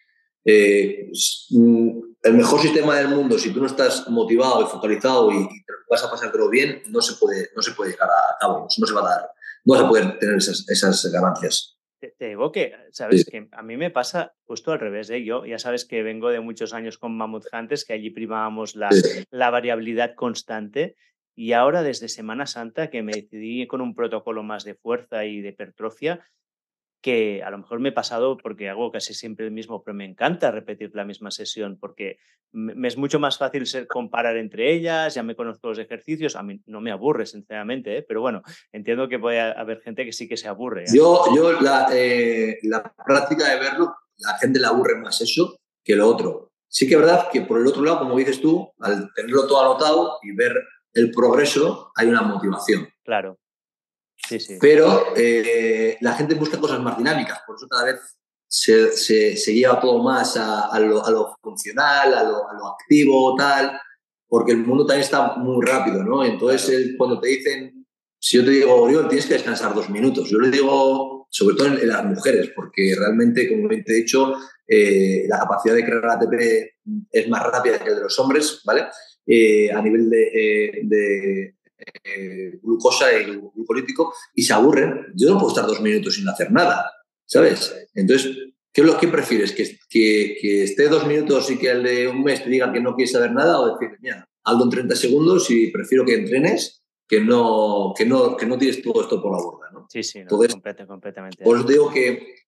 [0.43, 1.09] eh,
[1.51, 5.47] mm, el mejor sistema del mundo, si tú no estás motivado y focalizado y,
[5.89, 8.93] vas a pasártelo bien, no se puede, no se puede llegar a cabo, no se
[8.93, 9.29] va a dar,
[9.63, 11.72] no vas a poder tener esas, esas ganancias
[12.11, 13.25] te, digo que, ¿sabes?
[13.25, 15.09] Que a mí me pasa justo al revés.
[15.09, 15.23] ¿eh?
[15.23, 18.89] Yo ya sabes que vengo de muchos años con Mammoth Hunters, que allí primábamos la,
[19.31, 20.95] la variabilidad constante.
[21.35, 25.41] Y ahora, desde Semana Santa, que me decidí con un protocolo más de fuerza y
[25.41, 26.27] de hipertrofia,
[27.03, 30.05] que a lo mejor me he pasado porque hago casi siempre el mismo, pero me
[30.05, 32.17] encanta repetir la misma sesión porque
[32.53, 36.43] me es mucho más fácil ser, comparar entre ellas, ya me conozco los ejercicios, a
[36.43, 38.05] mí no me aburre, sinceramente, ¿eh?
[38.07, 40.83] pero bueno, entiendo que puede haber gente que sí que se aburre.
[40.83, 40.91] ¿eh?
[40.93, 45.97] Yo, yo la, eh, la práctica de verlo, la gente le aburre más eso que
[45.97, 46.53] lo otro.
[46.69, 49.61] Sí que es verdad que por el otro lado, como dices tú, al tenerlo todo
[49.61, 50.55] anotado y ver
[50.93, 52.87] el progreso, hay una motivación.
[53.03, 53.37] Claro.
[54.59, 57.99] Pero eh, la gente busca cosas más dinámicas, por eso cada vez
[58.47, 63.35] se, se, lleva todo más a, lo, a lo, funcional, a lo, a lo, activo,
[63.35, 63.79] tal,
[64.27, 66.23] porque el mundo también está muy rápido, ¿no?
[66.23, 67.85] Entonces, cuando te dicen,
[68.19, 71.67] si yo te digo, Oriol, tienes que descansar dos minutos, yo le digo, sobre todo
[71.67, 74.35] en, las mujeres, porque realmente, como te he dicho,
[74.67, 78.85] eh, la capacidad de crear ATP es más rápida que la de los hombres, ¿vale?
[79.25, 81.55] Eh, a nivel de
[82.03, 85.07] eh, glucosa y glucolítico y se aburren.
[85.15, 86.91] Yo no puedo estar dos minutos sin hacer nada,
[87.25, 87.73] ¿sabes?
[87.93, 88.37] Entonces,
[88.71, 89.51] ¿qué es lo que prefieres?
[89.53, 92.95] ¿Que, que, esté dos minutos y que el de un mes te diga que no
[92.95, 97.21] quiere saber nada o decir, mira, algo en 30 segundos y prefiero que entrenes que
[97.21, 99.87] no, que no, que no tires todo esto por la borda, ¿no?
[99.89, 101.43] Sí, sí, completamente.
[101.45, 102.43] Os digo que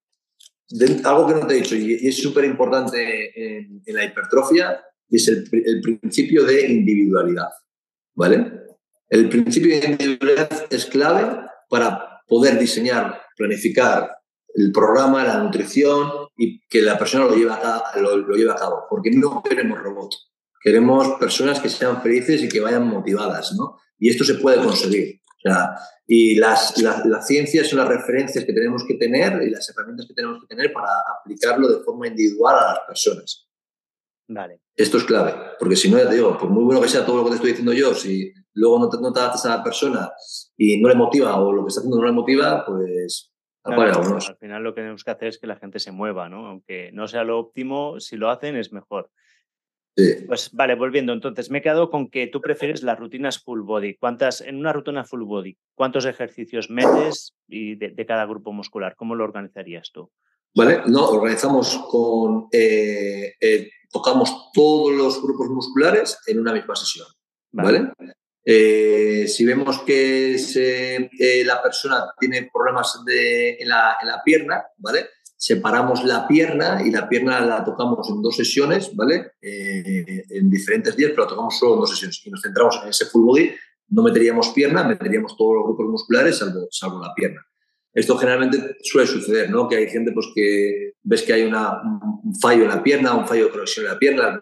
[1.03, 5.47] algo que no te he dicho y, es súper importante en, la hipertrofia es el,
[5.51, 7.49] el principio de individualidad,
[8.15, 8.64] ¿vale?
[9.09, 14.17] El principio de individualidad es clave para poder diseñar, planificar
[14.55, 17.83] el programa, la nutrición y que la persona lo lleve a cabo,
[18.17, 22.87] lo, a cabo porque no queremos robots, queremos personas que sean felices y que vayan
[22.87, 23.77] motivadas, ¿no?
[23.99, 25.21] Y esto se puede conseguir.
[26.07, 30.13] y las, las ciencias son las referencias que tenemos que tener y las herramientas que
[30.13, 33.47] tenemos que tener para aplicarlo de forma individual a las personas.
[34.27, 34.61] Vale.
[34.75, 37.17] Esto es clave, porque si no, ya te digo, por muy bueno que sea todo
[37.17, 40.11] lo que te estoy diciendo yo, si luego no te, no adaptas a la persona
[40.57, 43.31] y no le motiva o lo que está haciendo no le motiva, pues
[43.65, 46.47] al final lo que tenemos que hacer es que la gente se mueva, ¿no?
[46.47, 49.09] Aunque no sea lo óptimo, si lo hacen es mejor.
[49.97, 50.25] Sí.
[50.27, 53.95] Pues vale, volviendo, entonces me he quedado con que tú prefieres las rutinas full body.
[53.95, 58.95] ¿Cuántas, en una rutina full body, cuántos ejercicios metes y de, cada grupo muscular?
[58.95, 60.11] ¿Cómo lo organizarías tú?
[60.53, 67.07] Vale, no, organizamos con, eh, eh, tocamos todos los grupos musculares en una misma sesión,
[67.51, 67.91] ¿vale?
[68.47, 75.07] Eh, si vemos que eh, la persona tiene problemas en, la, pierna, ¿vale?
[75.35, 79.31] Separamos la pierna y la pierna la tocamos en dos sesiones, ¿vale?
[79.41, 82.21] Eh, en diferentes días, pero la tocamos solo en dos sesiones.
[82.23, 83.51] Y nos centramos en ese full body,
[83.89, 87.41] no meteríamos pierna, meteríamos todos los grupos musculares, salvo, salvo la pierna.
[87.93, 89.67] Esto generalmente suele suceder, ¿no?
[89.67, 93.27] Que hay gente pues, que ves que hay una, un fallo en la pierna, un
[93.27, 94.39] fallo de conexión en la pierna,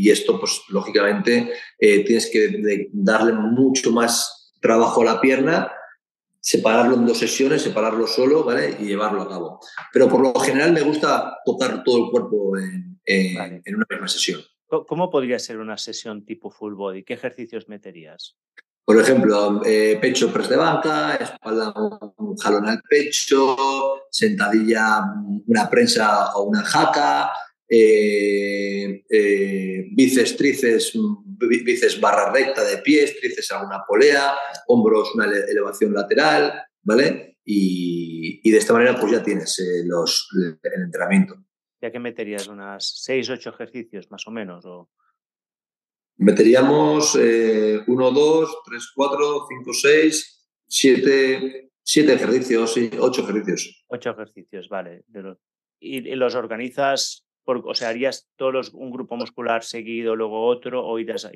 [0.00, 5.70] y esto, pues lógicamente, eh, tienes que darle mucho más trabajo a la pierna,
[6.40, 8.76] separarlo en dos sesiones, separarlo solo, ¿vale?
[8.80, 9.60] Y llevarlo a cabo.
[9.92, 14.40] Pero por lo general me gusta tocar todo el cuerpo en, en una misma sesión.
[14.66, 17.04] ¿Cómo podría ser una sesión tipo full body?
[17.04, 18.38] ¿Qué ejercicios meterías?
[18.86, 21.74] Por ejemplo, eh, pecho press de banca, espalda
[22.16, 25.04] un jalón al pecho, sentadilla
[25.46, 27.30] una prensa o una jaca,
[27.72, 30.92] eh, eh, bíceps, tríceps,
[31.64, 34.34] bíceps barra recta de pies, tríceps a una polea,
[34.66, 37.38] hombros una elevación lateral, ¿vale?
[37.44, 41.36] Y, de esta manera pues ya tienes los, el entrenamiento.
[41.80, 42.48] ¿Ya que meterías?
[42.48, 44.66] ¿Unas 6, 8 ejercicios más o menos?
[44.66, 44.90] O...
[46.16, 53.84] Meteríamos 1, 2, 3, 4, 5, 6, 7, 7 ejercicios, sí, 8 ejercicios.
[53.88, 55.04] 8 ejercicios, vale.
[55.80, 60.98] ¿Y, los organizas, por, o sea, harías todos un grupo muscular seguido, luego otro, o
[60.98, 61.30] irías,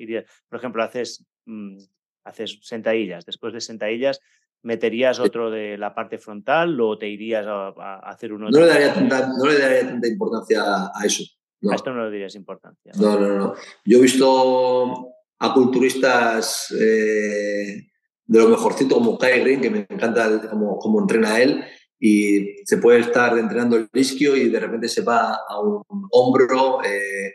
[0.48, 1.78] por ejemplo, haces, mmm,
[2.24, 4.20] haces sentadillas, después de sentadillas
[4.64, 8.48] ¿Meterías otro de la parte frontal o te irías a, hacer uno?
[8.48, 11.22] No le, daría tanta, no le daría tanta importancia a eso.
[11.70, 12.92] A esto no le dirías importancia.
[12.98, 13.54] No, no, no.
[13.84, 17.88] Yo he visto a culturistas eh,
[18.24, 21.62] de lo mejorcito como Kai Green, que me encanta cómo, cómo entrena él,
[22.06, 26.84] y se puede estar entrenando el isquio y de repente se va a un hombro.
[26.84, 27.32] Eh,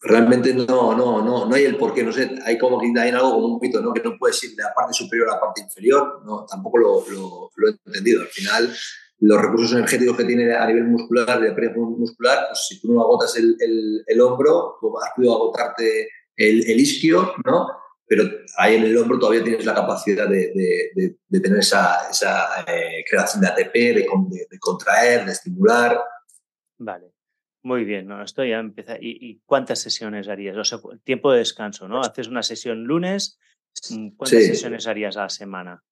[0.00, 3.34] realmente no, no, no, no hay el porqué, no sé, hay como que hay algo
[3.34, 3.94] como un mito, ¿no?
[3.94, 7.04] Que no puedes ir de la parte superior a la parte inferior, no, tampoco lo,
[7.54, 8.22] lo, he entendido.
[8.22, 8.74] Al final,
[9.20, 13.36] los recursos energéticos que tiene a nivel muscular, de muscular, pues si tú no agotas
[13.36, 13.56] el,
[14.04, 17.68] el, hombro, tú has podido agotarte el, el, isquio, ¿no?
[18.08, 18.24] Pero
[18.56, 20.52] ahí en el hombro todavía tienes la capacidad de,
[20.94, 24.06] de, de, tener esa, esa eh, creación de ATP, de,
[24.60, 25.98] contraer, de estimular.
[26.78, 27.12] Vale.
[27.62, 28.22] Muy bien, ¿no?
[28.22, 28.96] esto ya empieza.
[29.00, 30.56] ¿Y, cuántas sesiones harías?
[30.56, 32.00] O sea, tiempo de descanso, ¿no?
[32.00, 33.40] Haces una sesión lunes,
[33.90, 35.82] mm, ¿cuántas sesiones harías a la semana?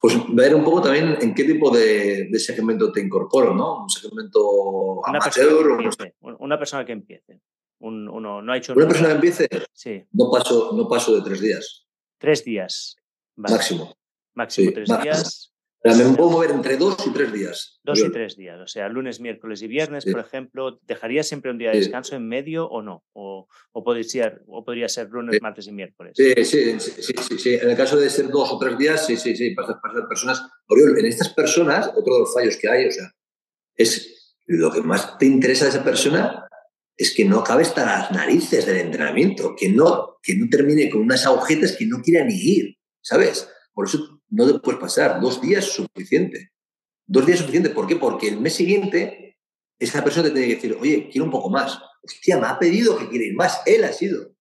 [0.00, 3.84] Pues ver un poco también en qué tipo de, segmento te incorporo, ¿no?
[3.84, 5.76] Un segmento una amateur.
[5.78, 7.40] Persona una persona que empiece.
[7.80, 9.48] Uno, no ha hecho una persona empiece.
[9.72, 10.04] Sí.
[10.12, 11.86] No paso, no paso de tres días.
[12.18, 12.96] Tres días.
[13.36, 13.94] Máximo.
[14.34, 15.52] Máximo tres días
[15.94, 17.78] me puedo mover entre dos y tres días.
[17.84, 21.58] Dos y tres días, o sea, lunes, miércoles y viernes, por ejemplo, ¿dejarías siempre un
[21.58, 23.04] día de descanso en medio o no?
[23.12, 26.14] ¿O, o, podría, ser, o podría ser lunes, martes y miércoles?
[26.16, 29.36] Sí, sí, sí, sí, En el caso de ser dos o tres días, sí, sí,
[29.36, 30.42] sí, para, para personas.
[30.68, 33.10] en estas personas, otro de los fallos que hay, o sea,
[33.76, 36.45] es lo que más te interesa de esa persona
[36.96, 41.02] es que no acabe hasta las narices del entrenamiento, que no, que no termine con
[41.02, 43.48] unas agujetas que no quiera ni ir, ¿sabes?
[43.74, 45.20] Por eso no te puedes pasar.
[45.20, 46.52] Dos días es suficiente.
[47.06, 47.70] Dos días es suficiente.
[47.70, 47.96] ¿Por qué?
[47.96, 49.26] Porque el mes siguiente
[49.78, 51.78] esa persona te tiene que decir, oye, quiero un poco más.
[52.02, 53.60] Hostia, me ha pedido que quiere ir más.
[53.66, 54.34] Él ha sido.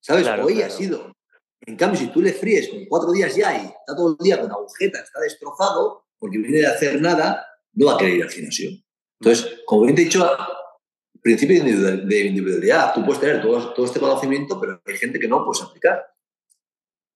[0.00, 0.26] ¿Sabes?
[0.26, 1.12] ella ha sido.
[1.60, 4.40] En cambio, si tú le fríes con cuatro días ya y está todo el día
[4.40, 8.30] con agujeta, está destrozado, porque viene de hacer nada, no va a querer ir al
[8.30, 8.70] gimnasio.
[9.20, 10.28] Entonces, como bien te he dicho,
[11.22, 15.44] principio de individualidad, tú puedes tener todo, todo este conocimiento, pero hay gente que no
[15.44, 16.04] puedes aplicar.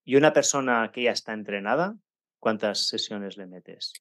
[0.04, 1.96] ¿Y una persona que ya está entrenada,
[2.38, 3.92] cuántas sesiones le metes?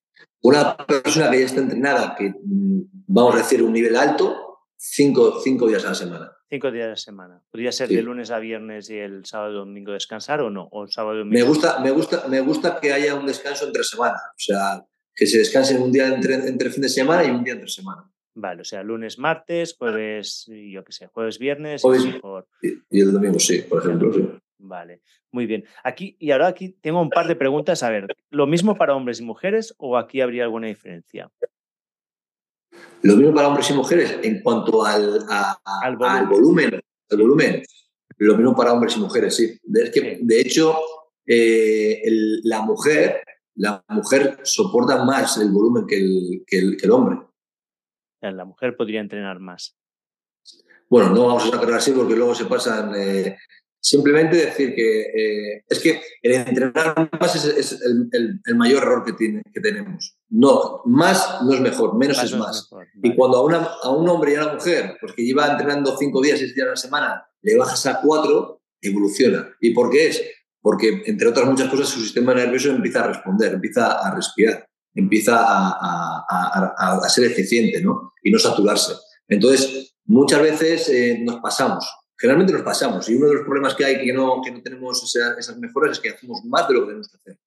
[0.41, 5.41] Una persona que ya está entrenada, que mm, vamos a decir un nivel alto, cinco,
[5.43, 6.31] cinco días a la semana.
[6.47, 7.41] Cinco días a la semana.
[7.49, 10.69] ¿Podría ser de lunes a viernes y el sábado y domingo descansar o no?
[10.71, 11.33] ¿O sábado domingo?
[11.33, 14.19] Me gusta, me, gusta, me gusta que haya un descanso entre semana.
[14.29, 17.53] O sea, que se descanse un día entre, entre fin de semana y un día
[17.53, 18.07] entre semana.
[18.35, 21.83] Vale, o sea, lunes, martes, jueves, yo qué sé, jueves, viernes.
[22.61, 24.13] y, y, el domingo, sí, por ejemplo.
[24.13, 24.29] Sí.
[24.57, 25.01] Vale,
[25.31, 25.65] muy bien.
[25.83, 27.83] Aquí, y ahora aquí tengo un par de preguntas.
[27.83, 31.31] A ver, ¿lo mismo para hombres y mujeres o aquí habría alguna diferencia?
[33.01, 35.25] Lo mismo para hombres y mujeres en cuanto al,
[36.29, 36.81] volumen.
[37.09, 37.63] Al volumen,
[38.17, 39.59] Lo mismo para hombres y mujeres, sí.
[39.63, 40.75] De, hecho,
[41.25, 42.01] eh,
[42.43, 43.21] la mujer
[43.55, 47.19] la mujer soporta más el volumen que el, que el, hombre.
[48.31, 49.77] La mujer podría entrenar más.
[50.89, 53.37] Bueno, no vamos a sacarlo así porque luego se pasan eh,
[53.85, 59.43] Simplemente decir que eh, es que el entrenar más es, el, mayor error que, tiene,
[59.53, 60.17] que tenemos.
[60.27, 62.67] No, más no es mejor, menos es más.
[63.03, 65.95] Y cuando a, una, a un hombre y a una mujer, pues que lleva entrenando
[65.99, 69.55] cinco días, seis días a la semana, le bajas a cuatro, evoluciona.
[69.61, 70.23] ¿Y por qué es?
[70.61, 74.65] Porque, entre otras muchas cosas, su sistema nervioso empieza a responder, empieza a respirar,
[74.95, 78.13] empieza a, a, a ser eficiente ¿no?
[78.23, 78.93] y no saturarse.
[79.27, 83.09] Entonces, muchas veces eh, nos pasamos generalmente nos pasamos.
[83.09, 85.99] Y uno de los problemas que hay que no, que no tenemos esas mejoras es
[85.99, 87.39] que hacemos más de lo que tenemos que hacer.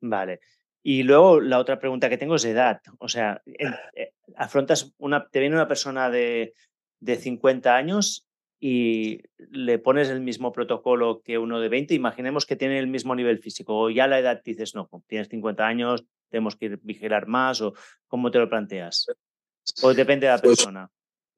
[0.00, 0.40] Vale.
[0.82, 2.80] Y luego la otra pregunta que tengo es de edad.
[2.98, 6.54] O sea, eh, afrontas una, te viene una persona de,
[7.00, 8.26] de 50 años
[8.60, 13.14] y le pones el mismo protocolo que uno de 20, imaginemos que tiene el mismo
[13.14, 17.60] nivel físico, o ya la edad dices, no, tienes 50 años, tenemos que vigilar más,
[17.60, 17.74] o
[18.06, 19.06] cómo te lo planteas.
[19.82, 20.90] O depende de la pues persona.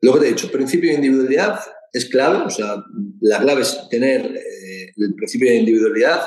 [0.03, 1.61] lo que te he dicho, principio de individualidad,
[1.93, 2.77] es clave, o sea,
[3.21, 6.23] la clave es tener eh, el principio de individualidad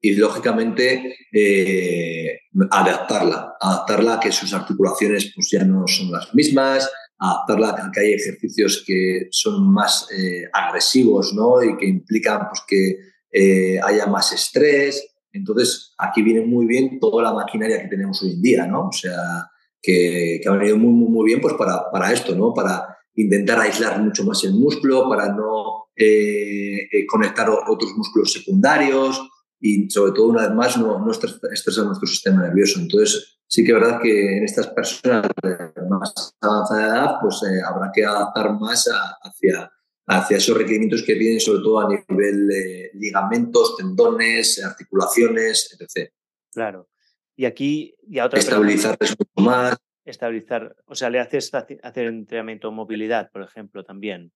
[0.00, 2.38] y, lógicamente, eh,
[2.70, 8.00] adaptarla, adaptarla a que sus articulaciones pues, ya no son las mismas, adaptarla a que
[8.00, 11.62] hay ejercicios que son más eh, agresivos ¿no?
[11.62, 15.11] y que implican pues, que haya más estrés.
[15.32, 18.88] Entonces, aquí viene muy bien toda la maquinaria que tenemos hoy en día, ¿no?
[18.88, 19.50] O sea,
[19.80, 22.54] que, ha venido muy, muy, muy bien pues para, para esto, ¿no?
[22.54, 29.20] Para intentar aislar mucho más el músculo, para no eh, eh, conectar otros músculos secundarios
[29.60, 32.80] y sobre todo, una vez más, no, no estresar nuestro sistema nervioso.
[32.80, 37.60] Entonces, sí que es verdad que en estas personas de más avanzada edad, pues eh,
[37.64, 38.88] habrá que adaptar más
[39.22, 39.70] hacia,
[40.06, 46.10] hacia esos requerimientos que tienen, sobre todo a nivel de ligamentos, tendones, articulaciones, etc.
[46.52, 46.88] Claro.
[47.36, 49.76] Y aquí, y a otra Estabilizar mucho más.
[50.04, 54.32] Estabilizar, o sea, le haces hacer entrenamiento de movilidad, por ejemplo, también.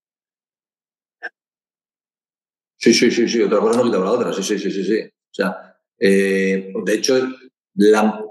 [2.78, 5.00] Sí, sí, sí, sí, otra cosa no quita la otra, sí, sí, sí, sí, sí.
[5.02, 7.28] O sea, eh, de hecho,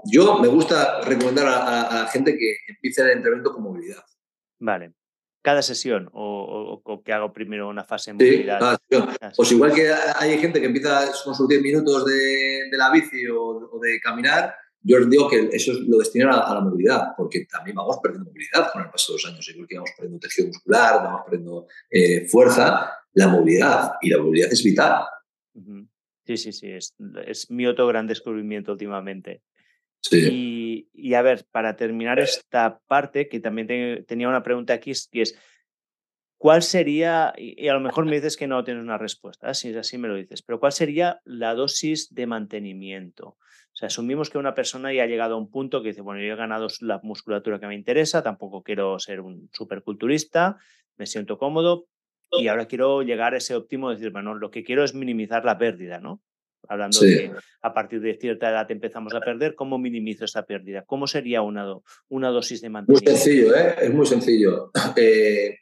[0.04, 4.02] yo me gusta recomendar a, la gente que empiece el entrenamiento con movilidad.
[4.58, 4.92] Vale.
[5.46, 8.80] Cada sesión o, que hago primero una fase de movilidad.
[8.90, 8.98] Sí,
[9.36, 13.78] Pues igual que hay gente que empieza con sus 10 minutos de, la bici o,
[13.80, 17.76] de caminar, yo les digo que eso es lo destinan a, la movilidad, porque también
[17.76, 20.94] vamos perdiendo movilidad con el paso de los años, igual que vamos perdiendo tejido muscular,
[21.04, 25.04] vamos perdiendo eh, fuerza, la movilidad, y la movilidad es vital.
[26.26, 26.92] Sí, sí, sí, es,
[27.24, 29.42] es mi otro gran descubrimiento últimamente.
[30.10, 30.88] Sí.
[30.92, 35.38] Y, a ver, para terminar esta parte, que también tenía una pregunta aquí, que es,
[36.38, 39.76] ¿cuál sería, y a lo mejor me dices que no tienes una respuesta, si es
[39.76, 43.28] así me lo dices, pero ¿cuál sería la dosis de mantenimiento?
[43.28, 46.22] O sea, asumimos que una persona ya ha llegado a un punto que dice, bueno,
[46.22, 50.56] yo he ganado la musculatura que me interesa, tampoco quiero ser un superculturista,
[50.96, 51.86] me siento cómodo,
[52.30, 55.58] y ahora quiero llegar a ese óptimo, decir, bueno, lo que quiero es minimizar la
[55.58, 56.22] pérdida, ¿no?
[56.68, 57.32] Hablando de que
[57.62, 60.84] a partir de cierta edad empezamos a perder, ¿cómo minimizo esta pérdida?
[60.86, 61.66] ¿Cómo sería una,
[62.08, 63.10] una dosis de mantenimiento?
[63.10, 63.74] Muy sencillo, ¿eh?
[63.82, 64.70] es muy sencillo.
[64.96, 65.58] Eh,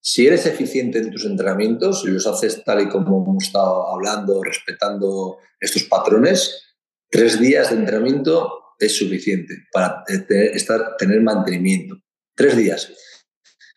[0.00, 4.42] si eres eficiente en tus entrenamientos y los haces tal y como hemos estado hablando,
[4.42, 6.76] respetando estos patrones,
[7.08, 10.04] tres días de entrenamiento es suficiente para
[10.52, 11.96] estar, tener mantenimiento.
[12.34, 12.92] Tres días.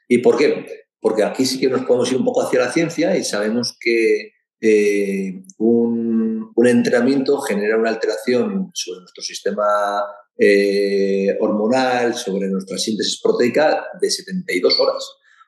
[0.09, 0.87] ¿Y por qué?
[1.07, 4.33] porque aquí sí que nos podemos ir un poco hacia la ciencia y sabemos que
[4.59, 6.06] eh, un,
[6.57, 10.03] un, entrenamiento genera una alteración sobre nuestro sistema
[10.38, 15.03] eh, hormonal, sobre nuestra síntesis proteica de 72 horas.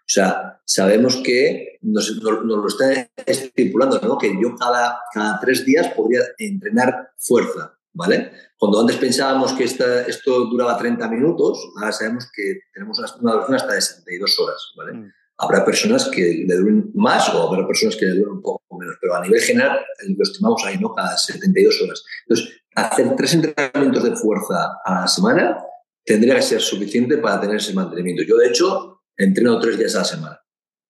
[0.10, 4.18] O sea, sabemos que nos, lo está estipulando, ¿no?
[4.18, 8.32] que yo cada, cada tres días podría entrenar fuerza, ¿vale?
[8.58, 13.56] Cuando antes pensábamos que esta, esto duraba 30 minutos, ahora sabemos que tenemos una, duración
[13.56, 14.94] hasta de 62 horas, ¿vale?
[14.94, 15.12] Mm.
[15.42, 18.98] Habrá personas que le duren más o habrá personas que le duren un poco menos,
[19.02, 20.94] pero a nivel general lo estimamos ahí, ¿no?
[20.94, 22.04] Cada 72 horas.
[22.28, 25.64] Entonces, hacer tres entrenamientos de fuerza a la semana
[26.04, 28.24] tendría que ser suficiente para tener ese mantenimiento.
[28.24, 30.42] Yo, de hecho, entreno tres días a la semana.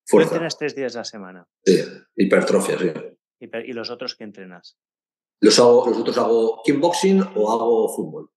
[0.07, 0.31] Fuerza.
[0.31, 1.47] entrenas tres días a la semana?
[1.63, 1.83] Sí,
[2.15, 2.91] hipertrofia, sí.
[3.39, 4.77] ¿Y los otros qué entrenas?
[5.41, 8.31] Los, hago, los otros hago kickboxing o hago fútbol.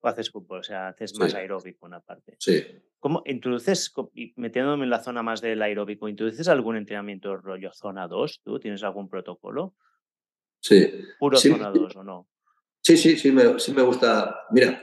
[0.00, 2.36] O haces fútbol, o sea, haces más aeróbico una parte.
[2.38, 2.64] Sí.
[3.00, 3.92] ¿Cómo introduces,
[4.36, 8.42] metiéndome en la zona más del aeróbico, introduces algún entrenamiento rollo zona 2?
[8.44, 9.74] ¿Tú tienes algún protocolo?
[10.60, 10.88] Sí.
[11.18, 12.28] ¿Puro zona 2 o no?
[12.80, 14.46] Sí, sí, sí me, sí me gusta.
[14.50, 14.80] Mira,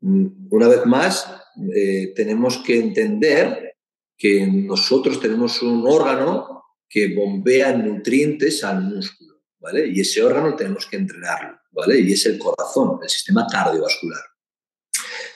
[0.00, 1.26] mm, una vez más,
[1.74, 3.76] eh, tenemos que entender
[4.16, 9.88] que nosotros tenemos un órgano que bombea nutrientes al músculo, ¿vale?
[9.88, 11.98] Y ese órgano tenemos que entrenarlo, ¿vale?
[11.98, 14.20] Y es el corazón, el sistema cardiovascular.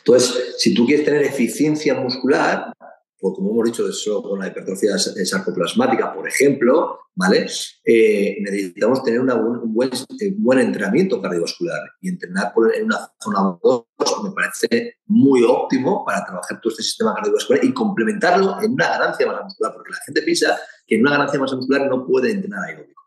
[0.06, 2.72] Entonces, si tú quieres tener eficiencia muscular,
[3.18, 7.46] pues como hemos dicho eso con la hipertrofia sarcoplasmática, por ejemplo, ¿vale?
[7.84, 13.84] Eh, necesitamos tener un buen, eh, buen, entrenamiento cardiovascular y entrenar en una zona 2
[14.22, 19.26] me parece muy óptimo para trabajar todo este sistema cardiovascular y complementarlo en una ganancia
[19.26, 20.56] masa muscular, porque la gente piensa
[20.86, 23.02] que en una ganancia masa muscular no puede entrenar aeróbico,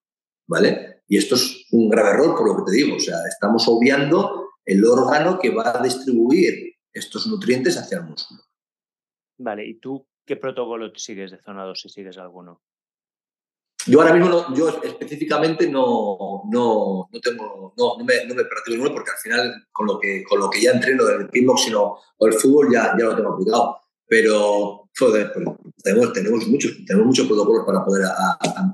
[0.47, 1.03] ¿vale?
[1.07, 4.49] Y esto es un grave error por lo que te digo, o sea, estamos obviando
[4.65, 8.41] el órgano que va a distribuir estos nutrientes hacia el músculo.
[9.37, 12.61] Vale, ¿y tú qué protocolo sigues de zona 2 si sigues alguno?
[13.87, 18.43] Yo ahora mismo, no, yo específicamente no, no, no tengo, no, no, me, no me
[18.43, 21.75] practico ninguno porque al final con lo que, con lo que ya entreno del kickboxing
[21.75, 23.79] o, o el fútbol ya, ya lo tengo aplicado.
[24.05, 25.45] Pero joder, pues,
[25.83, 28.05] tenemos, tenemos, muchos, tenemos muchos protocolos para poder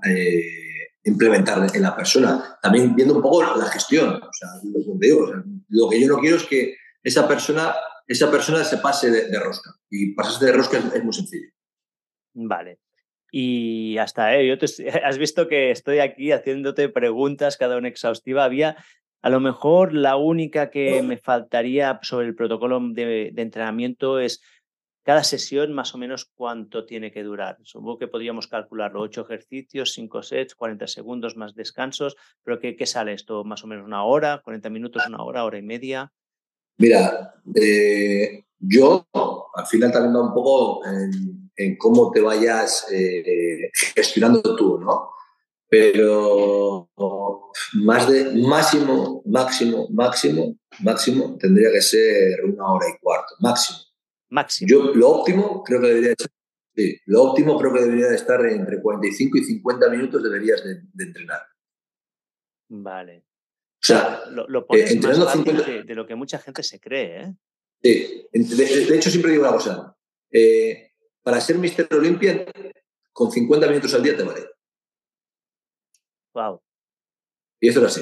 [0.08, 2.58] eh, implementar en la persona.
[2.62, 4.16] También viendo un poco la gestión.
[4.16, 5.32] O sea, lo, digo,
[5.70, 7.76] lo que yo no quiero es que esa persona
[8.08, 9.72] esa persona se pase de, rosca.
[9.90, 11.50] Y pasarse de rosca es, muy sencillo.
[12.34, 12.80] Vale.
[13.32, 14.48] Y hasta, ¿eh?
[14.48, 14.56] Yo
[15.04, 18.44] has visto que estoy aquí haciéndote preguntas cada una exhaustiva.
[18.44, 18.78] Había,
[19.22, 24.42] a lo mejor, la única que me faltaría sobre el protocolo de, entrenamiento es
[25.04, 27.58] cada sesión más o menos cuánto tiene que durar.
[27.64, 32.88] Supongo que podríamos calcularlo, ocho ejercicios, cinco sets, 40 segundos más descansos, pero ¿qué, ¿qué,
[32.88, 33.44] sale esto?
[33.44, 36.12] ¿Más o menos una hora, 40 minutos, una hora, hora y media?
[36.78, 39.08] Mira, eh, yo,
[39.54, 45.12] al final también va un poco en, cómo te vayas eh, gestionando tú, ¿no?
[45.70, 46.90] Pero
[47.74, 53.80] más de máximo, máximo, máximo, máximo tendría que ser una hora y cuarto, máximo.
[54.30, 54.68] Máximo.
[54.70, 56.30] Yo lo óptimo creo que debería ser,
[56.76, 61.04] sí, lo óptimo creo que debería de estar entre 45 y 50 minutos deberías de,
[61.04, 61.42] entrenar.
[62.70, 63.24] Vale.
[63.86, 67.22] O sea, lo, lo pones eh, más fácil de, lo que mucha gente se cree,
[67.22, 67.34] ¿eh?
[67.84, 69.96] Sí, de, hecho siempre digo una cosa.
[70.32, 72.48] Eh, para ser Mister Olympia,
[73.14, 74.42] con 50 minutos al día te vale.
[76.34, 76.60] Wow.
[77.62, 78.02] Y eso era así.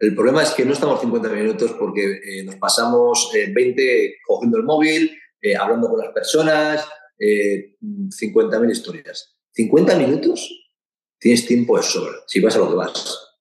[0.00, 4.58] El problema es que no estamos 50 minutos porque eh, nos pasamos 20 eh, cogiendo
[4.58, 5.16] el móvil,
[5.56, 6.88] hablando con las personas,
[7.20, 9.38] 50.000 historias.
[9.52, 10.72] 50 minutos
[11.20, 13.38] tienes tiempo de sobra, si vas a lo que vas.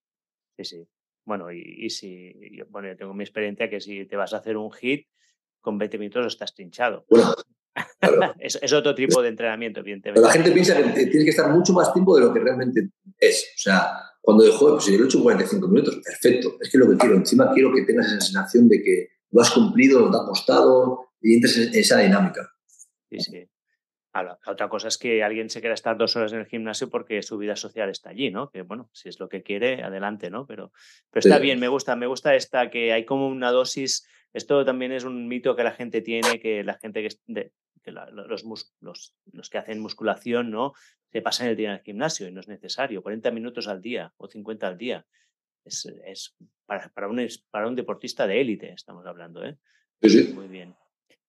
[0.57, 0.87] Sí, sí.
[1.25, 2.33] Bueno, y, si,
[2.69, 5.07] bueno, yo tengo mi experiencia que si te vas a hacer un hit,
[5.61, 7.05] con 20 minutos estás trinchado.
[7.09, 7.35] Bueno,
[8.39, 10.21] es, otro tipo de entrenamiento, evidentemente.
[10.21, 12.89] la gente piensa que tienes que estar mucho más tiempo de lo que realmente
[13.19, 13.53] es.
[13.55, 13.91] O sea,
[14.21, 16.57] cuando dejo, pues si yo lo he hecho 45 minutos, perfecto.
[16.59, 19.51] Es que lo que quiero, encima quiero que tengas esa sensación de que lo has
[19.51, 22.49] cumplido, lo te ha costado y entres en esa dinámica.
[23.09, 23.49] Sí, sí.
[24.13, 27.21] La otra cosa es que alguien se quiera estar dos horas en el gimnasio porque
[27.21, 28.49] su vida social está allí, ¿no?
[28.49, 30.47] Que bueno, si es lo que quiere, adelante, ¿no?
[30.47, 30.71] Pero,
[31.11, 34.91] pero está bien, me gusta, me gusta esta que hay como una dosis esto también
[34.91, 37.51] es un mito que la gente tiene, que la gente que,
[37.91, 38.45] los,
[38.79, 40.73] los, que hacen musculación no
[41.11, 43.01] se pasan el día en el gimnasio y no es necesario.
[43.01, 45.05] 40 minutos al día o 50 al día.
[45.65, 49.43] Es, para, para, un, para un deportista de élite, estamos hablando.
[49.43, 49.57] ¿eh?
[50.01, 50.75] Sí, Muy bien.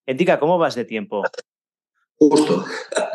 [0.07, 1.23] Entica, ¿cómo vas de tiempo?
[2.21, 2.65] Justo.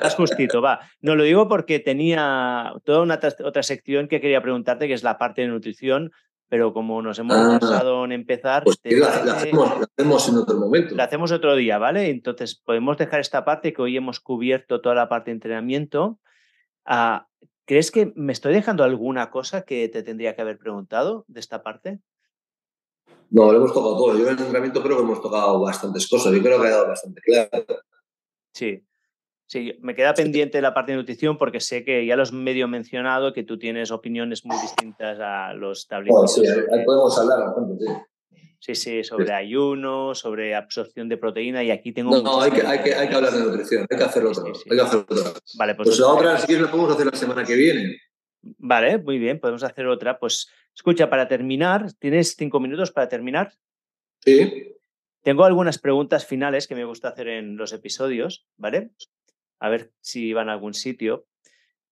[0.02, 0.80] Vas justito, va.
[1.00, 5.20] No lo digo porque tenía toda una otra sección que quería preguntarte, que es la
[5.20, 6.12] parte de nutrición,
[6.50, 8.64] pero como nos hemos ah, en empezar...
[8.64, 10.96] Pues la, hacemos, en otro momento.
[10.96, 12.10] La hacemos otro día, ¿vale?
[12.10, 16.20] Entonces podemos dejar esta parte que hoy hemos cubierto toda la parte de entrenamiento.
[16.84, 17.28] Ah,
[17.66, 21.62] ¿Crees que me estoy dejando alguna cosa que te tendría que haber preguntado de esta
[21.62, 22.00] parte?
[23.30, 24.14] No, lo hemos tocado todo.
[24.14, 26.34] Yo en el entrenamiento creo que hemos tocado bastantes cosas.
[26.34, 27.50] Yo creo que ha quedado bastante claro.
[28.54, 28.84] Sí,
[29.48, 33.32] Sí, me queda pendiente la parte de nutrición porque sé que ya los medio mencionado,
[33.34, 36.34] que tú tienes opiniones muy distintas a los establecidos.
[36.34, 37.92] sí, ahí podemos hablar bastante, sí.
[38.60, 42.10] Sí, sí, sobre ayuno, sobre absorción de proteína y aquí tengo...
[42.10, 44.48] No, no, hay que, hay, que, hay que, hablar de nutrición, hay que hacerlo otro.
[44.48, 45.06] Hay que hacerlo
[45.56, 47.98] Vale, pues, pues la otra, si la podemos hacer la semana que viene.
[48.42, 50.18] Vale, muy bien, podemos hacer otra.
[50.18, 53.54] Pues escucha, para terminar, ¿tienes cinco minutos para terminar?
[54.22, 54.76] Sí.
[55.22, 58.92] Tengo algunas preguntas finales que me gusta hacer en los episodios, ¿vale?
[59.66, 61.26] A ver si van a algún sitio.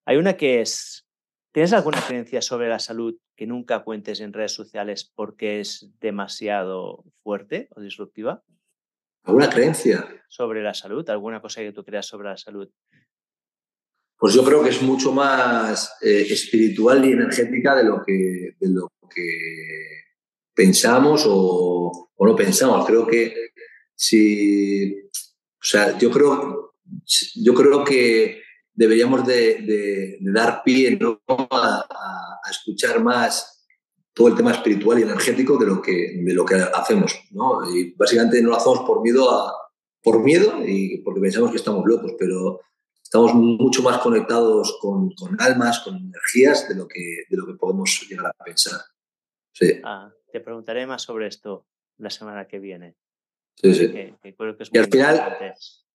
[0.06, 1.08] Hay una que es,
[1.52, 7.04] ¿tienes alguna creencia sobre la salud que nunca cuentes en redes sociales porque es demasiado
[7.24, 8.44] fuerte o disruptiva?
[9.24, 10.24] ¿Alguna creencia?
[10.30, 12.70] Sobre la salud, alguna cosa que tú creas sobre la salud.
[14.18, 18.70] Pues yo creo que es mucho más eh, espiritual y energética de lo que, de
[18.70, 20.04] lo que
[20.54, 22.86] pensamos o, o no pensamos.
[22.86, 23.34] Creo que
[23.96, 26.63] si, o sea, yo creo
[27.36, 28.42] yo creo que
[28.74, 30.98] deberíamos de, dar pie
[31.50, 33.66] a, escuchar más
[34.14, 37.14] todo el tema espiritual y energético de lo que, de lo que hacemos.
[37.32, 37.68] ¿no?
[37.76, 39.54] Y básicamente no lo hacemos por miedo, a,
[40.02, 42.62] por miedo y porque pensamos que estamos locos, pero
[43.02, 48.06] estamos mucho más conectados con, almas, con energías de lo, que, de lo que podemos
[48.10, 48.82] llegar a pensar.
[49.52, 49.82] Sí.
[49.84, 51.68] Ah, te preguntaré más sobre esto
[51.98, 52.96] la semana que viene.
[53.56, 53.94] Sí, sí.
[54.72, 55.38] y al final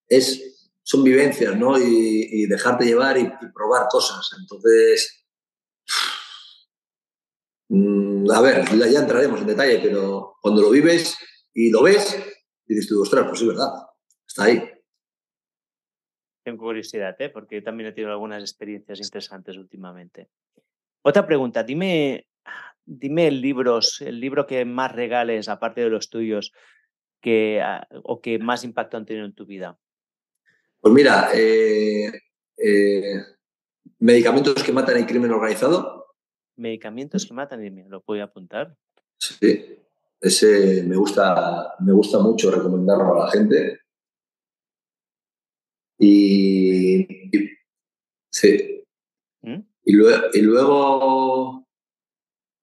[0.09, 1.79] es son vivencias, ¿no?
[1.79, 4.27] Y, dejarte llevar y, probar cosas.
[4.41, 5.23] Entonces,
[7.69, 11.19] mm, a ver, ya entraremos en detalle, pero cuando lo vives
[11.53, 12.17] y lo ves,
[12.65, 13.69] dices tú, ostras, pues es verdad,
[14.27, 14.63] está ahí.
[16.43, 17.29] Tengo curiosidad, ¿eh?
[17.29, 20.31] porque también he tenido algunas experiencias interesantes últimamente.
[21.03, 22.29] Otra pregunta, dime,
[22.87, 26.55] dime libros, el libro que más regales, aparte de los tuyos,
[27.21, 29.79] que, ah, o que más impacto han tenido en tu vida.
[30.81, 32.13] Pues mira, eh,
[32.57, 33.25] eh,
[33.99, 36.15] medicamentos que matan el crimen organizado.
[36.57, 38.77] Medicamentos que matan el crimen, lo puedo apuntar.
[39.19, 39.79] Sí,
[40.21, 43.81] ese me gusta, me gusta mucho recomendarlo a la gente.
[45.99, 47.07] Y,
[48.31, 48.85] sí.
[49.43, 49.61] ¿Mm?
[49.85, 51.68] Y, luego, y luego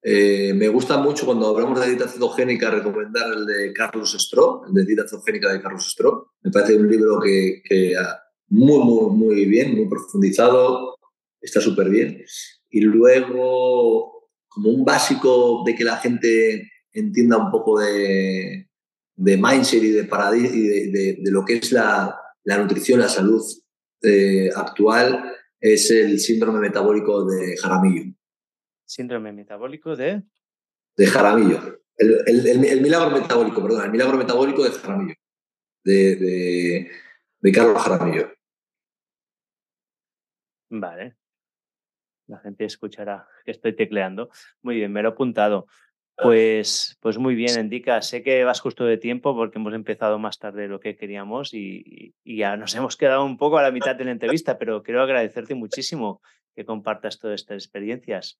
[0.07, 4.73] eh, me gusta mucho cuando hablamos de dieta cetogénica recomendar el de Carlos Stro, el
[4.75, 6.33] de dieta cetogénica de Carlos Stro.
[6.43, 7.95] Me parece un libro que, que
[8.49, 10.95] muy, muy, muy bien, muy profundizado,
[11.41, 12.23] está súper bien.
[12.69, 18.69] Y luego, como un básico de que la gente entienda un poco de,
[19.15, 23.41] de mindset y de, de, de, lo que es la, la nutrición, la salud
[24.03, 28.14] eh, actual, es el síndrome metabólico de Jaramillo.
[28.85, 30.23] Síndrome metabólico de...
[30.95, 31.81] De Jaramillo.
[31.97, 35.15] El, el, el, milagro metabólico, perdón, el milagro metabólico de Jaramillo.
[35.83, 36.91] De, de,
[37.39, 38.31] de Carlos Jaramillo.
[40.69, 41.15] Vale.
[42.27, 44.29] La gente escuchará que estoy tecleando.
[44.61, 45.67] Muy bien, me lo he apuntado.
[46.17, 48.01] Pues, pues muy bien, Indica.
[48.01, 51.53] Sé que vas justo de tiempo porque hemos empezado más tarde de lo que queríamos
[51.53, 54.81] y, y, ya nos hemos quedado un poco a la mitad de la entrevista, pero
[54.81, 56.21] quiero agradecerte muchísimo
[56.55, 58.39] que compartas todas estas experiencias.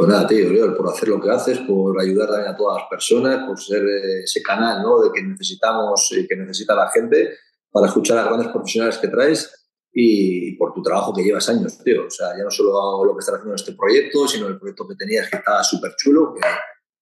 [0.00, 2.88] Pues nada, tío, Oriol, por hacer lo que haces, por ayudar también a todas las
[2.88, 4.98] personas, por ser eh, ese canal ¿no?
[4.98, 7.36] de que necesitamos y que necesita la gente
[7.70, 12.06] para escuchar a grandes profesionales que traes y por tu trabajo que llevas años, tío.
[12.06, 14.88] O sea, ya no solo lo que estás haciendo en este proyecto, sino el proyecto
[14.88, 16.40] que tenías que estaba súper chulo, que,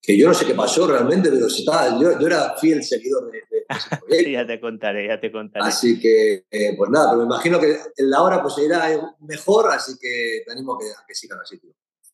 [0.03, 3.31] que, yo no sé qué pasó realmente, pero si estaba, yo, yo, era fiel seguidor
[3.31, 3.39] de,
[3.69, 4.31] ese proyecto.
[4.31, 5.65] ya te contaré, ya te contaré.
[5.65, 8.89] Así que, eh, pues nada, pero me imagino que en la hora pues irá
[9.21, 11.71] mejor, así que te animo a que, a que sigan así, tío.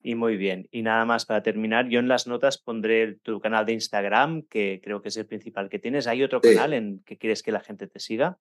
[0.06, 0.68] Y muy bien.
[0.70, 4.82] Y nada más para terminar, yo en las notas pondré tu canal de Instagram, que
[4.84, 6.06] creo que es el principal que tienes.
[6.06, 6.50] ¿Hay otro sí.
[6.54, 8.38] canal en que quieres que la gente te siga?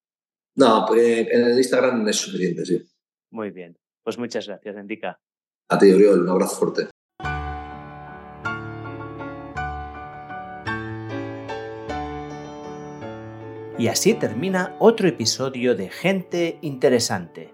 [0.55, 2.83] No, pues en el Instagram es suficiente, sí.
[3.31, 3.77] Muy bien.
[4.03, 5.21] Pues muchas gracias, Endica.
[5.69, 6.23] A ti, Oriol.
[6.23, 6.89] Un abrazo fuerte.
[13.79, 17.53] Y así termina otro episodio de Gente Interesante.